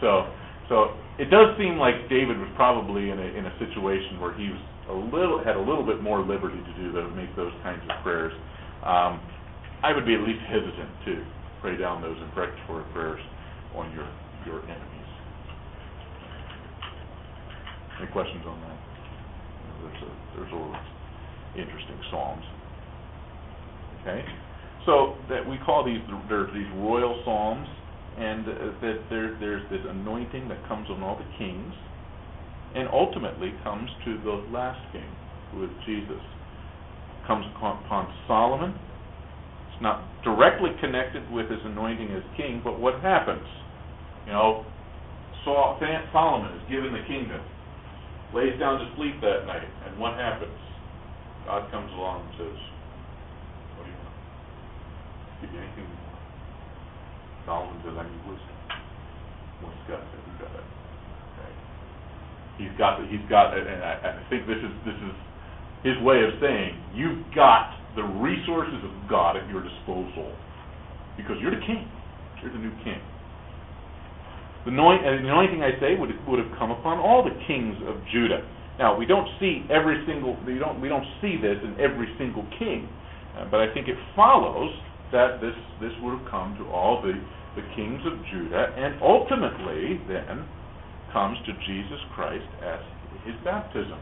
So 0.00 0.28
so 0.68 0.94
it 1.18 1.28
does 1.34 1.58
seem 1.58 1.76
like 1.82 2.08
David 2.08 2.38
was 2.38 2.48
probably 2.54 3.10
in 3.10 3.18
a 3.18 3.28
in 3.34 3.44
a 3.46 3.54
situation 3.58 4.20
where 4.20 4.32
he 4.38 4.48
was 4.48 4.62
a 4.88 4.94
little 4.94 5.42
had 5.42 5.56
a 5.56 5.60
little 5.60 5.84
bit 5.84 6.02
more 6.02 6.22
liberty 6.22 6.62
to 6.62 6.72
do 6.78 6.92
those 6.92 7.10
make 7.16 7.34
those 7.36 7.52
kinds 7.62 7.82
of 7.88 7.90
prayers. 8.02 8.32
Um, 8.86 9.18
I 9.82 9.92
would 9.92 10.06
be 10.06 10.14
at 10.14 10.20
least 10.20 10.40
hesitant 10.46 10.90
to 11.10 11.24
pray 11.60 11.76
down 11.76 12.02
those 12.02 12.16
imprecatory 12.22 12.84
prayers 12.92 13.20
on 13.74 13.90
your 13.92 14.06
your 14.46 14.62
enemies. 14.64 15.10
Any 17.98 18.10
questions 18.12 18.44
on 18.46 18.60
that? 18.62 18.78
There's 19.82 20.02
a 20.06 20.10
there's 20.36 20.52
a 20.52 20.99
interesting 21.56 21.98
psalms. 22.10 22.44
Okay, 24.00 24.24
so 24.86 25.16
that 25.28 25.46
we 25.46 25.58
call 25.64 25.84
these 25.84 26.00
there's 26.28 26.52
these 26.54 26.70
royal 26.76 27.20
psalms 27.24 27.68
and 28.18 28.46
uh, 28.46 28.52
that 28.80 28.98
there, 29.08 29.36
there's 29.40 29.64
this 29.70 29.80
anointing 29.88 30.48
that 30.48 30.66
comes 30.68 30.88
on 30.90 31.02
all 31.02 31.16
the 31.16 31.28
kings, 31.38 31.72
and 32.74 32.88
ultimately 32.92 33.52
comes 33.64 33.88
to 34.04 34.18
the 34.24 34.44
last 34.52 34.80
king, 34.92 35.08
with 35.56 35.70
Jesus. 35.86 36.20
Comes 37.26 37.46
upon 37.56 37.84
upon 37.84 38.12
Solomon. 38.26 38.74
It's 39.70 39.82
not 39.82 40.04
directly 40.24 40.70
connected 40.80 41.30
with 41.30 41.50
his 41.50 41.60
anointing 41.64 42.08
as 42.12 42.22
king, 42.36 42.60
but 42.64 42.80
what 42.80 43.00
happens? 43.00 43.46
You 44.26 44.32
know, 44.32 44.66
Saul, 45.44 45.80
Solomon 46.12 46.52
is 46.56 46.62
given 46.68 46.92
the 46.92 47.04
kingdom, 47.06 47.40
lays 48.34 48.58
down 48.58 48.80
to 48.80 48.86
sleep 48.96 49.20
that 49.22 49.46
night, 49.46 49.68
and 49.86 49.98
what 49.98 50.14
happens? 50.14 50.52
God 51.46 51.70
comes 51.70 51.90
along 51.92 52.26
and 52.26 52.32
says, 52.36 52.58
"What 53.76 53.84
do 53.84 53.90
you 53.90 54.00
want? 54.00 54.16
Give 55.40 55.50
you 55.52 55.60
anything 55.60 55.86
you 55.88 55.98
want." 56.08 56.24
Solomon 57.46 57.76
says, 57.84 57.96
"I 57.96 58.04
need 58.04 58.24
wisdom." 58.28 58.56
What's 59.60 59.82
God 59.88 60.00
said? 60.00 60.22
You 60.24 60.36
got 60.40 60.54
it. 60.56 60.68
He's 62.60 62.76
got. 62.76 63.00
He's 63.08 63.24
got. 63.32 63.56
And 63.56 63.80
I, 63.80 64.20
I 64.20 64.28
think 64.28 64.46
this 64.46 64.60
is 64.60 64.72
this 64.84 64.96
is 65.00 65.14
his 65.80 65.96
way 66.04 66.20
of 66.20 66.36
saying 66.44 66.76
you've 66.92 67.24
got 67.34 67.72
the 67.96 68.04
resources 68.04 68.84
of 68.84 68.92
God 69.08 69.36
at 69.36 69.48
your 69.48 69.64
disposal 69.64 70.28
because 71.16 71.40
you're 71.40 71.56
the 71.56 71.64
king. 71.64 71.88
You're 72.44 72.52
the 72.52 72.60
new 72.60 72.72
king. 72.84 73.00
The 74.68 74.76
anointing 74.76 75.64
I 75.64 75.72
say 75.80 75.96
would 75.96 76.12
would 76.28 76.38
have 76.38 76.52
come 76.60 76.70
upon 76.70 77.00
all 77.00 77.24
the 77.24 77.32
kings 77.48 77.76
of 77.88 77.96
Judah. 78.12 78.44
Now 78.80 78.96
we 78.96 79.04
don't 79.04 79.28
see 79.38 79.60
every 79.68 80.02
single 80.08 80.40
we 80.48 80.56
don't 80.56 80.80
we 80.80 80.88
don't 80.88 81.04
see 81.20 81.36
this 81.36 81.60
in 81.60 81.76
every 81.78 82.08
single 82.16 82.48
king, 82.58 82.88
uh, 83.36 83.44
but 83.52 83.60
I 83.60 83.68
think 83.76 83.88
it 83.88 83.96
follows 84.16 84.72
that 85.12 85.36
this 85.44 85.54
this 85.84 85.92
would 86.00 86.18
have 86.18 86.26
come 86.32 86.56
to 86.56 86.64
all 86.72 87.04
the 87.04 87.12
the 87.60 87.62
kings 87.76 88.00
of 88.08 88.16
Judah, 88.32 88.72
and 88.72 88.96
ultimately 89.02 90.00
then 90.08 90.48
comes 91.12 91.36
to 91.44 91.52
Jesus 91.68 92.00
Christ 92.14 92.48
at 92.64 92.80
his 93.28 93.36
baptism. 93.44 94.00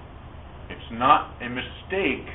It's 0.70 0.90
not 0.92 1.34
a 1.42 1.48
mistake 1.48 2.28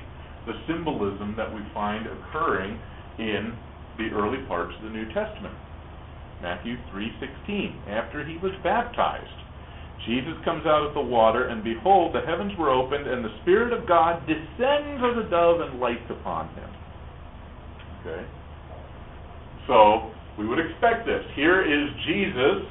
the 0.46 0.60
symbolism 0.68 1.36
that 1.38 1.48
we 1.48 1.62
find 1.74 2.06
occurring 2.08 2.78
in 3.20 3.56
the 3.98 4.10
early 4.12 4.44
parts 4.48 4.74
of 4.76 4.84
the 4.84 4.90
New 4.90 5.06
Testament. 5.14 5.56
Matthew 6.42 6.76
3:16. 6.92 7.88
After 7.88 8.26
he 8.26 8.36
was 8.38 8.52
baptized, 8.64 9.43
Jesus 10.06 10.34
comes 10.44 10.66
out 10.66 10.86
of 10.86 10.94
the 10.94 11.02
water, 11.02 11.48
and 11.48 11.64
behold, 11.64 12.14
the 12.14 12.22
heavens 12.22 12.52
were 12.60 12.70
opened, 12.70 13.08
and 13.08 13.24
the 13.24 13.34
Spirit 13.42 13.72
of 13.72 13.88
God 13.88 14.20
descends 14.28 15.00
as 15.00 15.26
a 15.26 15.30
dove 15.30 15.62
and 15.62 15.80
lights 15.80 16.06
upon 16.10 16.50
him. 16.56 16.70
Okay? 18.02 18.24
So, 19.68 20.12
we 20.38 20.48
would 20.48 20.60
expect 20.60 21.06
this. 21.06 21.24
Here 21.36 21.64
is 21.64 21.90
Jesus 22.06 22.68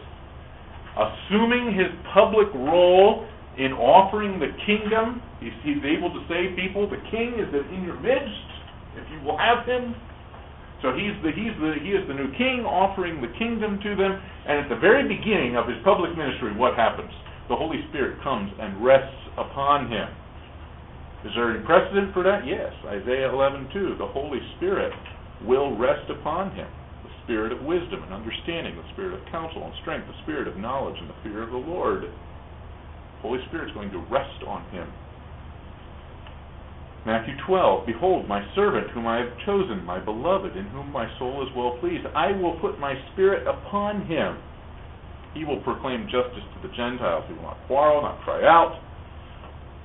assuming 0.93 1.73
his 1.73 1.89
public 2.13 2.53
role 2.53 3.27
in 3.57 3.73
offering 3.73 4.39
the 4.39 4.53
kingdom. 4.67 5.23
He's, 5.41 5.57
he's 5.65 5.85
able 5.85 6.13
to 6.13 6.21
say, 6.29 6.53
people, 6.57 6.89
the 6.89 7.01
king 7.11 7.41
is 7.41 7.49
in 7.49 7.85
your 7.85 7.99
midst, 8.01 8.49
if 8.97 9.09
you 9.09 9.25
will 9.25 9.39
have 9.39 9.65
him. 9.65 9.95
So 10.83 10.91
he's 10.91 11.15
the 11.23 11.31
he's 11.31 11.55
the 11.63 11.79
he 11.79 11.95
is 11.95 12.03
the 12.11 12.15
new 12.19 12.31
king 12.35 12.67
offering 12.67 13.23
the 13.23 13.31
kingdom 13.39 13.79
to 13.87 13.95
them, 13.95 14.19
and 14.19 14.59
at 14.59 14.69
the 14.69 14.77
very 14.83 15.07
beginning 15.07 15.55
of 15.57 15.71
his 15.71 15.79
public 15.87 16.19
ministry, 16.19 16.51
what 16.59 16.75
happens? 16.75 17.11
The 17.49 17.55
Holy 17.55 17.79
Spirit 17.91 18.19
comes 18.23 18.51
and 18.59 18.83
rests 18.83 19.23
upon 19.39 19.87
him. 19.87 20.11
Is 21.23 21.31
there 21.39 21.55
any 21.55 21.63
precedent 21.63 22.11
for 22.13 22.27
that? 22.27 22.43
Yes. 22.43 22.75
Isaiah 22.87 23.31
11:2. 23.31 23.99
The 23.99 24.11
Holy 24.11 24.43
Spirit 24.59 24.93
will 25.47 25.79
rest 25.79 26.11
upon 26.11 26.51
him. 26.59 26.67
The 27.07 27.15
spirit 27.23 27.53
of 27.53 27.63
wisdom 27.63 28.03
and 28.03 28.13
understanding, 28.13 28.75
the 28.75 28.89
spirit 28.93 29.15
of 29.15 29.23
counsel 29.31 29.63
and 29.63 29.75
strength, 29.83 30.07
the 30.11 30.19
spirit 30.27 30.49
of 30.49 30.57
knowledge 30.59 30.99
and 30.99 31.09
the 31.09 31.19
fear 31.23 31.43
of 31.43 31.51
the 31.51 31.63
Lord. 31.63 32.03
The 32.03 33.23
Holy 33.23 33.39
Spirit 33.47 33.71
is 33.71 33.75
going 33.75 33.91
to 33.95 34.03
rest 34.11 34.43
on 34.47 34.67
him. 34.75 34.91
Matthew 37.05 37.35
12, 37.47 37.87
Behold, 37.87 38.29
my 38.29 38.47
servant 38.55 38.91
whom 38.95 39.09
I 39.09 39.19
have 39.19 39.35
chosen, 39.45 39.83
my 39.85 39.99
beloved, 39.99 40.57
in 40.57 40.67
whom 40.71 40.93
my 40.93 41.11
soul 41.19 41.43
is 41.43 41.51
well 41.57 41.77
pleased. 41.81 42.07
I 42.15 42.31
will 42.31 42.61
put 42.61 42.79
my 42.79 42.95
spirit 43.13 43.43
upon 43.43 44.07
him. 44.07 44.39
He 45.35 45.43
will 45.43 45.59
proclaim 45.67 46.07
justice 46.07 46.47
to 46.55 46.59
the 46.63 46.73
Gentiles. 46.77 47.25
He 47.27 47.35
will 47.35 47.43
not 47.43 47.59
quarrel, 47.67 48.03
not 48.03 48.23
cry 48.23 48.47
out, 48.47 48.79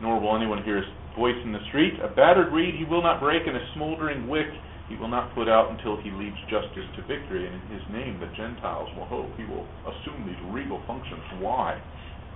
nor 0.02 0.22
will 0.22 0.36
anyone 0.38 0.62
hear 0.62 0.78
his 0.78 0.92
voice 1.18 1.40
in 1.42 1.52
the 1.52 1.64
street. 1.70 1.98
A 2.04 2.14
battered 2.14 2.54
reed 2.54 2.76
he 2.78 2.86
will 2.86 3.02
not 3.02 3.20
break, 3.20 3.48
and 3.48 3.58
a 3.58 3.66
smoldering 3.74 4.28
wick 4.30 4.54
he 4.88 4.96
will 4.96 5.10
not 5.10 5.34
put 5.34 5.50
out 5.50 5.72
until 5.74 5.98
he 5.98 6.12
leads 6.12 6.38
justice 6.54 6.86
to 6.96 7.02
victory. 7.10 7.50
And 7.50 7.58
in 7.58 7.68
his 7.74 7.86
name 7.90 8.22
the 8.22 8.30
Gentiles 8.38 8.94
will 8.94 9.10
hope. 9.10 9.34
He 9.42 9.46
will 9.50 9.66
assume 9.90 10.22
these 10.30 10.38
regal 10.54 10.84
functions. 10.86 11.24
Why? 11.42 11.82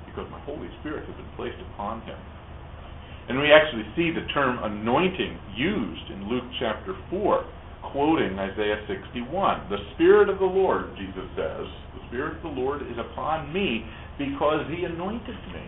Because 0.09 0.25
my 0.31 0.41
Holy 0.41 0.67
Spirit 0.81 1.05
has 1.05 1.15
been 1.15 1.31
placed 1.37 1.61
upon 1.69 2.01
him. 2.01 2.17
And 3.31 3.39
we 3.39 3.47
actually 3.47 3.87
see 3.95 4.11
the 4.11 4.27
term 4.35 4.59
anointing 4.59 5.39
used 5.55 6.11
in 6.11 6.27
Luke 6.27 6.43
chapter 6.59 6.91
4, 7.09 7.47
quoting 7.95 8.35
Isaiah 8.35 8.83
61. 8.91 9.71
The 9.71 9.79
Spirit 9.95 10.27
of 10.27 10.35
the 10.35 10.51
Lord, 10.51 10.91
Jesus 10.99 11.23
says, 11.39 11.63
the 11.95 12.03
Spirit 12.11 12.35
of 12.35 12.43
the 12.43 12.51
Lord 12.59 12.83
is 12.83 12.99
upon 12.99 13.47
me 13.55 13.87
because 14.19 14.67
he 14.67 14.83
anointed 14.83 15.39
me. 15.55 15.63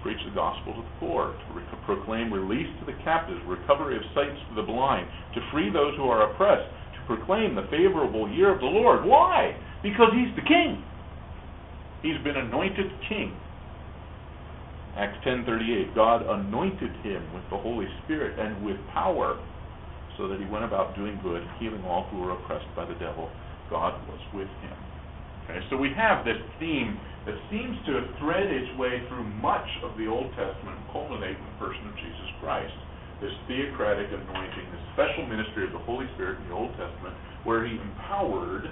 Preach 0.00 0.16
the 0.24 0.32
gospel 0.32 0.80
to 0.80 0.80
the 0.80 0.96
poor, 0.96 1.36
to 1.52 1.76
proclaim 1.84 2.32
release 2.32 2.72
to 2.80 2.88
the 2.88 2.96
captives, 3.04 3.44
recovery 3.44 4.00
of 4.00 4.02
sight 4.16 4.32
to 4.32 4.54
the 4.56 4.64
blind, 4.64 5.04
to 5.36 5.44
free 5.52 5.68
those 5.68 5.92
who 6.00 6.08
are 6.08 6.32
oppressed, 6.32 6.72
to 6.96 7.00
proclaim 7.04 7.52
the 7.52 7.68
favorable 7.68 8.32
year 8.32 8.48
of 8.48 8.64
the 8.64 8.72
Lord. 8.72 9.04
Why? 9.04 9.52
Because 9.82 10.08
he's 10.16 10.32
the 10.40 10.48
king. 10.48 10.80
He's 12.00 12.16
been 12.24 12.40
anointed 12.40 12.88
king. 13.12 13.36
Acts 14.98 15.22
10:38 15.22 15.94
God 15.94 16.26
anointed 16.26 16.90
him 17.06 17.22
with 17.32 17.46
the 17.50 17.56
Holy 17.56 17.86
Spirit 18.02 18.34
and 18.34 18.66
with 18.66 18.74
power 18.90 19.38
so 20.18 20.26
that 20.26 20.40
he 20.40 20.46
went 20.46 20.64
about 20.64 20.96
doing 20.96 21.14
good 21.22 21.46
healing 21.60 21.84
all 21.86 22.10
who 22.10 22.18
were 22.18 22.32
oppressed 22.32 22.66
by 22.74 22.84
the 22.84 22.98
devil. 22.98 23.30
God 23.70 23.94
was 24.10 24.18
with 24.34 24.50
him. 24.58 24.74
Okay 25.46 25.62
so 25.70 25.76
we 25.76 25.94
have 25.94 26.24
this 26.24 26.42
theme 26.58 26.98
that 27.30 27.38
seems 27.46 27.78
to 27.86 28.10
thread 28.18 28.50
its 28.50 28.74
way 28.74 28.98
through 29.06 29.22
much 29.38 29.70
of 29.86 29.96
the 29.96 30.10
Old 30.10 30.34
Testament 30.34 30.74
and 30.74 30.90
culminate 30.90 31.38
in 31.38 31.46
the 31.46 31.58
person 31.62 31.86
of 31.86 31.94
Jesus 31.94 32.30
Christ 32.42 32.74
this 33.22 33.34
theocratic 33.46 34.10
anointing 34.10 34.66
this 34.74 34.82
special 34.98 35.30
ministry 35.30 35.62
of 35.62 35.70
the 35.78 35.84
Holy 35.86 36.10
Spirit 36.18 36.42
in 36.42 36.50
the 36.50 36.58
Old 36.58 36.74
Testament 36.74 37.14
where 37.46 37.62
he 37.62 37.78
empowered 37.78 38.66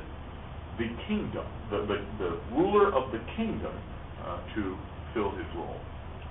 the 0.75 0.91
kingdom 1.07 1.47
the 1.71 1.87
the, 1.87 2.03
the 2.19 2.31
ruler 2.51 2.91
of 2.91 3.15
the 3.15 3.23
kingdom 3.39 3.79
uh, 4.27 4.43
to 4.59 4.75
fill 5.15 5.31
his 5.31 5.47
role 5.55 5.79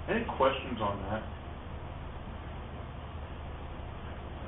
any 0.10 0.26
questions 0.38 0.78
on 0.82 1.02
that? 1.10 1.24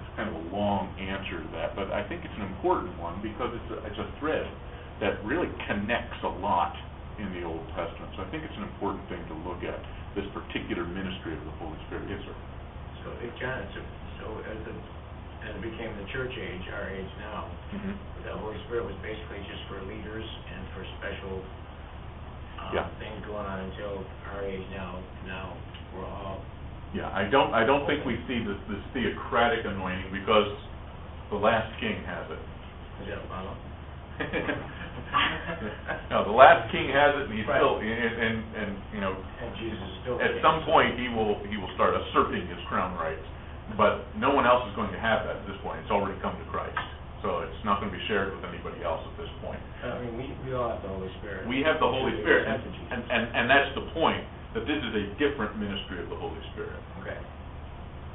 It's 0.02 0.14
kind 0.16 0.30
of 0.30 0.36
a 0.38 0.46
long 0.54 0.94
answer 0.98 1.42
to 1.42 1.50
that, 1.58 1.76
but 1.76 1.92
I 1.94 2.06
think 2.08 2.26
it's 2.26 2.38
an 2.38 2.46
important 2.54 2.98
one 2.98 3.22
because 3.22 3.54
it's 3.54 3.70
a, 3.74 3.78
it's 3.86 4.02
a 4.02 4.10
thread 4.20 4.46
that 5.02 5.22
really 5.26 5.50
connects 5.70 6.18
a 6.26 6.34
lot 6.42 6.74
in 7.22 7.34
the 7.34 7.46
Old 7.46 7.66
Testament. 7.74 8.14
So 8.18 8.26
I 8.26 8.30
think 8.30 8.46
it's 8.46 8.58
an 8.58 8.66
important 8.70 9.06
thing 9.10 9.22
to 9.30 9.36
look 9.46 9.62
at, 9.66 9.78
this 10.18 10.26
particular 10.34 10.82
ministry 10.82 11.38
of 11.38 11.42
the 11.46 11.54
Holy 11.62 11.78
Spirit. 11.86 12.10
Yes, 12.10 12.18
sir? 12.26 12.34
So, 13.06 13.14
Big 13.22 13.30
John, 13.38 13.62
so, 13.70 13.80
so 14.18 14.26
as 14.50 14.58
the, 14.66 14.74
as 15.46 15.54
it 15.54 15.62
became 15.62 15.94
the 15.94 16.10
church 16.10 16.34
age, 16.34 16.66
our 16.74 16.90
age 16.90 17.12
now, 17.22 17.46
Mm-hmm. 17.68 18.24
the 18.24 18.34
Holy 18.40 18.58
Spirit 18.66 18.88
was 18.88 18.96
basically 19.04 19.44
just 19.46 19.62
for 19.68 19.78
leaders 19.86 20.24
and 20.24 20.62
for 20.72 20.82
special 20.98 21.44
Yeah. 22.74 22.88
things 23.00 23.20
going 23.26 23.46
on 23.46 23.60
until 23.72 24.04
our 24.34 24.44
age 24.46 24.66
now. 24.72 25.00
Now, 25.26 25.56
we're 25.96 26.06
all, 26.06 26.42
Yeah, 26.94 27.10
I 27.14 27.30
don't, 27.30 27.54
I 27.54 27.66
don't 27.66 27.86
think 27.88 28.06
we 28.06 28.16
see 28.28 28.40
this, 28.44 28.58
this 28.70 28.84
theocratic 28.94 29.66
anointing 29.66 30.12
because 30.12 30.52
the 31.32 31.38
last 31.40 31.68
king 31.80 32.04
has 32.08 32.26
it. 32.32 32.42
is 33.04 33.08
that 33.12 33.20
Obama? 33.28 33.54
No, 36.10 36.26
the 36.26 36.34
last 36.34 36.72
king 36.72 36.90
has 36.90 37.14
it, 37.22 37.30
and 37.30 37.36
he's 37.38 37.46
still, 37.46 37.78
and, 37.78 37.86
and, 37.88 38.38
and, 38.58 38.72
you 38.96 39.00
know, 39.00 39.14
And 39.14 39.52
Jesus 39.62 39.78
is 39.78 39.96
still. 40.02 40.18
at 40.20 40.34
some 40.42 40.66
point, 40.66 40.98
he 41.00 41.08
will, 41.12 41.38
he 41.48 41.56
will 41.60 41.70
start 41.78 41.94
asserting 41.94 42.48
his 42.50 42.58
crown 42.68 42.98
rights, 42.98 43.24
but 43.78 44.08
no 44.18 44.34
one 44.34 44.48
else 44.48 44.66
is 44.68 44.74
going 44.76 44.90
to 44.92 45.00
have 45.00 45.28
that 45.30 45.44
at 45.44 45.46
this 45.46 45.56
point, 45.62 45.80
it's 45.84 45.92
already 45.94 46.18
come 46.20 46.34
to 46.36 46.48
Christ. 46.50 46.76
So 47.28 47.44
it's 47.44 47.64
not 47.68 47.84
gonna 47.84 47.92
be 47.92 48.00
shared 48.08 48.32
with 48.32 48.40
anybody 48.48 48.88
else 48.88 49.04
at 49.04 49.16
this 49.20 49.28
point. 49.44 49.60
I 49.84 50.00
mean, 50.00 50.16
we, 50.16 50.32
we 50.48 50.56
all 50.56 50.72
have 50.72 50.80
the 50.80 50.88
Holy 50.88 51.12
Spirit. 51.20 51.44
We 51.44 51.60
have 51.68 51.84
the 51.84 51.92
Holy 51.92 52.16
Spirit, 52.24 52.48
and, 52.48 52.64
and, 52.64 53.02
and 53.04 53.24
and 53.36 53.46
that's 53.52 53.76
the 53.76 53.84
point, 53.92 54.24
that 54.56 54.64
this 54.64 54.80
is 54.80 54.94
a 54.96 55.06
different 55.20 55.60
ministry 55.60 56.00
of 56.00 56.08
the 56.08 56.16
Holy 56.16 56.40
Spirit. 56.56 56.80
Okay. 57.04 57.20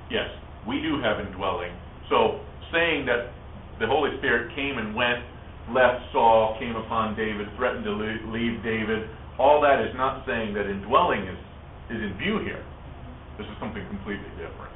Yes, 0.08 0.32
we 0.64 0.80
do 0.80 0.96
have 1.04 1.20
indwelling, 1.20 1.76
so 2.08 2.40
saying 2.72 3.04
that 3.04 3.36
the 3.80 3.88
Holy 3.88 4.16
Spirit 4.16 4.48
came 4.56 4.80
and 4.80 4.96
went, 4.96 5.20
left 5.76 6.08
Saul, 6.16 6.56
came 6.56 6.72
upon 6.72 7.12
David, 7.12 7.52
threatened 7.60 7.84
to 7.84 7.92
leave 7.92 8.64
David, 8.64 9.12
all 9.36 9.60
that 9.60 9.84
is 9.84 9.92
not 9.92 10.24
saying 10.24 10.56
that 10.56 10.68
indwelling 10.68 11.20
is, 11.28 11.40
is 11.92 12.00
in 12.00 12.16
view 12.16 12.40
here. 12.40 12.64
This 13.36 13.44
is 13.44 13.56
something 13.60 13.84
completely 13.92 14.28
different. 14.40 14.72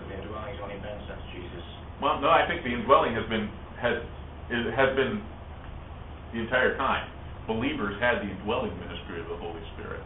So 0.00 0.08
the 0.08 0.16
indwelling's 0.24 0.60
only 0.64 0.80
been 0.80 1.00
since 1.04 1.20
Jesus. 1.36 1.64
Well, 2.00 2.20
no, 2.20 2.28
I 2.28 2.44
think 2.44 2.64
the 2.64 2.72
indwelling 2.72 3.16
has 3.16 3.24
been, 3.32 3.48
has, 3.84 4.00
is, 4.48 4.64
has 4.72 4.96
been 4.96 5.20
the 6.32 6.40
entire 6.40 6.74
time. 6.80 7.04
Believers 7.44 8.00
had 8.00 8.24
the 8.24 8.32
indwelling 8.32 8.72
ministry 8.80 9.20
of 9.20 9.28
the 9.28 9.36
Holy 9.36 9.60
Spirit. 9.76 10.00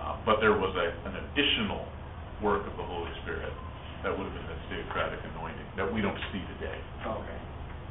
Uh, 0.00 0.16
but 0.24 0.40
there 0.40 0.56
was 0.56 0.72
a, 0.74 0.88
an 1.04 1.20
additional 1.28 1.84
work 2.40 2.64
of 2.64 2.74
the 2.80 2.86
Holy 2.88 3.12
Spirit. 3.22 3.52
That 4.02 4.16
would 4.16 4.24
have 4.24 4.36
been 4.36 4.48
the 4.48 4.60
theocratic 4.72 5.20
anointing 5.36 5.68
that 5.76 5.88
we 5.88 6.00
don't 6.00 6.18
see 6.32 6.40
today. 6.56 6.76
Okay. 7.04 7.40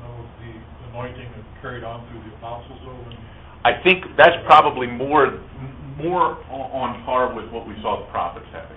So 0.02 0.06
the 0.42 0.52
anointing 0.90 1.30
is 1.30 1.46
carried 1.62 1.86
on 1.86 2.06
through 2.10 2.22
the 2.26 2.34
apostles 2.38 2.82
over 2.86 3.14
I 3.64 3.80
think 3.80 4.04
that's 4.20 4.36
probably 4.44 4.88
more, 4.92 5.40
more 5.96 6.36
on 6.52 7.00
par 7.08 7.32
with 7.32 7.48
what 7.48 7.64
we 7.64 7.72
saw 7.80 8.04
the 8.04 8.12
prophets 8.12 8.46
having. 8.52 8.76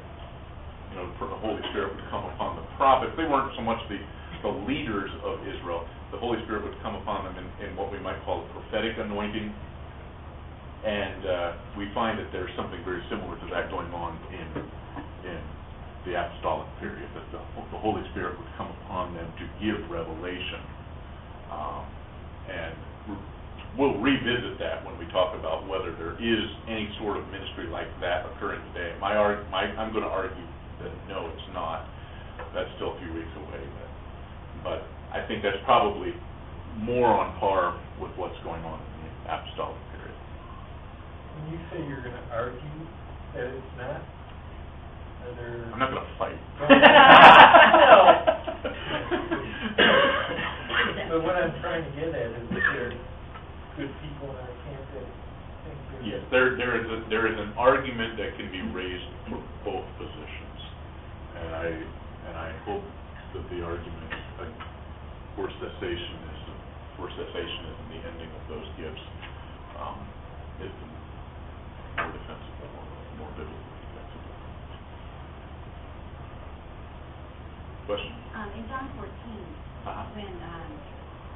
You 0.94 1.02
know, 1.02 1.06
for 1.18 1.26
the 1.26 1.34
Holy 1.42 1.58
Spirit 1.74 1.90
would 1.90 2.06
come 2.06 2.22
upon 2.30 2.54
the 2.54 2.62
prophets. 2.78 3.10
They 3.18 3.26
weren't 3.26 3.50
so 3.58 3.66
much 3.66 3.82
the, 3.90 3.98
the 4.46 4.54
leaders 4.62 5.10
of 5.26 5.42
Israel. 5.42 5.82
The 6.14 6.22
Holy 6.22 6.38
Spirit 6.46 6.62
would 6.62 6.78
come 6.86 6.94
upon 6.94 7.26
them 7.26 7.34
in, 7.34 7.46
in 7.66 7.70
what 7.74 7.90
we 7.90 7.98
might 7.98 8.22
call 8.22 8.46
a 8.46 8.48
prophetic 8.54 8.94
anointing. 8.94 9.50
And 10.86 11.20
uh, 11.26 11.50
we 11.74 11.90
find 11.90 12.14
that 12.22 12.30
there's 12.30 12.54
something 12.54 12.78
very 12.86 13.02
similar 13.10 13.34
to 13.34 13.46
that 13.50 13.74
going 13.74 13.90
on 13.90 14.14
in, 14.30 14.46
in 15.26 15.40
the 16.06 16.14
apostolic 16.14 16.70
period, 16.78 17.10
that 17.18 17.26
the, 17.34 17.42
the 17.74 17.80
Holy 17.82 18.06
Spirit 18.14 18.38
would 18.38 18.50
come 18.54 18.70
upon 18.86 19.14
them 19.18 19.26
to 19.26 19.44
give 19.58 19.82
revelation. 19.90 20.62
Um, 21.50 21.82
and 22.46 22.74
we'll 23.74 23.98
revisit 23.98 24.62
that 24.62 24.86
when 24.86 24.94
we 24.98 25.10
talk 25.10 25.34
about 25.34 25.66
whether 25.66 25.90
there 25.98 26.14
is 26.22 26.46
any 26.70 26.86
sort 27.02 27.18
of 27.18 27.26
ministry 27.34 27.66
like 27.66 27.90
that 28.00 28.22
occurring 28.30 28.62
today. 28.72 28.94
My 29.02 29.18
my, 29.50 29.66
I'm 29.74 29.92
gonna 29.92 30.06
argue 30.06 30.46
that 30.82 30.92
no, 31.10 31.26
it's 31.34 31.48
not. 31.52 31.90
That's 32.54 32.70
still 32.78 32.94
a 32.94 32.98
few 33.02 33.12
weeks 33.12 33.32
away, 33.36 33.60
but, 33.74 33.90
but 34.62 34.82
I 35.12 35.20
think 35.26 35.42
that's 35.42 35.58
probably 35.64 36.12
more 36.78 37.08
on 37.08 37.38
par 37.40 37.74
with 38.00 38.12
what's 38.16 38.38
going 38.44 38.62
on 38.64 38.80
in 38.80 39.00
the 39.04 39.10
apostolic 39.32 39.76
period. 39.96 40.14
When 41.36 41.44
you 41.52 41.58
say 41.72 41.78
you're 41.88 42.02
gonna 42.04 42.26
argue 42.32 42.80
that 43.34 43.46
it's 43.52 43.72
not, 43.76 44.00
are 45.24 45.34
there? 45.36 45.64
I'm 45.72 45.78
not 45.78 45.90
gonna 45.90 46.06
fight. 46.20 46.40
But 51.06 51.22
what 51.22 51.38
I'm 51.38 51.54
trying 51.62 51.80
to 51.80 51.92
get 51.96 52.10
at 52.12 52.28
is 52.28 52.44
that 52.50 52.60
there 52.60 52.90
are 52.90 52.96
good 53.78 53.92
people 54.02 54.26
in 54.28 54.36
our 54.36 54.52
camp 54.68 54.84
that 54.92 55.06
think 55.64 55.78
there's. 55.88 56.04
Yes, 56.04 56.20
there, 56.28 56.58
there 56.60 56.76
is 56.76 56.84
a, 56.92 56.98
there 57.08 57.24
is 57.30 57.38
an 57.38 57.54
argument 57.56 58.18
that 58.18 58.36
can 58.36 58.50
be 58.50 58.60
raised 58.74 59.06
for 59.30 59.38
both 59.64 59.86
positions. 59.96 60.58
And 61.40 61.48
I, 61.56 61.66
and 62.26 62.34
I 62.36 62.50
hope 62.68 62.84
that 63.32 63.44
the 63.48 63.62
argument 63.62 64.12
for 65.36 65.46
cessationism, 65.60 66.56
for 66.96 67.06
cessationism, 67.12 67.84
the 67.92 68.00
ending 68.08 68.32
of 68.32 68.42
those 68.48 68.66
gifts, 68.80 69.04
um, 69.78 70.00
is 70.64 70.72
more 72.00 72.10
defensible, 72.10 72.72
more 73.20 73.30
biblically 73.36 73.76
defensible. 73.92 74.36
Question? 77.84 78.12
Um, 78.34 78.48
in 78.56 78.64
John 78.66 78.90
fourteen, 78.96 79.44
Uh-huh. 79.86 80.10
when, 80.16 80.34
um, 80.42 80.72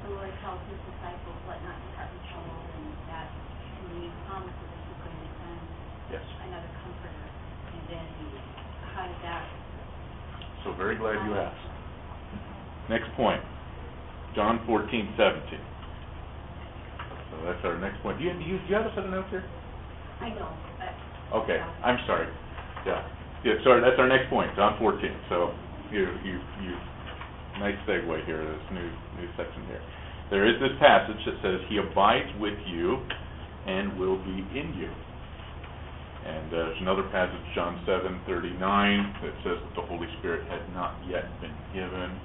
the 0.02 0.10
Lord 0.16 0.32
tells 0.40 0.58
his 0.66 0.80
disciples, 0.88 1.36
let 1.46 1.60
not 1.62 1.76
your 1.84 1.92
heart 1.94 2.10
be 2.16 2.20
troubled, 2.32 2.66
and 2.74 2.96
that, 3.06 3.28
and 3.78 3.84
he 4.00 4.08
promises 4.26 4.56
that 4.64 4.80
he's 4.88 5.00
going 5.04 5.20
to 5.20 5.30
send 5.44 5.60
Yes. 6.10 6.24
another 6.48 6.72
comforter, 6.82 7.26
and 7.70 7.82
then 7.86 8.08
how 8.96 9.06
did 9.06 9.20
that, 9.22 9.44
So 10.64 10.72
very 10.72 10.96
glad 10.96 11.24
you 11.24 11.34
asked. 11.36 11.68
Next 12.88 13.12
point, 13.14 13.40
John 14.34 14.62
fourteen 14.66 15.10
seventeen. 15.16 15.64
So 17.30 17.44
that's 17.46 17.62
our 17.64 17.78
next 17.78 18.02
point. 18.02 18.18
Do 18.18 18.24
you, 18.24 18.32
do 18.32 18.44
you, 18.46 18.58
do 18.58 18.66
you 18.68 18.74
have 18.74 18.86
a 18.86 18.94
set 18.94 19.04
of 19.04 19.10
notes 19.10 19.28
here? 19.30 19.44
I 20.20 20.30
don't, 20.30 20.54
but. 20.78 20.94
Okay, 21.42 21.58
I'm 21.82 21.98
sorry. 22.06 22.26
Yeah, 22.86 23.02
yeah, 23.44 23.54
sorry, 23.62 23.80
that's 23.80 23.98
our 23.98 24.08
next 24.08 24.30
point, 24.30 24.54
John 24.56 24.76
fourteen. 24.78 25.14
So 25.28 25.54
you, 25.90 26.06
you, 26.22 26.38
you, 26.62 26.74
nice 27.58 27.78
segue 27.86 28.26
here, 28.26 28.38
this 28.38 28.66
new, 28.72 28.90
new 29.18 29.28
section 29.36 29.66
here. 29.66 29.82
There 30.30 30.46
is 30.46 30.60
this 30.60 30.74
passage 30.78 31.18
that 31.26 31.36
says, 31.42 31.58
"He 31.68 31.78
abides 31.78 32.30
with 32.38 32.58
you 32.66 33.02
and 33.66 33.98
will 33.98 34.18
be 34.22 34.46
in 34.54 34.74
you." 34.78 34.90
And 36.20 36.52
uh, 36.52 36.56
there's 36.70 36.82
another 36.82 37.02
passage, 37.10 37.40
John 37.54 37.80
seven 37.86 38.20
thirty-nine, 38.26 39.14
that 39.22 39.34
says 39.42 39.58
that 39.58 39.74
the 39.74 39.86
Holy 39.88 40.06
Spirit 40.18 40.46
had 40.46 40.62
not 40.74 40.94
yet 41.08 41.24
been 41.40 41.56
given. 41.72 42.20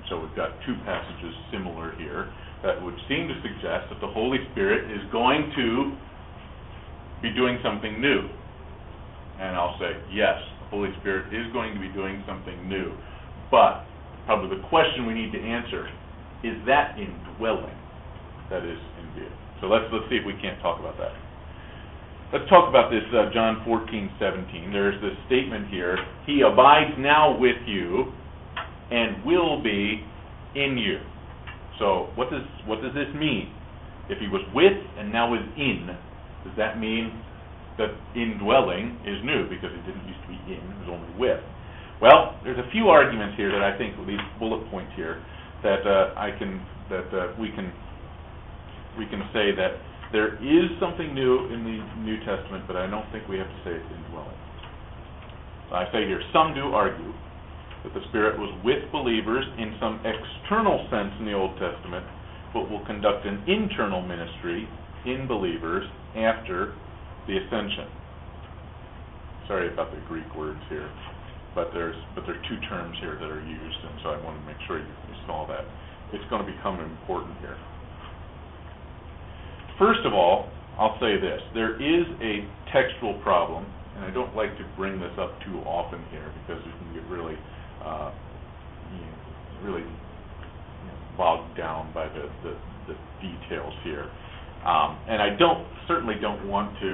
And 0.00 0.08
so 0.08 0.16
we've 0.16 0.32
got 0.32 0.56
two 0.64 0.72
passages 0.88 1.36
similar 1.52 1.92
here 2.00 2.32
that 2.64 2.80
would 2.80 2.96
seem 3.04 3.28
to 3.28 3.36
suggest 3.44 3.92
that 3.92 4.00
the 4.00 4.08
Holy 4.08 4.40
Spirit 4.52 4.88
is 4.88 5.04
going 5.12 5.52
to 5.60 5.92
be 7.20 7.28
doing 7.36 7.60
something 7.60 8.00
new. 8.00 8.24
And 9.36 9.52
I'll 9.60 9.76
say, 9.76 9.92
yes, 10.08 10.40
the 10.64 10.68
Holy 10.72 10.88
Spirit 11.04 11.28
is 11.36 11.52
going 11.52 11.76
to 11.76 11.80
be 11.80 11.92
doing 11.92 12.24
something 12.24 12.64
new. 12.64 12.96
But 13.52 13.84
probably 14.24 14.56
the 14.56 14.64
question 14.72 15.04
we 15.04 15.12
need 15.12 15.36
to 15.36 15.40
answer, 15.40 15.84
is 16.40 16.56
that 16.64 16.96
indwelling 16.96 17.76
that 18.48 18.64
is 18.64 18.80
in 19.04 19.20
view? 19.20 19.28
So 19.60 19.68
let's, 19.68 19.84
let's 19.92 20.08
see 20.08 20.16
if 20.16 20.24
we 20.24 20.32
can't 20.40 20.56
talk 20.64 20.80
about 20.80 20.96
that. 20.96 21.12
Let's 22.32 22.48
talk 22.48 22.72
about 22.72 22.88
this, 22.88 23.04
uh, 23.12 23.28
John 23.34 23.60
fourteen 23.66 24.08
seventeen. 24.16 24.72
There's 24.72 24.96
this 25.02 25.18
statement 25.26 25.68
here, 25.68 25.98
He 26.24 26.40
abides 26.40 26.96
now 26.96 27.36
with 27.36 27.58
you 27.66 28.12
and 28.90 29.24
will 29.24 29.62
be 29.62 30.04
in 30.54 30.76
you. 30.76 30.98
So 31.78 32.10
what 32.14 32.30
does, 32.30 32.42
what 32.66 32.82
does 32.82 32.92
this 32.94 33.08
mean? 33.14 33.54
If 34.08 34.18
He 34.18 34.26
was 34.26 34.42
with 34.54 34.76
and 34.98 35.12
now 35.12 35.34
is 35.34 35.46
in, 35.56 35.86
does 36.44 36.56
that 36.56 36.78
mean 36.78 37.12
that 37.78 37.94
indwelling 38.14 38.98
is 39.06 39.22
new 39.24 39.48
because 39.48 39.70
it 39.72 39.82
didn't 39.86 40.04
used 40.06 40.20
to 40.22 40.28
be 40.28 40.40
in, 40.52 40.60
it 40.60 40.78
was 40.84 40.90
only 40.90 41.12
with? 41.18 41.40
Well, 42.02 42.36
there's 42.44 42.58
a 42.58 42.68
few 42.72 42.88
arguments 42.88 43.36
here 43.36 43.52
that 43.52 43.62
I 43.62 43.76
think, 43.76 43.94
these 44.06 44.20
bullet 44.38 44.68
points 44.70 44.92
here, 44.96 45.22
that 45.62 45.84
uh, 45.86 46.16
I 46.16 46.32
can, 46.36 46.64
that 46.88 47.08
uh, 47.12 47.36
we 47.38 47.52
can, 47.52 47.72
we 48.98 49.04
can 49.06 49.20
say 49.32 49.52
that 49.54 49.76
there 50.12 50.34
is 50.42 50.66
something 50.80 51.14
new 51.14 51.46
in 51.52 51.62
the 51.62 51.78
New 52.02 52.18
Testament, 52.24 52.64
but 52.66 52.74
I 52.74 52.88
don't 52.90 53.06
think 53.12 53.28
we 53.28 53.38
have 53.38 53.46
to 53.46 53.60
say 53.62 53.76
it's 53.76 53.92
indwelling. 53.94 54.36
I 55.70 55.86
say 55.92 56.02
here, 56.08 56.20
some 56.32 56.52
do 56.52 56.74
argue 56.74 57.12
that 57.84 57.94
the 57.94 58.04
Spirit 58.08 58.38
was 58.38 58.52
with 58.64 58.84
believers 58.92 59.44
in 59.58 59.76
some 59.80 60.00
external 60.04 60.86
sense 60.90 61.12
in 61.18 61.24
the 61.24 61.32
Old 61.32 61.56
Testament, 61.58 62.04
but 62.52 62.68
will 62.68 62.84
conduct 62.84 63.26
an 63.26 63.42
internal 63.48 64.02
ministry 64.02 64.68
in 65.06 65.26
believers 65.26 65.86
after 66.16 66.74
the 67.26 67.36
ascension. 67.38 67.88
Sorry 69.48 69.72
about 69.72 69.90
the 69.90 70.00
Greek 70.06 70.28
words 70.36 70.60
here, 70.68 70.90
but 71.54 71.70
there's, 71.72 71.96
but 72.14 72.26
there 72.26 72.36
are 72.36 72.46
two 72.48 72.60
terms 72.68 72.96
here 73.00 73.16
that 73.18 73.30
are 73.30 73.42
used, 73.42 73.80
and 73.82 73.94
so 74.02 74.10
I 74.10 74.18
want 74.22 74.38
to 74.38 74.44
make 74.46 74.60
sure 74.66 74.78
you 74.78 74.84
you 74.84 75.16
saw 75.26 75.46
that. 75.48 75.64
It's 76.12 76.24
going 76.28 76.44
to 76.44 76.50
become 76.50 76.80
important 76.80 77.38
here. 77.40 77.56
First 79.78 80.04
of 80.04 80.12
all, 80.12 80.50
I'll 80.78 80.98
say 81.00 81.16
this, 81.18 81.40
there 81.54 81.80
is 81.80 82.06
a 82.20 82.44
textual 82.72 83.14
problem, 83.22 83.66
and 83.96 84.04
I 84.04 84.10
don't 84.10 84.34
like 84.36 84.56
to 84.58 84.64
bring 84.76 85.00
this 85.00 85.12
up 85.18 85.34
too 85.44 85.58
often 85.64 86.02
here 86.10 86.30
because 86.42 86.62
it 86.62 86.72
can 86.78 86.94
get 86.94 87.04
really, 87.08 87.36
uh, 87.84 88.12
you 88.92 89.00
know, 89.00 89.18
really 89.64 89.82
you 89.84 90.86
know, 90.88 90.98
bogged 91.16 91.56
down 91.56 91.92
by 91.92 92.08
the, 92.08 92.28
the, 92.42 92.52
the 92.88 92.96
details 93.20 93.74
here. 93.84 94.10
Um, 94.64 95.00
and 95.08 95.22
I 95.22 95.36
don't, 95.36 95.64
certainly 95.88 96.16
don't 96.20 96.46
want 96.48 96.76
to, 96.80 96.92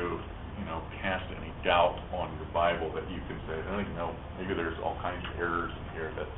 you 0.58 0.64
know, 0.66 0.82
cast 1.02 1.26
any 1.34 1.50
doubt 1.64 1.98
on 2.14 2.30
your 2.38 2.46
Bible 2.54 2.92
that 2.94 3.10
you 3.10 3.18
can 3.26 3.38
say, 3.50 3.58
oh, 3.74 3.78
you 3.82 3.94
know, 3.98 4.14
maybe 4.38 4.54
there's 4.54 4.78
all 4.84 4.96
kinds 5.02 5.22
of 5.26 5.40
errors 5.40 5.72
in 5.74 5.86
here 5.98 6.12
that, 6.14 6.30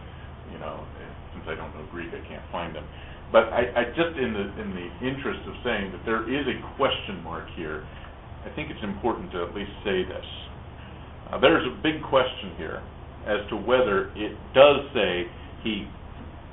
you 0.52 0.58
know, 0.58 0.80
eh, 1.04 1.12
since 1.36 1.44
I 1.48 1.54
don't 1.54 1.74
know 1.76 1.84
Greek, 1.92 2.08
I 2.16 2.24
can't 2.26 2.44
find 2.50 2.74
them. 2.74 2.84
But 3.30 3.52
I, 3.52 3.68
I 3.76 3.82
just, 3.92 4.16
in 4.16 4.32
the, 4.32 4.46
in 4.56 4.72
the 4.72 4.88
interest 5.04 5.44
of 5.44 5.54
saying 5.60 5.92
that 5.92 6.00
there 6.08 6.24
is 6.24 6.48
a 6.48 6.56
question 6.80 7.20
mark 7.22 7.44
here, 7.56 7.84
I 8.44 8.48
think 8.56 8.70
it's 8.70 8.82
important 8.82 9.30
to 9.32 9.44
at 9.44 9.54
least 9.54 9.72
say 9.84 10.00
this. 10.08 10.24
Uh, 11.28 11.36
there's 11.38 11.66
a 11.68 11.76
big 11.82 12.00
question 12.08 12.56
here 12.56 12.80
as 13.26 13.48
to 13.50 13.56
whether 13.56 14.10
it 14.14 14.36
does 14.54 14.86
say 14.94 15.26
he 15.62 15.88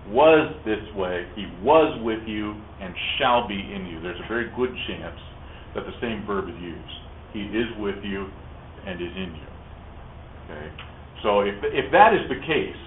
was 0.09 0.53
this 0.65 0.83
way, 0.95 1.25
he 1.35 1.45
was 1.61 1.99
with 2.03 2.27
you, 2.27 2.53
and 2.81 2.93
shall 3.17 3.47
be 3.47 3.57
in 3.57 3.87
you. 3.87 4.01
There's 4.01 4.19
a 4.23 4.27
very 4.27 4.51
good 4.55 4.73
chance 4.87 5.19
that 5.73 5.83
the 5.85 5.93
same 6.01 6.25
verb 6.25 6.47
is 6.49 6.55
used. 6.61 6.97
He 7.33 7.41
is 7.41 7.67
with 7.79 8.03
you 8.03 8.27
and 8.85 9.01
is 9.01 9.13
in 9.15 9.33
you. 9.33 9.49
Okay? 10.45 10.67
So 11.23 11.41
if, 11.41 11.55
if 11.63 11.91
that 11.91 12.13
is 12.13 12.29
the 12.29 12.39
case, 12.45 12.77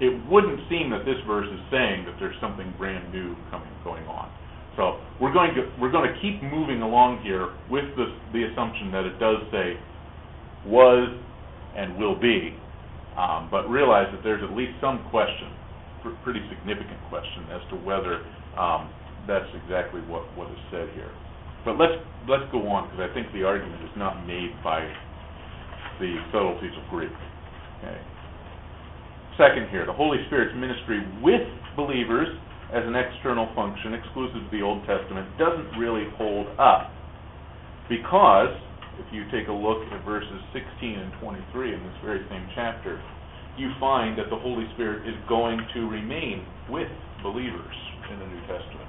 it 0.00 0.12
wouldn't 0.28 0.60
seem 0.68 0.90
that 0.90 1.04
this 1.04 1.16
verse 1.26 1.48
is 1.48 1.60
saying 1.70 2.04
that 2.04 2.16
there's 2.18 2.36
something 2.40 2.72
brand 2.76 3.12
new 3.12 3.36
coming, 3.50 3.72
going 3.84 4.04
on. 4.04 4.30
So 4.76 5.00
we're 5.20 5.32
going 5.32 5.54
to, 5.54 5.68
we're 5.80 5.90
going 5.90 6.12
to 6.12 6.20
keep 6.20 6.42
moving 6.42 6.82
along 6.82 7.20
here 7.22 7.52
with 7.68 7.84
the, 7.96 8.16
the 8.32 8.44
assumption 8.52 8.92
that 8.92 9.04
it 9.04 9.18
does 9.18 9.36
say 9.52 9.76
was 10.66 11.08
and 11.76 11.96
will 11.98 12.18
be, 12.18 12.56
um, 13.16 13.48
but 13.50 13.66
realize 13.68 14.06
that 14.12 14.22
there's 14.22 14.42
at 14.42 14.54
least 14.54 14.78
some 14.80 15.06
question, 15.10 15.50
pr- 16.02 16.18
pretty 16.22 16.40
significant 16.48 16.98
question, 17.08 17.46
as 17.50 17.62
to 17.70 17.76
whether 17.82 18.22
um, 18.58 18.90
that's 19.26 19.48
exactly 19.64 20.00
what, 20.06 20.24
what 20.36 20.50
is 20.50 20.58
said 20.70 20.88
here. 20.94 21.10
But 21.64 21.76
let's, 21.76 21.98
let's 22.28 22.46
go 22.52 22.64
on, 22.68 22.88
because 22.88 23.04
I 23.04 23.12
think 23.12 23.32
the 23.32 23.44
argument 23.44 23.82
is 23.84 23.94
not 23.96 24.24
made 24.26 24.54
by 24.64 24.86
the 26.00 26.16
subtleties 26.32 26.72
of 26.72 26.88
Greek. 26.88 27.12
Okay. 27.80 28.00
Second 29.36 29.68
here, 29.68 29.84
the 29.84 29.92
Holy 29.92 30.18
Spirit's 30.26 30.56
ministry 30.56 31.00
with 31.20 31.44
believers 31.76 32.28
as 32.72 32.84
an 32.86 32.94
external 32.94 33.48
function 33.54 33.94
exclusive 33.94 34.46
to 34.46 34.50
the 34.52 34.62
Old 34.62 34.86
Testament 34.86 35.26
doesn't 35.38 35.76
really 35.78 36.06
hold 36.16 36.46
up. 36.58 36.92
Because, 37.88 38.54
if 39.00 39.08
you 39.12 39.24
take 39.32 39.48
a 39.48 39.52
look 39.52 39.80
at 39.88 40.04
verses 40.04 40.40
16 40.52 40.60
and 40.98 41.12
23 41.20 41.74
in 41.74 41.80
this 41.80 41.96
very 42.04 42.20
same 42.28 42.46
chapter, 42.54 43.00
you 43.56 43.72
find 43.80 44.18
that 44.18 44.28
the 44.28 44.36
Holy 44.36 44.68
Spirit 44.74 45.08
is 45.08 45.16
going 45.28 45.58
to 45.74 45.88
remain 45.88 46.44
with 46.68 46.88
believers 47.22 47.76
in 48.12 48.18
the 48.20 48.28
New 48.28 48.40
Testament. 48.44 48.88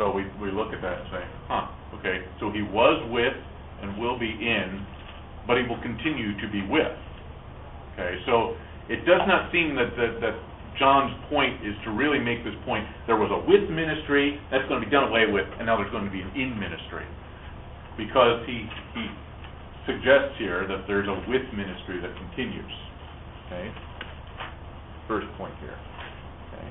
So 0.00 0.10
we, 0.10 0.24
we 0.40 0.50
look 0.50 0.72
at 0.72 0.80
that 0.80 1.04
and 1.04 1.08
say, 1.12 1.24
huh, 1.48 1.68
okay, 2.00 2.24
so 2.40 2.50
he 2.50 2.62
was 2.64 2.96
with 3.12 3.36
and 3.84 4.00
will 4.00 4.18
be 4.18 4.32
in, 4.32 4.84
but 5.46 5.60
he 5.60 5.64
will 5.68 5.80
continue 5.80 6.32
to 6.40 6.46
be 6.48 6.64
with. 6.64 6.96
Okay, 7.92 8.16
so 8.24 8.56
it 8.88 9.04
does 9.04 9.20
not 9.28 9.52
seem 9.52 9.76
that, 9.76 9.92
that, 10.00 10.20
that 10.24 10.36
John's 10.80 11.12
point 11.28 11.60
is 11.60 11.76
to 11.84 11.92
really 11.92 12.18
make 12.18 12.44
this 12.44 12.56
point, 12.64 12.88
there 13.06 13.20
was 13.20 13.28
a 13.28 13.40
with 13.44 13.68
ministry, 13.68 14.40
that's 14.50 14.64
going 14.68 14.80
to 14.80 14.86
be 14.86 14.92
done 14.92 15.12
away 15.12 15.28
with, 15.28 15.44
and 15.60 15.68
now 15.68 15.76
there's 15.76 15.92
going 15.92 16.08
to 16.08 16.12
be 16.12 16.24
an 16.24 16.32
in 16.32 16.56
ministry. 16.56 17.04
Because 18.00 18.40
he, 18.48 18.64
he 18.96 19.04
suggests 19.84 20.40
here 20.40 20.64
that 20.64 20.88
there's 20.88 21.04
a 21.04 21.16
with 21.28 21.44
ministry 21.52 22.00
that 22.00 22.16
continues. 22.16 22.72
Okay? 23.46 23.68
First 25.06 25.28
point 25.36 25.52
here. 25.60 25.76
Okay? 26.48 26.68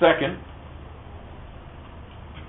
Second, 0.00 0.40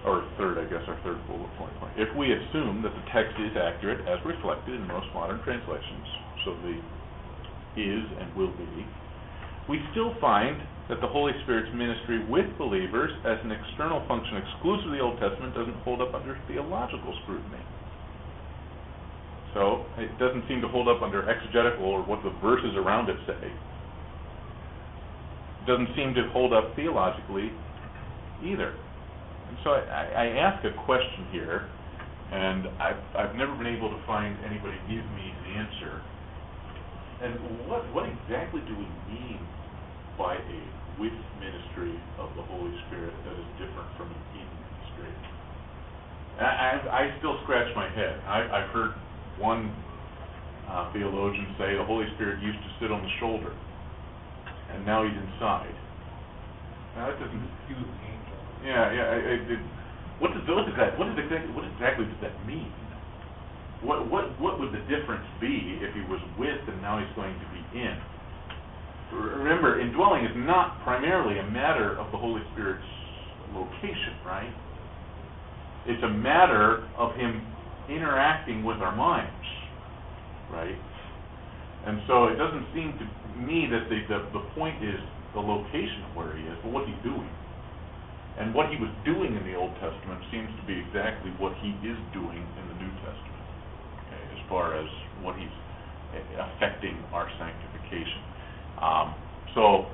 or 0.06 0.24
third, 0.38 0.56
I 0.62 0.70
guess, 0.70 0.86
our 0.88 0.96
third 1.04 1.20
bullet 1.28 1.52
point. 1.58 1.74
If 1.98 2.16
we 2.16 2.32
assume 2.32 2.82
that 2.84 2.94
the 2.94 3.04
text 3.12 3.36
is 3.42 3.58
accurate 3.58 4.08
as 4.08 4.24
reflected 4.24 4.76
in 4.76 4.88
most 4.88 5.08
modern 5.14 5.42
translations, 5.44 6.08
so 6.46 6.56
the 6.64 6.80
is 7.76 8.06
and 8.22 8.32
will 8.36 8.56
be, 8.56 8.88
we 9.70 9.82
still 9.92 10.14
find 10.22 10.62
that 10.90 11.02
the 11.02 11.08
Holy 11.08 11.34
Spirit's 11.44 11.74
ministry 11.74 12.22
with 12.30 12.46
believers 12.58 13.10
as 13.26 13.42
an 13.42 13.52
external 13.52 14.06
function 14.08 14.38
exclusive 14.38 14.86
of 14.86 14.94
the 14.94 15.02
Old 15.02 15.18
Testament 15.18 15.56
doesn't 15.58 15.82
hold 15.82 16.02
up 16.02 16.14
under 16.14 16.38
theological 16.48 17.18
scrutiny. 17.24 17.64
So 19.56 19.86
it 19.98 20.12
doesn't 20.20 20.46
seem 20.48 20.62
to 20.62 20.68
hold 20.68 20.88
up 20.88 21.02
under 21.02 21.28
exegetical 21.28 21.86
or 21.86 22.04
what 22.04 22.22
the 22.22 22.30
verses 22.44 22.76
around 22.76 23.10
it 23.10 23.18
say. 23.26 23.50
It 25.64 25.66
doesn't 25.66 25.96
seem 25.96 26.14
to 26.14 26.30
hold 26.30 26.54
up 26.54 26.76
theologically 26.76 27.50
either. 28.44 28.76
And 29.50 29.58
so 29.64 29.72
I, 29.72 30.12
I 30.14 30.26
ask 30.38 30.62
a 30.66 30.76
question 30.86 31.26
here, 31.32 31.70
and 32.32 32.68
I've, 32.78 33.02
I've 33.18 33.36
never 33.36 33.56
been 33.56 33.72
able 33.72 33.90
to 33.90 33.98
find 34.06 34.38
anybody 34.46 34.78
give 34.86 35.06
me 35.18 35.34
the 35.48 35.58
answer. 35.58 36.04
And 37.22 37.68
what, 37.70 37.88
what 37.94 38.06
exactly 38.10 38.62
do 38.68 38.76
we 38.76 38.88
mean 39.08 39.40
by 40.18 40.36
a 40.36 40.60
with 41.00 41.16
ministry 41.40 42.00
of 42.20 42.32
the 42.36 42.44
Holy 42.44 42.72
Spirit 42.88 43.14
that 43.24 43.36
is 43.36 43.48
different 43.60 43.88
from 43.96 44.12
an 44.12 44.22
in 44.36 44.48
ministry? 44.48 45.12
I, 46.40 46.44
I, 46.44 46.72
I 46.92 47.02
still 47.20 47.40
scratch 47.44 47.68
my 47.76 47.88
head. 47.92 48.20
I, 48.28 48.48
I've 48.52 48.72
heard 48.72 48.92
one 49.40 49.72
uh, 50.68 50.92
theologian 50.92 51.56
say 51.60 51.76
the 51.76 51.84
Holy 51.84 52.08
Spirit 52.16 52.44
used 52.44 52.60
to 52.60 52.70
sit 52.80 52.92
on 52.92 53.04
the 53.04 53.12
shoulder, 53.20 53.52
and 54.76 54.86
now 54.86 55.04
he's 55.04 55.16
inside. 55.16 55.76
Now 56.96 57.12
that 57.12 57.20
doesn't. 57.20 57.48
He 57.68 57.74
was 57.76 57.88
the 57.88 58.00
angel. 58.08 58.40
Yeah, 58.64 58.92
yeah. 58.92 59.06
I, 59.08 59.16
I, 59.16 59.34
it, 59.56 59.64
what 60.20 60.32
does 60.32 60.44
what 60.48 60.68
does 60.68 60.76
that 60.80 61.00
what 61.00 61.08
is 61.12 61.20
exactly 61.20 61.52
what 61.52 61.68
exactly 61.76 62.06
does 62.08 62.20
that 62.24 62.36
mean? 62.48 62.72
What 63.86 64.10
what 64.10 64.40
what 64.42 64.60
would 64.60 64.74
the 64.74 64.82
difference 64.90 65.26
be 65.40 65.80
if 65.82 65.94
he 65.94 66.02
was 66.10 66.22
with 66.38 66.58
and 66.68 66.82
now 66.82 66.98
he's 66.98 67.16
going 67.16 67.34
to 67.34 67.48
be 67.54 67.80
in? 67.80 67.98
Remember, 69.14 69.80
indwelling 69.80 70.26
is 70.26 70.36
not 70.36 70.82
primarily 70.84 71.40
a 71.40 71.48
matter 71.52 71.98
of 71.98 72.12
the 72.12 72.18
Holy 72.18 72.42
Spirit's 72.54 72.84
location, 73.54 74.18
right? 74.26 74.52
It's 75.86 76.04
a 76.04 76.10
matter 76.10 76.90
of 76.98 77.14
him 77.16 77.46
interacting 77.90 78.64
with 78.66 78.78
our 78.78 78.96
minds, 78.96 79.46
right? 80.52 80.76
And 81.86 82.02
so 82.08 82.26
it 82.26 82.36
doesn't 82.42 82.66
seem 82.74 82.98
to 82.98 83.06
me 83.38 83.70
that 83.70 83.86
the, 83.90 84.02
the, 84.10 84.20
the 84.34 84.44
point 84.58 84.82
is 84.84 84.98
the 85.38 85.40
location 85.40 86.02
of 86.10 86.18
where 86.18 86.36
he 86.36 86.44
is, 86.44 86.58
but 86.64 86.74
what 86.74 86.88
he's 86.90 86.98
doing. 87.06 87.30
And 88.42 88.54
what 88.54 88.74
he 88.74 88.76
was 88.82 88.90
doing 89.06 89.38
in 89.38 89.44
the 89.46 89.54
Old 89.56 89.72
Testament 89.78 90.20
seems 90.34 90.50
to 90.60 90.64
be 90.66 90.76
exactly 90.76 91.32
what 91.38 91.54
he 91.62 91.72
is 91.86 92.00
doing 92.12 92.42
in 92.42 92.64
the 92.68 92.78
New 92.82 92.92
Testament, 93.06 93.35
far 94.50 94.78
as 94.80 94.88
what 95.18 95.38
he's 95.38 95.50
affecting 96.56 97.06
our 97.12 97.30
sanctification. 97.40 98.24
Um, 98.82 99.16
so, 99.54 99.94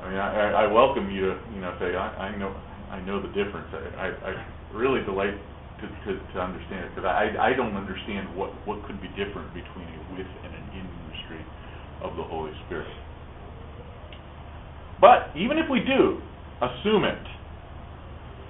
I 0.00 0.08
mean, 0.08 0.18
I, 0.18 0.50
I- 0.50 0.64
I 0.64 0.66
welcome 0.72 1.10
you 1.10 1.20
to, 1.22 1.38
you 1.52 1.60
know, 1.60 1.76
say, 1.80 1.94
I, 1.96 2.28
I 2.28 2.36
know, 2.36 2.56
I 2.90 3.00
know 3.00 3.20
the 3.22 3.28
difference. 3.28 3.68
I, 3.72 4.06
I, 4.06 4.30
I 4.30 4.46
really 4.70 5.02
delight 5.04 5.34
to, 5.80 5.88
to, 5.88 6.26
to 6.32 6.40
understand 6.40 6.86
it, 6.86 6.94
because 6.94 7.06
I, 7.08 7.34
I 7.40 7.52
don't 7.54 7.76
understand 7.76 8.34
what, 8.34 8.66
what 8.66 8.84
could 8.84 9.00
be 9.00 9.08
different 9.08 9.54
between 9.54 9.88
a 9.88 10.12
with 10.12 10.26
and 10.44 10.54
an 10.54 10.70
in 10.72 10.90
ministry 10.96 11.46
of 12.00 12.16
the 12.16 12.22
Holy 12.22 12.52
Spirit. 12.66 12.88
But 15.00 15.32
even 15.36 15.58
if 15.58 15.70
we 15.70 15.80
do 15.80 16.22
assume 16.60 17.04
it, 17.04 17.22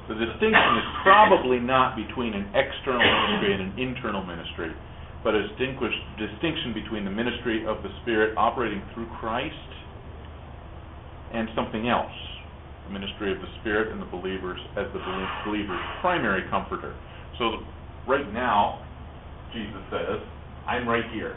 the 0.08 0.16
distinction 0.16 0.72
is 0.80 0.88
probably 1.04 1.60
not 1.60 1.92
between 1.92 2.32
an 2.32 2.48
external 2.56 3.04
ministry 3.04 3.52
and 3.52 3.62
an 3.68 3.72
internal 3.76 4.24
ministry, 4.24 4.72
but 5.22 5.34
a 5.34 5.44
distinction 5.52 6.72
between 6.72 7.04
the 7.04 7.12
ministry 7.12 7.66
of 7.68 7.82
the 7.84 7.92
Spirit 8.02 8.32
operating 8.36 8.80
through 8.94 9.06
Christ 9.20 9.52
and 11.34 11.48
something 11.54 11.88
else, 11.88 12.14
the 12.88 12.92
ministry 12.92 13.32
of 13.32 13.38
the 13.44 13.52
Spirit 13.60 13.92
and 13.92 14.00
the 14.00 14.08
believers 14.08 14.58
as 14.80 14.88
the 14.96 15.00
believer's 15.44 15.84
primary 16.00 16.48
comforter. 16.48 16.96
So 17.36 17.60
right 18.08 18.32
now, 18.32 18.80
Jesus 19.52 19.84
says, 19.92 20.24
I'm 20.66 20.88
right 20.88 21.04
here. 21.12 21.36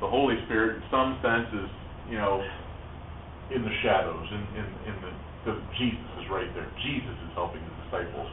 The 0.00 0.10
Holy 0.10 0.34
Spirit, 0.46 0.82
in 0.82 0.82
some 0.90 1.18
sense, 1.22 1.46
is, 1.54 1.70
you 2.10 2.18
know, 2.18 2.42
in 3.54 3.62
the 3.62 3.74
shadows, 3.82 4.26
in, 4.30 4.42
in, 4.58 4.66
in 4.90 4.94
the, 5.06 5.10
because 5.44 5.62
Jesus 5.78 6.17
right 6.30 6.48
there. 6.54 6.68
Jesus 6.84 7.16
is 7.26 7.30
helping 7.34 7.60
the 7.60 7.74
disciples, 7.88 8.28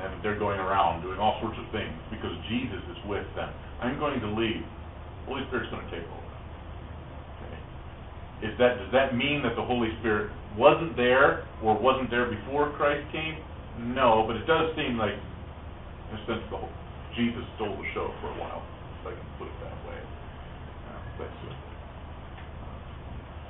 and 0.00 0.22
they're 0.22 0.38
going 0.38 0.58
around 0.58 1.02
doing 1.02 1.18
all 1.18 1.38
sorts 1.42 1.58
of 1.58 1.66
things 1.70 1.94
because 2.10 2.32
Jesus 2.48 2.82
is 2.90 3.00
with 3.06 3.26
them. 3.34 3.50
I'm 3.82 3.98
going 3.98 4.20
to 4.20 4.30
leave. 4.32 4.64
Holy 5.26 5.42
Spirit's 5.48 5.70
going 5.70 5.84
to 5.84 5.92
take 5.92 6.06
over. 6.06 6.30
Is 8.40 8.56
that 8.56 8.80
does 8.80 8.92
that 8.92 9.12
mean 9.14 9.44
that 9.44 9.52
the 9.52 9.64
Holy 9.64 9.92
Spirit 10.00 10.32
wasn't 10.56 10.96
there 10.96 11.44
or 11.62 11.76
wasn't 11.76 12.08
there 12.08 12.24
before 12.24 12.72
Christ 12.72 13.04
came? 13.12 13.36
No, 13.92 14.24
but 14.26 14.36
it 14.36 14.46
does 14.48 14.72
seem 14.76 14.96
like, 14.96 15.12
in 15.12 16.16
a 16.16 16.20
sense, 16.24 16.40
the 16.48 16.56
whole, 16.56 16.72
Jesus 17.16 17.44
stole 17.56 17.76
the 17.76 17.88
show 17.92 18.08
for 18.20 18.32
a 18.32 18.36
while, 18.40 18.64
if 19.00 19.08
I 19.08 19.12
can 19.12 19.28
put 19.36 19.48
it 19.48 19.58
that 19.60 19.76
way. 19.84 20.00
Uh, 20.88 21.00
that's 21.20 21.36
a 21.52 21.69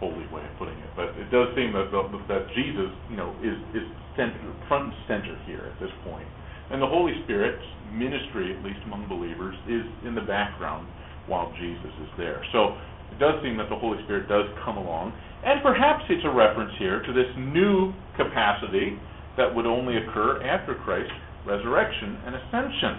holy 0.00 0.24
way 0.32 0.40
of 0.40 0.54
putting 0.56 0.80
it, 0.80 0.90
but 0.96 1.12
it 1.20 1.28
does 1.28 1.52
seem 1.52 1.76
that 1.76 1.92
that 1.92 2.42
Jesus, 2.56 2.88
you 3.12 3.20
know, 3.20 3.36
is 3.44 3.60
is 3.76 3.84
center, 4.16 4.40
front 4.66 4.90
and 4.90 4.96
center 5.06 5.36
here 5.44 5.68
at 5.68 5.76
this 5.78 5.92
point. 6.02 6.26
And 6.72 6.80
the 6.80 6.88
Holy 6.88 7.12
Spirit's 7.24 7.62
ministry, 7.92 8.56
at 8.56 8.64
least 8.64 8.80
among 8.88 9.06
believers, 9.12 9.54
is 9.68 9.84
in 10.06 10.14
the 10.14 10.24
background 10.24 10.88
while 11.26 11.52
Jesus 11.60 11.92
is 12.00 12.10
there. 12.16 12.40
So 12.52 12.78
it 13.12 13.18
does 13.18 13.42
seem 13.42 13.58
that 13.58 13.68
the 13.68 13.76
Holy 13.78 14.00
Spirit 14.08 14.26
does 14.26 14.48
come 14.64 14.78
along, 14.80 15.12
and 15.44 15.60
perhaps 15.62 16.04
it's 16.08 16.24
a 16.24 16.32
reference 16.32 16.72
here 16.78 17.02
to 17.02 17.12
this 17.12 17.28
new 17.36 17.92
capacity 18.16 18.96
that 19.36 19.52
would 19.52 19.66
only 19.66 19.96
occur 19.98 20.42
after 20.42 20.74
Christ's 20.74 21.12
resurrection 21.46 22.18
and 22.26 22.34
ascension. 22.34 22.94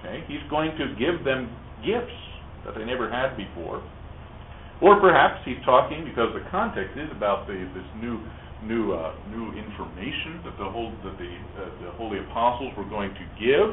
Okay, 0.00 0.24
he's 0.28 0.44
going 0.50 0.76
to 0.78 0.94
give 0.94 1.24
them 1.24 1.50
gifts 1.82 2.14
that 2.64 2.74
they 2.76 2.84
never 2.84 3.10
had 3.10 3.36
before. 3.36 3.82
Or 4.82 5.00
perhaps 5.00 5.40
he's 5.44 5.60
talking 5.64 6.04
because 6.04 6.36
the 6.36 6.44
context 6.50 6.98
is 6.98 7.08
about 7.16 7.46
the, 7.46 7.56
this 7.72 7.88
new 7.96 8.20
new 8.64 8.92
uh, 8.92 9.14
new 9.30 9.52
information 9.52 10.40
that 10.44 10.56
the 10.58 10.68
whole 10.68 10.92
that 11.04 11.16
the 11.16 11.32
uh, 11.56 11.70
the 11.84 11.90
holy 11.96 12.18
apostles 12.18 12.72
were 12.76 12.88
going 12.88 13.12
to 13.14 13.26
give. 13.40 13.72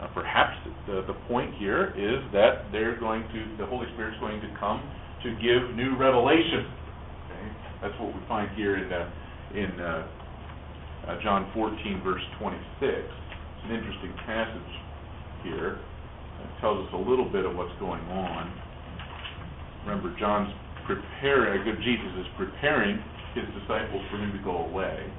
Uh, 0.00 0.08
perhaps 0.14 0.56
the 0.86 1.02
the 1.06 1.14
point 1.28 1.54
here 1.54 1.94
is 1.94 2.22
that 2.32 2.66
they're 2.72 2.98
going 2.98 3.22
to 3.30 3.40
the 3.58 3.66
Holy 3.66 3.86
Spirit's 3.94 4.18
going 4.18 4.40
to 4.40 4.50
come 4.58 4.82
to 5.22 5.30
give 5.38 5.76
new 5.76 5.96
revelation. 5.98 6.66
Okay? 7.26 7.46
That's 7.82 7.94
what 8.00 8.14
we 8.14 8.20
find 8.26 8.50
here 8.56 8.76
in 8.78 8.90
uh, 8.90 9.10
in 9.54 9.70
uh, 9.80 10.06
uh, 11.06 11.22
John 11.22 11.50
14 11.54 12.02
verse 12.02 12.22
26. 12.38 12.58
It's 12.82 13.64
an 13.64 13.72
interesting 13.76 14.14
passage 14.26 14.72
here. 15.42 15.78
It 16.42 16.60
tells 16.60 16.86
us 16.86 16.92
a 16.94 16.96
little 16.96 17.28
bit 17.28 17.44
of 17.44 17.54
what's 17.54 17.74
going 17.78 18.02
on. 18.08 18.69
Remember, 20.00 20.18
John's 20.18 20.52
preparing, 20.86 21.60
Jesus 21.84 22.12
is 22.20 22.26
preparing 22.38 22.96
his 23.34 23.44
disciples 23.60 24.00
for 24.10 24.16
him 24.16 24.32
to 24.32 24.42
go 24.42 24.64
away. 24.64 25.12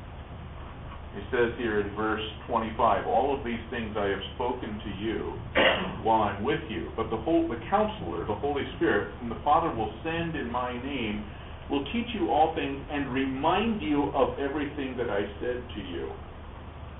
It 1.13 1.23
says 1.29 1.53
here 1.59 1.81
in 1.81 1.93
verse 1.95 2.23
twenty-five, 2.47 3.05
all 3.05 3.37
of 3.37 3.45
these 3.45 3.61
things 3.69 3.95
I 3.97 4.07
have 4.07 4.23
spoken 4.35 4.79
to 4.79 4.91
you 4.97 5.33
while 6.03 6.23
I'm 6.23 6.43
with 6.43 6.61
you. 6.69 6.89
But 6.95 7.11
the 7.11 7.17
whole, 7.17 7.47
the 7.47 7.59
counselor, 7.69 8.25
the 8.25 8.33
Holy 8.33 8.63
Spirit, 8.77 9.13
whom 9.19 9.29
the 9.29 9.41
Father 9.43 9.69
will 9.75 9.93
send 10.03 10.35
in 10.35 10.49
my 10.49 10.73
name, 10.73 11.25
will 11.69 11.83
teach 11.91 12.07
you 12.15 12.31
all 12.31 12.55
things 12.55 12.79
and 12.89 13.13
remind 13.13 13.81
you 13.81 14.09
of 14.15 14.39
everything 14.39 14.95
that 14.97 15.09
I 15.11 15.21
said 15.43 15.61
to 15.61 15.81
you. 15.83 16.09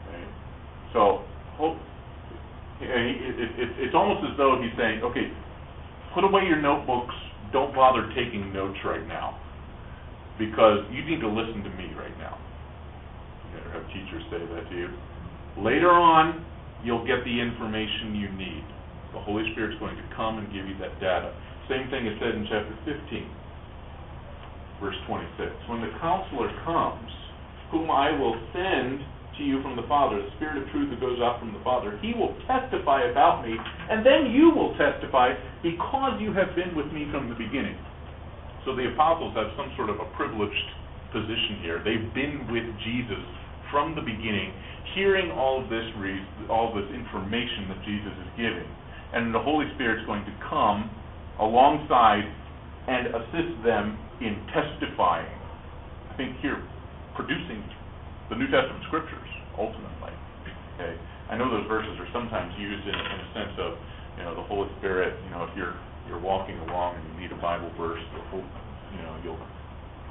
Okay? 0.06 0.26
So, 0.94 1.24
hope, 1.56 1.78
it, 2.82 2.92
it, 2.92 3.50
it, 3.58 3.70
it's 3.80 3.96
almost 3.96 4.28
as 4.30 4.38
though 4.38 4.62
he's 4.62 4.76
saying, 4.78 5.02
okay, 5.04 5.32
put 6.14 6.26
away 6.26 6.44
your 6.44 6.62
notebooks, 6.62 7.16
don't 7.52 7.76
bother 7.76 8.08
taking 8.16 8.54
notes 8.54 8.80
right 8.86 9.06
now, 9.08 9.40
because 10.40 10.86
you 10.92 11.04
need 11.04 11.20
to 11.22 11.30
listen 11.30 11.64
to 11.64 11.70
me 11.76 11.94
right 11.98 12.18
now. 12.18 12.38
You 13.52 13.60
ever 13.60 13.72
have 13.80 13.88
teachers 13.92 14.24
say 14.32 14.40
that 14.40 14.70
to 14.70 14.76
you? 14.76 14.90
Later 15.60 15.92
on, 15.92 16.46
you'll 16.84 17.06
get 17.06 17.24
the 17.26 17.36
information 17.40 18.16
you 18.16 18.32
need. 18.32 18.64
The 19.14 19.20
Holy 19.20 19.44
Spirit's 19.52 19.78
going 19.80 19.96
to 19.98 20.08
come 20.16 20.40
and 20.40 20.48
give 20.48 20.66
you 20.66 20.78
that 20.80 20.96
data. 21.04 21.36
Same 21.68 21.92
thing 21.92 22.08
is 22.08 22.16
said 22.20 22.36
in 22.36 22.48
chapter 22.48 22.76
15, 22.88 23.28
verse 24.80 24.96
26. 25.08 25.52
When 25.68 25.82
the 25.82 25.92
counselor 26.00 26.48
comes, 26.64 27.12
whom 27.72 27.92
I 27.92 28.12
will 28.16 28.36
send 28.56 29.04
to 29.42 29.46
you 29.48 29.62
from 29.66 29.74
the 29.76 29.88
Father, 29.90 30.22
the 30.22 30.30
Spirit 30.38 30.62
of 30.62 30.70
truth 30.70 30.94
that 30.94 31.02
goes 31.02 31.18
out 31.18 31.42
from 31.42 31.50
the 31.52 31.64
Father, 31.66 31.98
he 32.06 32.14
will 32.14 32.38
testify 32.46 33.10
about 33.10 33.42
me, 33.42 33.58
and 33.58 34.06
then 34.06 34.30
you 34.30 34.54
will 34.54 34.78
testify 34.78 35.34
because 35.66 36.22
you 36.22 36.30
have 36.38 36.54
been 36.54 36.78
with 36.78 36.94
me 36.94 37.10
from 37.10 37.28
the 37.28 37.36
beginning. 37.36 37.76
So 38.64 38.78
the 38.78 38.94
apostles 38.94 39.34
have 39.34 39.50
some 39.58 39.74
sort 39.74 39.90
of 39.90 39.98
a 39.98 40.06
privileged 40.14 40.70
position 41.10 41.66
here. 41.66 41.82
They've 41.82 42.14
been 42.14 42.46
with 42.54 42.70
Jesus 42.86 43.26
from 43.74 43.98
the 43.98 44.06
beginning, 44.06 44.54
hearing 44.94 45.34
all 45.34 45.64
of 45.64 45.70
this 45.70 45.90
all 46.46 46.70
this 46.76 46.88
information 46.94 47.74
that 47.74 47.82
Jesus 47.82 48.14
is 48.14 48.30
giving. 48.38 48.70
And 49.18 49.34
the 49.34 49.42
Holy 49.42 49.66
Spirit's 49.76 50.06
going 50.06 50.24
to 50.24 50.36
come 50.46 50.92
alongside 51.40 52.24
and 52.88 53.08
assist 53.08 53.54
them 53.66 53.98
in 54.22 54.38
testifying. 54.54 55.34
I 56.12 56.14
think 56.16 56.38
here, 56.42 56.62
producing 57.16 57.64
the 58.30 58.36
New 58.36 58.48
Testament 58.48 58.84
scriptures, 58.88 59.21
ultimately. 59.58 60.14
Okay? 60.76 60.94
I 61.32 61.38
know 61.38 61.48
those 61.48 61.68
verses 61.68 61.96
are 62.00 62.10
sometimes 62.12 62.52
used 62.60 62.84
in, 62.84 62.96
in 62.96 63.18
a 63.24 63.30
sense 63.32 63.56
of, 63.60 63.80
you 64.20 64.24
know, 64.28 64.36
the 64.36 64.46
Holy 64.52 64.68
Spirit, 64.80 65.16
you 65.24 65.32
know, 65.32 65.48
if 65.48 65.54
you're 65.56 65.76
you're 66.10 66.20
walking 66.20 66.58
along 66.68 66.98
and 66.98 67.04
you 67.14 67.24
need 67.24 67.32
a 67.32 67.40
Bible 67.40 67.72
verse, 67.78 68.02
the 68.12 68.22
whole, 68.34 68.44
you 68.92 69.02
know, 69.06 69.16
you'll 69.24 69.40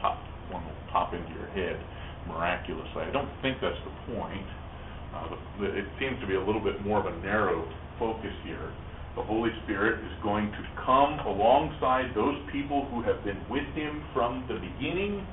pop 0.01 0.16
one 0.49 0.64
will 0.64 0.80
pop 0.91 1.12
into 1.12 1.28
your 1.34 1.51
head 1.53 1.76
miraculously. 2.26 3.03
I 3.03 3.11
don't 3.11 3.30
think 3.43 3.59
that's 3.61 3.78
the 3.84 4.14
point. 4.14 4.49
Uh, 5.14 5.36
the, 5.61 5.66
it 5.76 5.86
seems 5.99 6.18
to 6.20 6.26
be 6.26 6.34
a 6.34 6.43
little 6.43 6.62
bit 6.62 6.80
more 6.86 7.01
of 7.01 7.07
a 7.07 7.16
narrow 7.20 7.66
focus 7.99 8.32
here. 8.45 8.72
The 9.16 9.22
Holy 9.22 9.51
Spirit 9.64 9.99
is 10.01 10.14
going 10.22 10.51
to 10.53 10.62
come 10.86 11.18
alongside 11.26 12.14
those 12.14 12.38
people 12.53 12.86
who 12.91 13.03
have 13.03 13.22
been 13.24 13.38
with 13.51 13.66
Him 13.74 14.03
from 14.14 14.47
the 14.47 14.55
beginning 14.55 15.26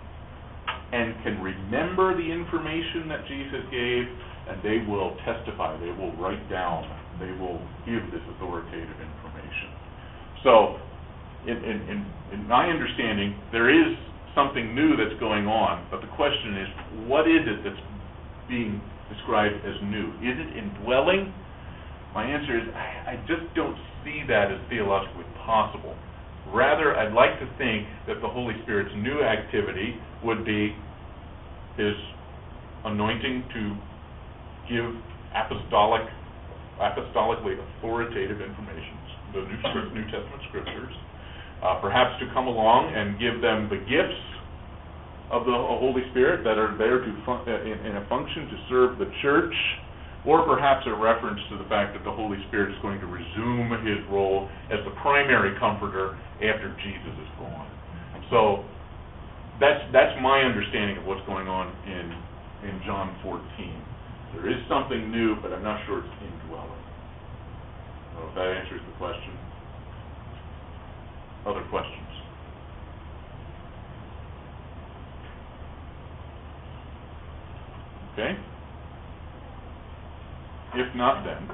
and 0.91 1.15
can 1.23 1.43
remember 1.43 2.15
the 2.15 2.23
information 2.23 3.07
that 3.11 3.27
Jesus 3.27 3.63
gave, 3.71 4.07
and 4.47 4.63
they 4.63 4.79
will 4.87 5.17
testify, 5.27 5.75
they 5.79 5.91
will 5.91 6.15
write 6.15 6.49
down, 6.49 6.87
they 7.19 7.31
will 7.35 7.59
give 7.83 8.07
this 8.11 8.23
authoritative 8.35 8.95
information. 8.95 9.69
So, 10.43 10.79
in, 11.43 11.57
in, 11.59 11.77
in, 11.91 11.99
in 12.33 12.47
my 12.47 12.69
understanding, 12.69 13.35
there 13.51 13.67
is 13.67 13.97
something 14.35 14.75
new 14.75 14.95
that's 14.95 15.19
going 15.19 15.47
on, 15.47 15.87
but 15.91 15.99
the 15.99 16.11
question 16.15 16.55
is, 16.61 16.67
what 17.09 17.27
is 17.27 17.43
it 17.43 17.63
that's 17.65 17.83
being 18.47 18.79
described 19.11 19.55
as 19.65 19.75
new? 19.83 20.07
Is 20.23 20.39
it 20.39 20.55
indwelling? 20.55 21.33
My 22.13 22.23
answer 22.23 22.55
is, 22.55 22.67
I, 22.73 23.11
I 23.11 23.25
just 23.27 23.43
don't 23.55 23.75
see 24.05 24.23
that 24.27 24.51
as 24.51 24.59
theologically 24.69 25.25
possible. 25.43 25.95
Rather, 26.53 26.95
I'd 26.95 27.13
like 27.13 27.39
to 27.39 27.47
think 27.57 27.87
that 28.07 28.21
the 28.21 28.27
Holy 28.27 28.55
Spirit's 28.63 28.93
new 28.95 29.21
activity 29.21 29.99
would 30.23 30.45
be 30.45 30.75
His 31.77 31.93
anointing 32.85 33.43
to 33.53 33.61
give 34.69 34.85
apostolic, 35.35 36.07
apostolically 36.79 37.59
authoritative 37.59 38.41
information, 38.41 38.95
the 39.33 39.41
New, 39.41 40.01
New 40.01 40.05
Testament 40.07 40.41
scriptures, 40.49 40.93
uh, 41.63 41.79
perhaps 41.81 42.19
to 42.19 42.31
come 42.33 42.47
along 42.47 42.93
and 42.95 43.19
give 43.19 43.41
them 43.41 43.67
the 43.69 43.77
gifts 43.83 44.23
of 45.31 45.43
the 45.43 45.51
Holy 45.51 46.01
Spirit 46.11 46.43
that 46.43 46.57
are 46.57 46.77
there 46.77 47.03
to 47.03 47.11
fun- 47.25 47.43
uh, 47.47 47.59
in, 47.61 47.91
in 47.91 47.97
a 47.97 48.05
function 48.07 48.47
to 48.47 48.55
serve 48.69 48.97
the 48.97 49.11
church, 49.21 49.53
or 50.27 50.43
perhaps 50.43 50.83
a 50.85 50.93
reference 50.93 51.39
to 51.49 51.57
the 51.57 51.63
fact 51.71 51.95
that 51.95 52.03
the 52.03 52.11
Holy 52.11 52.37
Spirit 52.51 52.75
is 52.75 52.79
going 52.83 52.99
to 52.99 53.07
resume 53.07 53.71
his 53.87 54.03
role 54.11 54.51
as 54.67 54.83
the 54.83 54.91
primary 54.99 55.57
comforter 55.57 56.19
after 56.43 56.75
Jesus 56.83 57.15
is 57.15 57.31
gone. 57.39 57.71
So 58.29 58.67
that's 59.63 59.79
that's 59.95 60.19
my 60.21 60.43
understanding 60.43 60.99
of 60.99 61.07
what's 61.07 61.25
going 61.25 61.47
on 61.47 61.71
in 61.87 62.11
in 62.67 62.81
John 62.85 63.15
14. 63.23 63.39
There 64.35 64.51
is 64.51 64.59
something 64.67 65.09
new, 65.09 65.39
but 65.41 65.53
I'm 65.53 65.63
not 65.63 65.79
sure 65.87 66.03
it's 66.03 66.15
indwelling. 66.19 66.83
So 68.13 68.27
if 68.27 68.35
that 68.35 68.51
answers 68.51 68.81
the 68.83 68.97
question. 68.99 69.31
Other 71.47 71.63
questions? 71.71 72.11
Okay? 78.11 78.35
If 80.77 80.93
not, 80.95 81.25
then, 81.25 81.49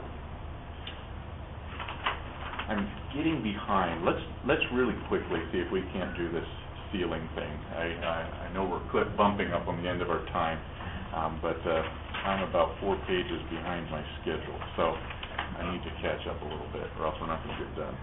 I'm 2.68 2.84
getting 3.16 3.42
behind. 3.42 4.04
Let's, 4.04 4.20
let's 4.46 4.64
really 4.74 4.96
quickly 5.08 5.40
see 5.52 5.60
if 5.60 5.72
we 5.72 5.82
can't 5.96 6.12
do 6.18 6.32
this 6.32 6.48
ceiling 6.92 7.24
thing. 7.36 7.54
I, 7.72 7.88
I, 8.04 8.20
I 8.48 8.54
know 8.54 8.68
we're 8.68 8.84
clip 8.92 9.16
bumping 9.16 9.52
up 9.56 9.68
on 9.68 9.82
the 9.82 9.88
end 9.88 10.02
of 10.02 10.10
our 10.10 10.26
time, 10.36 10.60
um, 11.16 11.40
but, 11.42 11.60
uh, 11.64 11.84
I'm 12.24 12.48
about 12.48 12.80
four 12.80 12.96
pages 13.04 13.44
behind 13.52 13.92
my 13.92 14.00
schedule, 14.24 14.56
so 14.80 14.96
I 14.96 15.76
need 15.76 15.84
to 15.84 15.92
catch 16.00 16.24
up 16.28 16.40
a 16.40 16.48
little 16.48 16.72
bit, 16.72 16.88
or 16.96 17.08
else 17.08 17.20
we're 17.20 17.28
not 17.28 17.44
gonna 17.44 17.60
get 17.60 17.76
done. 17.76 17.96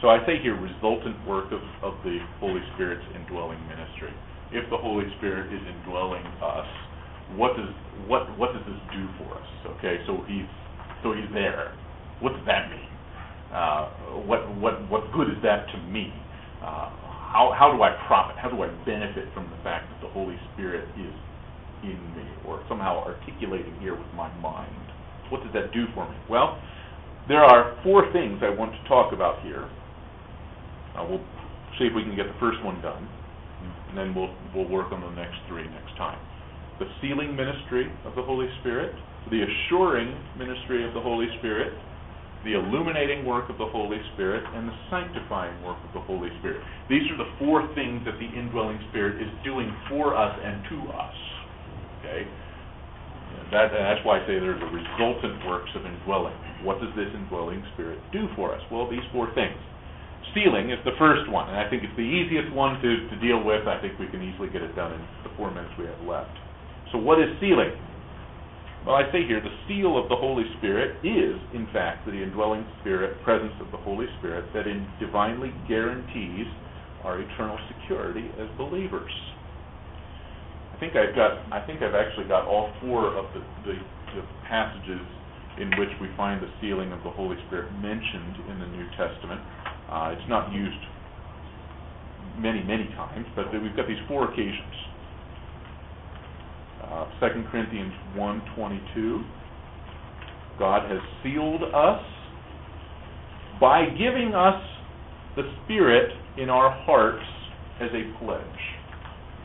So 0.00 0.08
I 0.08 0.24
say 0.26 0.38
here, 0.40 0.54
resultant 0.54 1.18
work 1.26 1.50
of, 1.50 1.60
of 1.82 1.98
the 2.06 2.22
Holy 2.38 2.62
Spirit's 2.74 3.02
indwelling 3.18 3.58
ministry. 3.66 4.14
If 4.54 4.70
the 4.70 4.78
Holy 4.78 5.10
Spirit 5.18 5.52
is 5.52 5.58
indwelling 5.58 6.24
us, 6.38 6.70
what 7.36 7.56
does, 7.56 7.70
what, 8.06 8.26
what 8.38 8.52
does 8.52 8.62
this 8.66 8.80
do 8.92 9.06
for 9.18 9.38
us? 9.38 9.48
Okay, 9.78 9.98
so 10.06 10.24
he's, 10.26 10.48
so 11.02 11.12
he's 11.12 11.28
there. 11.32 11.76
What 12.20 12.32
does 12.34 12.46
that 12.46 12.70
mean? 12.70 12.90
Uh, 13.52 13.88
what, 14.26 14.46
what, 14.56 14.88
what 14.90 15.12
good 15.12 15.28
is 15.28 15.40
that 15.42 15.66
to 15.72 15.78
me? 15.90 16.12
Uh, 16.62 16.90
how, 17.30 17.54
how 17.56 17.72
do 17.72 17.82
I 17.82 17.94
profit? 18.06 18.36
How 18.38 18.50
do 18.50 18.62
I 18.62 18.68
benefit 18.84 19.32
from 19.34 19.50
the 19.50 19.58
fact 19.62 19.86
that 19.90 20.00
the 20.06 20.12
Holy 20.12 20.36
Spirit 20.54 20.88
is 20.98 21.14
in 21.82 21.98
me, 22.16 22.26
or 22.46 22.62
somehow 22.68 23.04
articulating 23.06 23.74
here 23.80 23.94
with 23.94 24.10
my 24.14 24.28
mind? 24.38 24.74
What 25.30 25.42
does 25.42 25.52
that 25.54 25.72
do 25.72 25.86
for 25.94 26.08
me? 26.10 26.16
Well, 26.28 26.60
there 27.28 27.44
are 27.44 27.78
four 27.82 28.12
things 28.12 28.40
I 28.42 28.50
want 28.50 28.72
to 28.72 28.88
talk 28.88 29.12
about 29.12 29.42
here. 29.42 29.70
Uh, 30.98 31.06
we'll 31.08 31.24
see 31.78 31.86
if 31.86 31.94
we 31.94 32.02
can 32.02 32.16
get 32.16 32.26
the 32.26 32.38
first 32.40 32.62
one 32.64 32.82
done, 32.82 33.08
and 33.88 33.96
then 33.96 34.14
we'll, 34.14 34.34
we'll 34.54 34.68
work 34.68 34.92
on 34.92 35.00
the 35.00 35.10
next 35.14 35.38
three 35.48 35.64
next 35.70 35.96
time. 35.96 36.18
The 36.80 36.88
sealing 37.04 37.36
ministry 37.36 37.92
of 38.08 38.16
the 38.16 38.24
Holy 38.24 38.48
Spirit, 38.60 38.96
the 39.28 39.44
assuring 39.44 40.16
ministry 40.40 40.80
of 40.80 40.96
the 40.96 41.00
Holy 41.00 41.28
Spirit, 41.38 41.76
the 42.40 42.56
illuminating 42.56 43.28
work 43.28 43.52
of 43.52 43.60
the 43.60 43.68
Holy 43.68 44.00
Spirit, 44.16 44.40
and 44.56 44.64
the 44.64 44.76
sanctifying 44.88 45.60
work 45.60 45.76
of 45.84 45.92
the 45.92 46.00
Holy 46.00 46.32
Spirit. 46.40 46.64
These 46.88 47.04
are 47.12 47.20
the 47.20 47.28
four 47.36 47.68
things 47.76 48.00
that 48.08 48.16
the 48.16 48.24
indwelling 48.32 48.80
Spirit 48.88 49.20
is 49.20 49.28
doing 49.44 49.68
for 49.92 50.16
us 50.16 50.32
and 50.40 50.64
to 50.72 50.76
us. 50.96 51.18
Okay? 52.00 52.24
That, 53.52 53.76
that's 53.76 54.00
why 54.08 54.18
I 54.18 54.26
say 54.26 54.40
they're 54.40 54.56
the 54.56 54.72
resultant 54.72 55.44
works 55.44 55.68
of 55.76 55.84
indwelling. 55.84 56.34
What 56.64 56.80
does 56.80 56.96
this 56.96 57.12
indwelling 57.12 57.60
Spirit 57.76 58.00
do 58.08 58.24
for 58.34 58.56
us? 58.56 58.62
Well, 58.72 58.88
these 58.88 59.04
four 59.12 59.28
things. 59.36 59.60
Sealing 60.32 60.70
is 60.70 60.80
the 60.88 60.96
first 60.96 61.28
one, 61.28 61.50
and 61.50 61.58
I 61.60 61.68
think 61.68 61.84
it's 61.84 61.96
the 62.00 62.08
easiest 62.08 62.54
one 62.56 62.80
to, 62.80 62.90
to 63.10 63.16
deal 63.20 63.44
with. 63.44 63.68
I 63.68 63.82
think 63.84 63.98
we 63.98 64.08
can 64.08 64.24
easily 64.24 64.48
get 64.48 64.62
it 64.62 64.72
done 64.72 64.96
in 64.96 65.02
the 65.28 65.32
four 65.36 65.50
minutes 65.52 65.76
we 65.76 65.84
have 65.84 66.00
left. 66.08 66.32
So 66.92 66.98
what 66.98 67.20
is 67.20 67.28
sealing? 67.40 67.70
Well, 68.86 68.96
I 68.96 69.04
say 69.12 69.26
here, 69.28 69.40
the 69.40 69.52
seal 69.68 70.00
of 70.00 70.08
the 70.08 70.16
Holy 70.16 70.44
Spirit 70.58 70.96
is, 71.04 71.36
in 71.52 71.68
fact, 71.72 72.06
the 72.06 72.16
indwelling 72.16 72.64
spirit, 72.80 73.22
presence 73.22 73.52
of 73.60 73.70
the 73.70 73.76
Holy 73.76 74.06
Spirit 74.18 74.48
that 74.54 74.66
in 74.66 74.88
divinely 74.98 75.52
guarantees 75.68 76.48
our 77.04 77.20
eternal 77.20 77.58
security 77.68 78.24
as 78.40 78.48
believers. 78.56 79.12
I 80.74 80.80
think 80.80 80.96
I've 80.96 81.14
got, 81.14 81.44
I 81.52 81.60
think 81.66 81.82
I've 81.82 81.94
actually 81.94 82.26
got 82.26 82.48
all 82.48 82.72
four 82.80 83.12
of 83.12 83.26
the, 83.36 83.40
the, 83.68 83.76
the 84.16 84.24
passages 84.48 85.04
in 85.60 85.68
which 85.76 85.92
we 86.00 86.08
find 86.16 86.40
the 86.40 86.48
sealing 86.60 86.90
of 86.92 87.04
the 87.04 87.10
Holy 87.10 87.36
Spirit 87.46 87.68
mentioned 87.84 88.48
in 88.48 88.60
the 88.64 88.66
New 88.72 88.88
Testament. 88.96 89.40
Uh, 89.92 90.16
it's 90.16 90.28
not 90.28 90.52
used 90.52 90.80
many, 92.38 92.64
many 92.64 92.88
times, 92.96 93.26
but 93.36 93.52
we've 93.52 93.76
got 93.76 93.86
these 93.86 94.00
four 94.08 94.32
occasions. 94.32 94.89
Uh, 96.82 97.06
Second 97.20 97.46
Corinthians 97.50 97.92
1:22 98.16 99.24
God 100.58 100.90
has 100.90 101.00
sealed 101.22 101.62
us 101.62 102.02
by 103.60 103.86
giving 103.96 104.34
us 104.34 104.62
the 105.36 105.42
Spirit 105.64 106.12
in 106.36 106.50
our 106.50 106.70
hearts 106.84 107.24
as 107.80 107.88
a 107.92 108.18
pledge. 108.18 108.60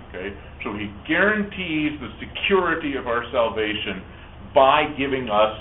Okay? 0.09 0.35
So 0.63 0.73
he 0.73 0.91
guarantees 1.07 1.99
the 1.99 2.11
security 2.19 2.95
of 2.97 3.07
our 3.07 3.23
salvation 3.31 4.03
by 4.53 4.85
giving 4.97 5.29
us 5.29 5.59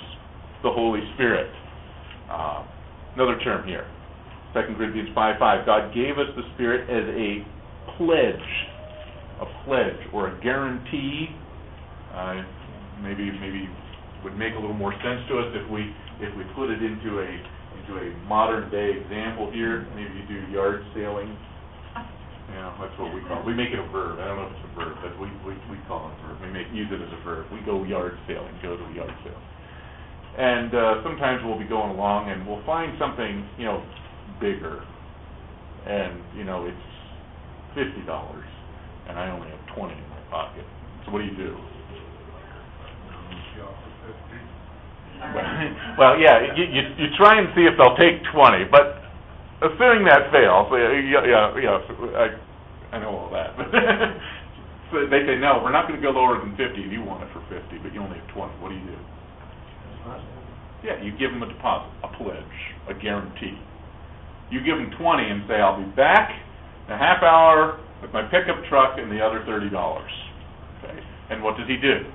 the 0.63 0.71
Holy 0.71 1.03
Spirit. 1.15 1.51
Uh, 2.31 2.65
another 3.15 3.39
term 3.41 3.67
here. 3.67 3.87
2 4.55 4.75
Corinthians 4.77 5.11
5:5. 5.15 5.39
5. 5.39 5.67
God 5.67 5.95
gave 5.95 6.19
us 6.19 6.31
the 6.37 6.43
Spirit 6.55 6.89
as 6.89 7.05
a 7.15 7.45
pledge, 7.97 8.49
a 9.41 9.47
pledge 9.65 9.99
or 10.13 10.29
a 10.29 10.41
guarantee. 10.43 11.29
Uh, 12.15 12.47
maybe 13.03 13.31
maybe 13.43 13.69
would 14.23 14.39
make 14.39 14.55
a 14.55 14.61
little 14.61 14.77
more 14.77 14.95
sense 15.03 15.21
to 15.29 15.39
us 15.39 15.51
if 15.53 15.67
we 15.71 15.91
if 16.23 16.31
we 16.39 16.45
put 16.55 16.71
it 16.71 16.81
into 16.81 17.21
a 17.21 17.31
into 17.83 17.99
a 17.99 18.15
modern 18.25 18.71
day 18.71 18.95
example 19.03 19.51
here. 19.51 19.87
Maybe 19.99 20.23
you 20.23 20.25
do 20.31 20.53
yard 20.53 20.81
sailing. 20.95 21.37
Yeah, 22.55 22.71
that's 22.79 22.95
what 23.01 23.13
we 23.13 23.21
call 23.27 23.41
it. 23.41 23.47
We 23.47 23.55
make 23.55 23.73
it 23.75 23.81
a 23.81 23.89
verb. 23.91 24.21
I 24.21 24.29
don't 24.29 24.37
know 24.37 24.47
if 24.47 24.55
it's 24.55 24.69
a 24.71 24.75
verb, 24.79 24.95
but 25.03 25.19
we 25.19 25.27
we, 25.43 25.59
we 25.69 25.79
call 25.89 26.09
it 26.09 26.15
a 26.15 26.29
verb. 26.29 26.39
We 26.41 26.51
make 26.55 26.71
use 26.73 26.89
it 26.93 27.03
as 27.03 27.11
a 27.11 27.23
verb. 27.25 27.51
We 27.53 27.61
go 27.67 27.83
yard 27.85 28.15
sailing. 28.29 28.55
Go 28.63 28.77
to 28.77 28.85
a 28.85 28.95
yard 28.95 29.13
sale. 29.25 29.43
And 30.39 30.75
uh, 30.75 31.03
sometimes 31.03 31.43
we'll 31.45 31.59
be 31.59 31.67
going 31.67 31.91
along 31.91 32.31
and 32.31 32.47
we'll 32.47 32.65
find 32.67 32.99
something, 32.99 33.49
you 33.57 33.67
know, 33.67 33.87
bigger, 34.41 34.83
and 35.87 36.23
you 36.37 36.45
know 36.45 36.67
it's 36.67 36.89
fifty 37.75 38.05
dollars, 38.07 38.47
and 39.09 39.19
I 39.19 39.31
only 39.31 39.49
have 39.51 39.77
twenty 39.77 39.95
in 39.95 40.09
my 40.11 40.23
pocket. 40.31 40.65
So 41.07 41.13
what 41.13 41.21
do 41.21 41.27
you 41.27 41.37
do? 41.37 41.57
Well, 45.99 46.19
yeah, 46.19 46.55
you, 46.57 46.65
you, 46.65 46.83
you 46.99 47.07
try 47.17 47.39
and 47.39 47.49
see 47.55 47.63
if 47.65 47.79
they'll 47.79 47.97
take 47.97 48.21
twenty, 48.35 48.65
but 48.67 49.01
assuming 49.63 50.05
that 50.07 50.31
fails, 50.33 50.69
uh, 50.71 50.77
yeah, 50.77 51.25
yeah, 51.25 51.55
yeah, 51.57 51.79
I, 52.19 52.97
I 52.97 52.99
know 53.01 53.11
all 53.17 53.31
that. 53.33 53.57
So 54.93 55.07
they 55.11 55.27
say, 55.27 55.37
no, 55.41 55.59
we're 55.65 55.73
not 55.73 55.89
gonna 55.89 56.01
go 56.03 56.11
lower 56.11 56.39
than 56.39 56.55
fifty, 56.57 56.83
and 56.85 56.93
you 56.93 57.03
want 57.03 57.23
it 57.25 57.31
for 57.33 57.43
fifty, 57.51 57.79
but 57.83 57.95
you 57.95 58.01
only 58.01 58.19
have 58.19 58.29
twenty, 58.29 58.55
what 58.63 58.69
do 58.71 58.77
you 58.77 58.87
do? 58.87 58.99
Yeah, 60.85 61.03
you 61.03 61.13
give 61.19 61.33
them 61.33 61.43
a 61.43 61.49
deposit, 61.49 61.91
a 62.05 62.09
pledge, 62.17 62.59
a 62.89 62.95
guarantee. 62.95 63.59
You 64.51 64.61
give 64.63 64.77
them 64.77 64.93
twenty 64.99 65.25
and 65.31 65.43
say, 65.49 65.57
I'll 65.57 65.81
be 65.83 65.91
back 65.97 66.31
in 66.87 66.95
a 66.95 66.99
half 66.99 67.23
hour 67.23 67.81
with 68.03 68.13
my 68.13 68.23
pickup 68.31 68.63
truck 68.69 68.99
and 68.99 69.11
the 69.11 69.21
other 69.25 69.43
thirty 69.47 69.71
dollars. 69.71 70.13
Okay, 70.85 71.01
and 71.31 71.43
what 71.43 71.57
does 71.57 71.67
he 71.67 71.77
do? 71.77 72.07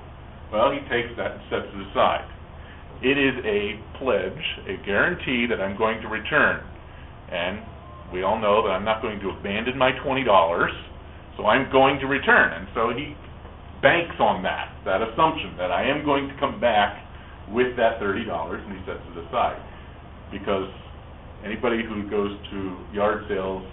Well, 0.52 0.72
he 0.72 0.80
takes 0.90 1.14
that 1.16 1.38
and 1.38 1.42
sets 1.48 1.70
it 1.70 1.80
aside. 1.90 2.26
It 3.02 3.16
is 3.16 3.38
a 3.46 3.80
pledge, 3.96 4.44
a 4.66 4.76
guarantee 4.84 5.46
that 5.48 5.60
I'm 5.60 5.78
going 5.78 6.02
to 6.02 6.08
return. 6.08 6.60
And 7.30 7.62
we 8.12 8.22
all 8.22 8.38
know 8.38 8.60
that 8.66 8.74
I'm 8.74 8.84
not 8.84 9.00
going 9.00 9.20
to 9.20 9.30
abandon 9.30 9.78
my 9.78 9.92
twenty 10.04 10.24
dollars, 10.24 10.72
so 11.36 11.46
I'm 11.46 11.70
going 11.70 12.00
to 12.00 12.06
return. 12.06 12.52
And 12.52 12.66
so 12.74 12.90
he 12.90 13.14
banks 13.80 14.18
on 14.18 14.42
that, 14.42 14.74
that 14.84 15.00
assumption 15.00 15.56
that 15.56 15.70
I 15.70 15.88
am 15.88 16.04
going 16.04 16.28
to 16.28 16.34
come 16.38 16.60
back 16.60 16.98
with 17.48 17.76
that 17.78 17.98
thirty 18.00 18.26
dollars, 18.26 18.60
and 18.66 18.76
he 18.76 18.82
sets 18.84 19.00
it 19.14 19.16
aside. 19.24 19.62
Because 20.34 20.68
anybody 21.46 21.82
who 21.86 22.10
goes 22.10 22.36
to 22.50 22.76
yard 22.92 23.24
sales 23.28 23.64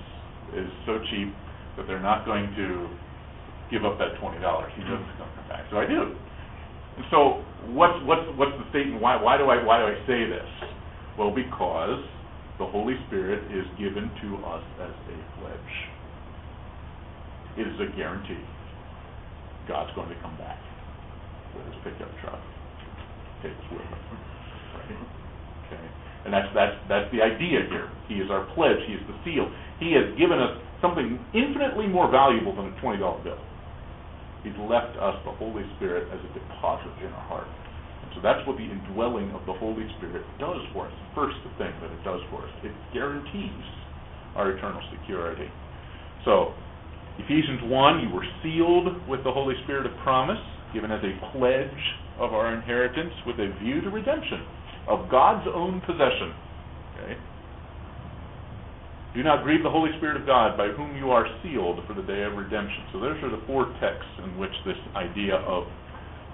is 0.54 0.70
so 0.86 1.02
cheap 1.10 1.34
that 1.76 1.86
they're 1.86 2.02
not 2.02 2.26
going 2.26 2.54
to 2.56 2.88
give 3.74 3.84
up 3.84 3.98
that 3.98 4.16
twenty 4.22 4.40
dollars. 4.40 4.72
He 4.78 4.86
knows 4.86 5.02
it's 5.02 5.18
going 5.18 5.30
to 5.30 5.36
come 5.36 5.50
back. 5.50 5.66
So 5.74 5.78
I 5.82 5.86
do. 5.90 6.16
And 6.98 7.06
so 7.12 7.46
what's 7.78 7.98
what's 8.06 8.26
what's 8.38 8.58
the 8.58 8.66
statement? 8.74 9.02
Why 9.02 9.22
why 9.22 9.38
do 9.38 9.46
I 9.46 9.64
why 9.64 9.80
do 9.80 9.86
I 9.86 9.98
say 10.10 10.26
this? 10.26 10.50
Well, 11.18 11.34
because 11.34 12.02
the 12.58 12.66
Holy 12.66 12.98
Spirit 13.08 13.46
is 13.54 13.66
given 13.78 14.10
to 14.22 14.28
us 14.46 14.66
as 14.82 14.94
a 14.94 15.18
pledge. 15.38 15.74
It 17.58 17.66
is 17.70 17.78
a 17.82 17.90
guarantee. 17.98 18.42
God's 19.68 19.94
going 19.94 20.10
to 20.10 20.20
come 20.22 20.38
back 20.38 20.58
with 21.54 21.66
his 21.66 21.78
pickup 21.84 22.10
truck. 22.22 22.42
Take 23.42 23.54
us 23.54 23.68
with 23.70 23.82
him. 23.82 24.02
Right? 24.74 25.02
Okay. 25.66 25.86
And 26.26 26.34
that's 26.34 26.50
that's 26.54 26.78
that's 26.90 27.10
the 27.14 27.22
idea 27.22 27.66
here. 27.70 27.90
He 28.08 28.16
is 28.16 28.30
our 28.32 28.46
pledge. 28.54 28.82
He 28.88 28.94
is 28.94 29.04
the 29.06 29.18
seal. 29.26 29.46
He 29.80 29.94
has 29.94 30.10
given 30.18 30.42
us 30.42 30.58
something 30.82 31.18
infinitely 31.34 31.88
more 31.88 32.10
valuable 32.10 32.56
than 32.56 32.74
a 32.74 32.82
twenty 32.82 33.00
dollar 33.00 33.22
bill. 33.24 33.42
He's 34.44 34.58
left 34.70 34.96
us 34.98 35.18
the 35.26 35.34
Holy 35.36 35.64
Spirit 35.78 36.08
as 36.14 36.20
a 36.22 36.32
deposit 36.34 36.94
in 37.02 37.10
our 37.12 37.28
heart. 37.28 37.50
And 38.04 38.10
so 38.16 38.20
that's 38.22 38.46
what 38.46 38.58
the 38.58 38.68
indwelling 38.68 39.32
of 39.32 39.46
the 39.46 39.54
Holy 39.54 39.86
Spirit 39.98 40.24
does 40.40 40.62
for 40.74 40.88
us. 40.88 40.96
First 41.16 41.38
the 41.44 41.52
thing 41.58 41.74
that 41.82 41.92
it 41.92 42.04
does 42.06 42.22
for 42.30 42.46
us, 42.46 42.54
it 42.64 42.72
guarantees 42.94 43.66
our 44.36 44.52
eternal 44.52 44.82
security. 44.94 45.50
So, 46.24 46.54
Ephesians 47.18 47.66
1, 47.66 48.00
you 48.06 48.10
were 48.14 48.26
sealed 48.46 49.08
with 49.10 49.24
the 49.24 49.32
Holy 49.34 49.56
Spirit 49.64 49.86
of 49.86 49.94
promise, 50.04 50.40
given 50.74 50.92
as 50.92 51.02
a 51.02 51.14
pledge 51.34 51.84
of 52.20 52.34
our 52.34 52.54
inheritance 52.54 53.14
with 53.26 53.40
a 53.40 53.50
view 53.64 53.82
to 53.82 53.90
redemption 53.90 54.46
of 54.88 55.10
God's 55.10 55.48
own 55.54 55.82
possession. 55.82 56.34
Okay? 56.94 57.18
Do 59.16 59.24
not 59.24 59.44
grieve 59.44 59.64
the 59.64 59.72
Holy 59.72 59.90
Spirit 59.98 60.20
of 60.20 60.28
God, 60.28 60.58
by 60.58 60.68
whom 60.70 60.96
you 60.96 61.10
are 61.10 61.26
sealed 61.42 61.80
for 61.88 61.96
the 61.96 62.04
day 62.04 62.24
of 62.24 62.36
redemption. 62.36 62.86
So 62.92 63.00
those 63.00 63.18
are 63.24 63.32
the 63.32 63.42
four 63.48 63.72
texts 63.80 64.14
in 64.24 64.38
which 64.38 64.54
this 64.66 64.78
idea 64.94 65.42
of 65.48 65.66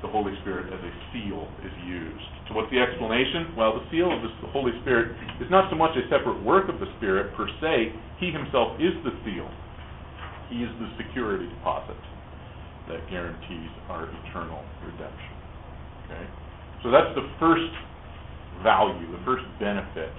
the 0.03 0.11
Holy 0.11 0.36
Spirit 0.43 0.67
as 0.67 0.82
a 0.84 0.93
seal 1.15 1.47
is 1.63 1.71
used. 1.88 2.28
So 2.49 2.59
what's 2.59 2.67
the 2.76 2.84
explanation? 2.84 3.55
Well, 3.55 3.80
the 3.80 3.88
seal 3.88 4.11
of 4.11 4.19
the 4.19 4.51
Holy 4.51 4.76
Spirit 4.84 5.15
is 5.39 5.47
not 5.47 5.71
so 5.71 5.80
much 5.80 5.95
a 5.95 6.03
separate 6.11 6.43
work 6.43 6.67
of 6.67 6.84
the 6.84 6.91
Spirit 6.99 7.32
per 7.39 7.47
se. 7.63 7.95
He 8.19 8.36
himself 8.36 8.76
is 8.84 8.91
the 9.07 9.15
seal. 9.24 9.47
He 10.51 10.59
is 10.59 10.71
the 10.76 10.91
security 10.99 11.47
deposit 11.47 11.97
that 12.91 12.99
guarantees 13.07 13.71
our 13.88 14.11
eternal 14.11 14.59
redemption. 14.84 15.34
Okay? 16.03 16.26
So 16.84 16.91
that's 16.91 17.15
the 17.15 17.24
first 17.39 17.71
value, 18.59 19.07
the 19.07 19.24
first 19.24 19.47
benefit 19.55 20.11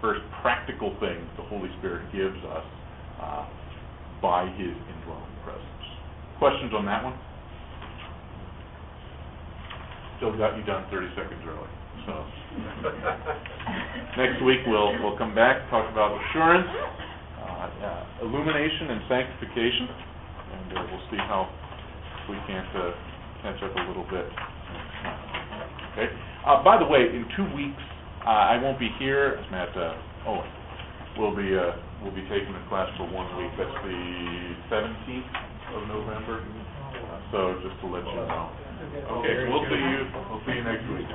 first 0.00 0.20
practical 0.42 0.94
thing 1.00 1.26
the 1.36 1.44
Holy 1.44 1.70
Spirit 1.78 2.10
gives 2.12 2.38
us 2.46 2.64
uh, 3.20 3.46
by 4.22 4.46
His 4.56 4.74
indwelling 4.74 5.36
presence. 5.44 5.84
Questions 6.38 6.72
on 6.74 6.86
that 6.86 7.02
one? 7.02 7.18
Still 10.18 10.36
got 10.36 10.56
you 10.56 10.64
done 10.64 10.86
30 10.90 11.08
seconds 11.14 11.42
early. 11.46 11.70
So 12.06 12.14
next 14.16 14.42
week 14.42 14.60
we'll 14.66 14.94
we'll 15.02 15.18
come 15.18 15.34
back 15.34 15.68
talk 15.70 15.90
about 15.90 16.14
assurance, 16.14 16.66
uh, 16.66 17.68
uh, 17.68 18.06
illumination, 18.22 18.90
and 18.90 19.00
sanctification, 19.08 19.88
and 20.52 20.78
uh, 20.78 20.86
we'll 20.90 21.06
see 21.10 21.18
how 21.18 21.48
we 22.30 22.36
can't 22.46 22.68
uh, 22.76 22.92
catch 23.42 23.62
up 23.62 23.74
a 23.76 23.88
little 23.88 24.06
bit. 24.10 24.26
Okay. 25.92 26.08
Uh, 26.46 26.62
by 26.62 26.78
the 26.78 26.86
way, 26.86 27.00
in 27.02 27.26
two 27.36 27.54
weeks. 27.54 27.82
Uh, 28.26 28.30
I 28.30 28.60
won't 28.62 28.78
be 28.78 28.90
here, 28.98 29.40
Matt, 29.50 29.74
uh, 29.76 29.94
Owen 30.26 30.48
will 31.18 31.34
be, 31.34 31.56
uh, 31.56 31.72
will 32.04 32.14
be 32.14 32.22
taking 32.28 32.52
the 32.52 32.62
class 32.68 32.88
for 32.96 33.08
one 33.10 33.26
week, 33.38 33.50
that's 33.58 33.72
the 33.82 34.54
seventeenth 34.70 35.26
of 35.74 35.88
November, 35.88 36.42
Uh, 36.94 37.20
so 37.32 37.60
just 37.62 37.80
to 37.80 37.86
let 37.86 38.04
you 38.06 38.14
know. 38.14 38.50
Okay, 39.18 39.34
so 39.44 39.50
we'll 39.50 39.64
see 39.70 39.80
you, 39.80 40.00
we'll 40.30 40.42
see 40.46 40.52
you 40.56 40.64
next 40.64 40.86
week. 40.92 41.08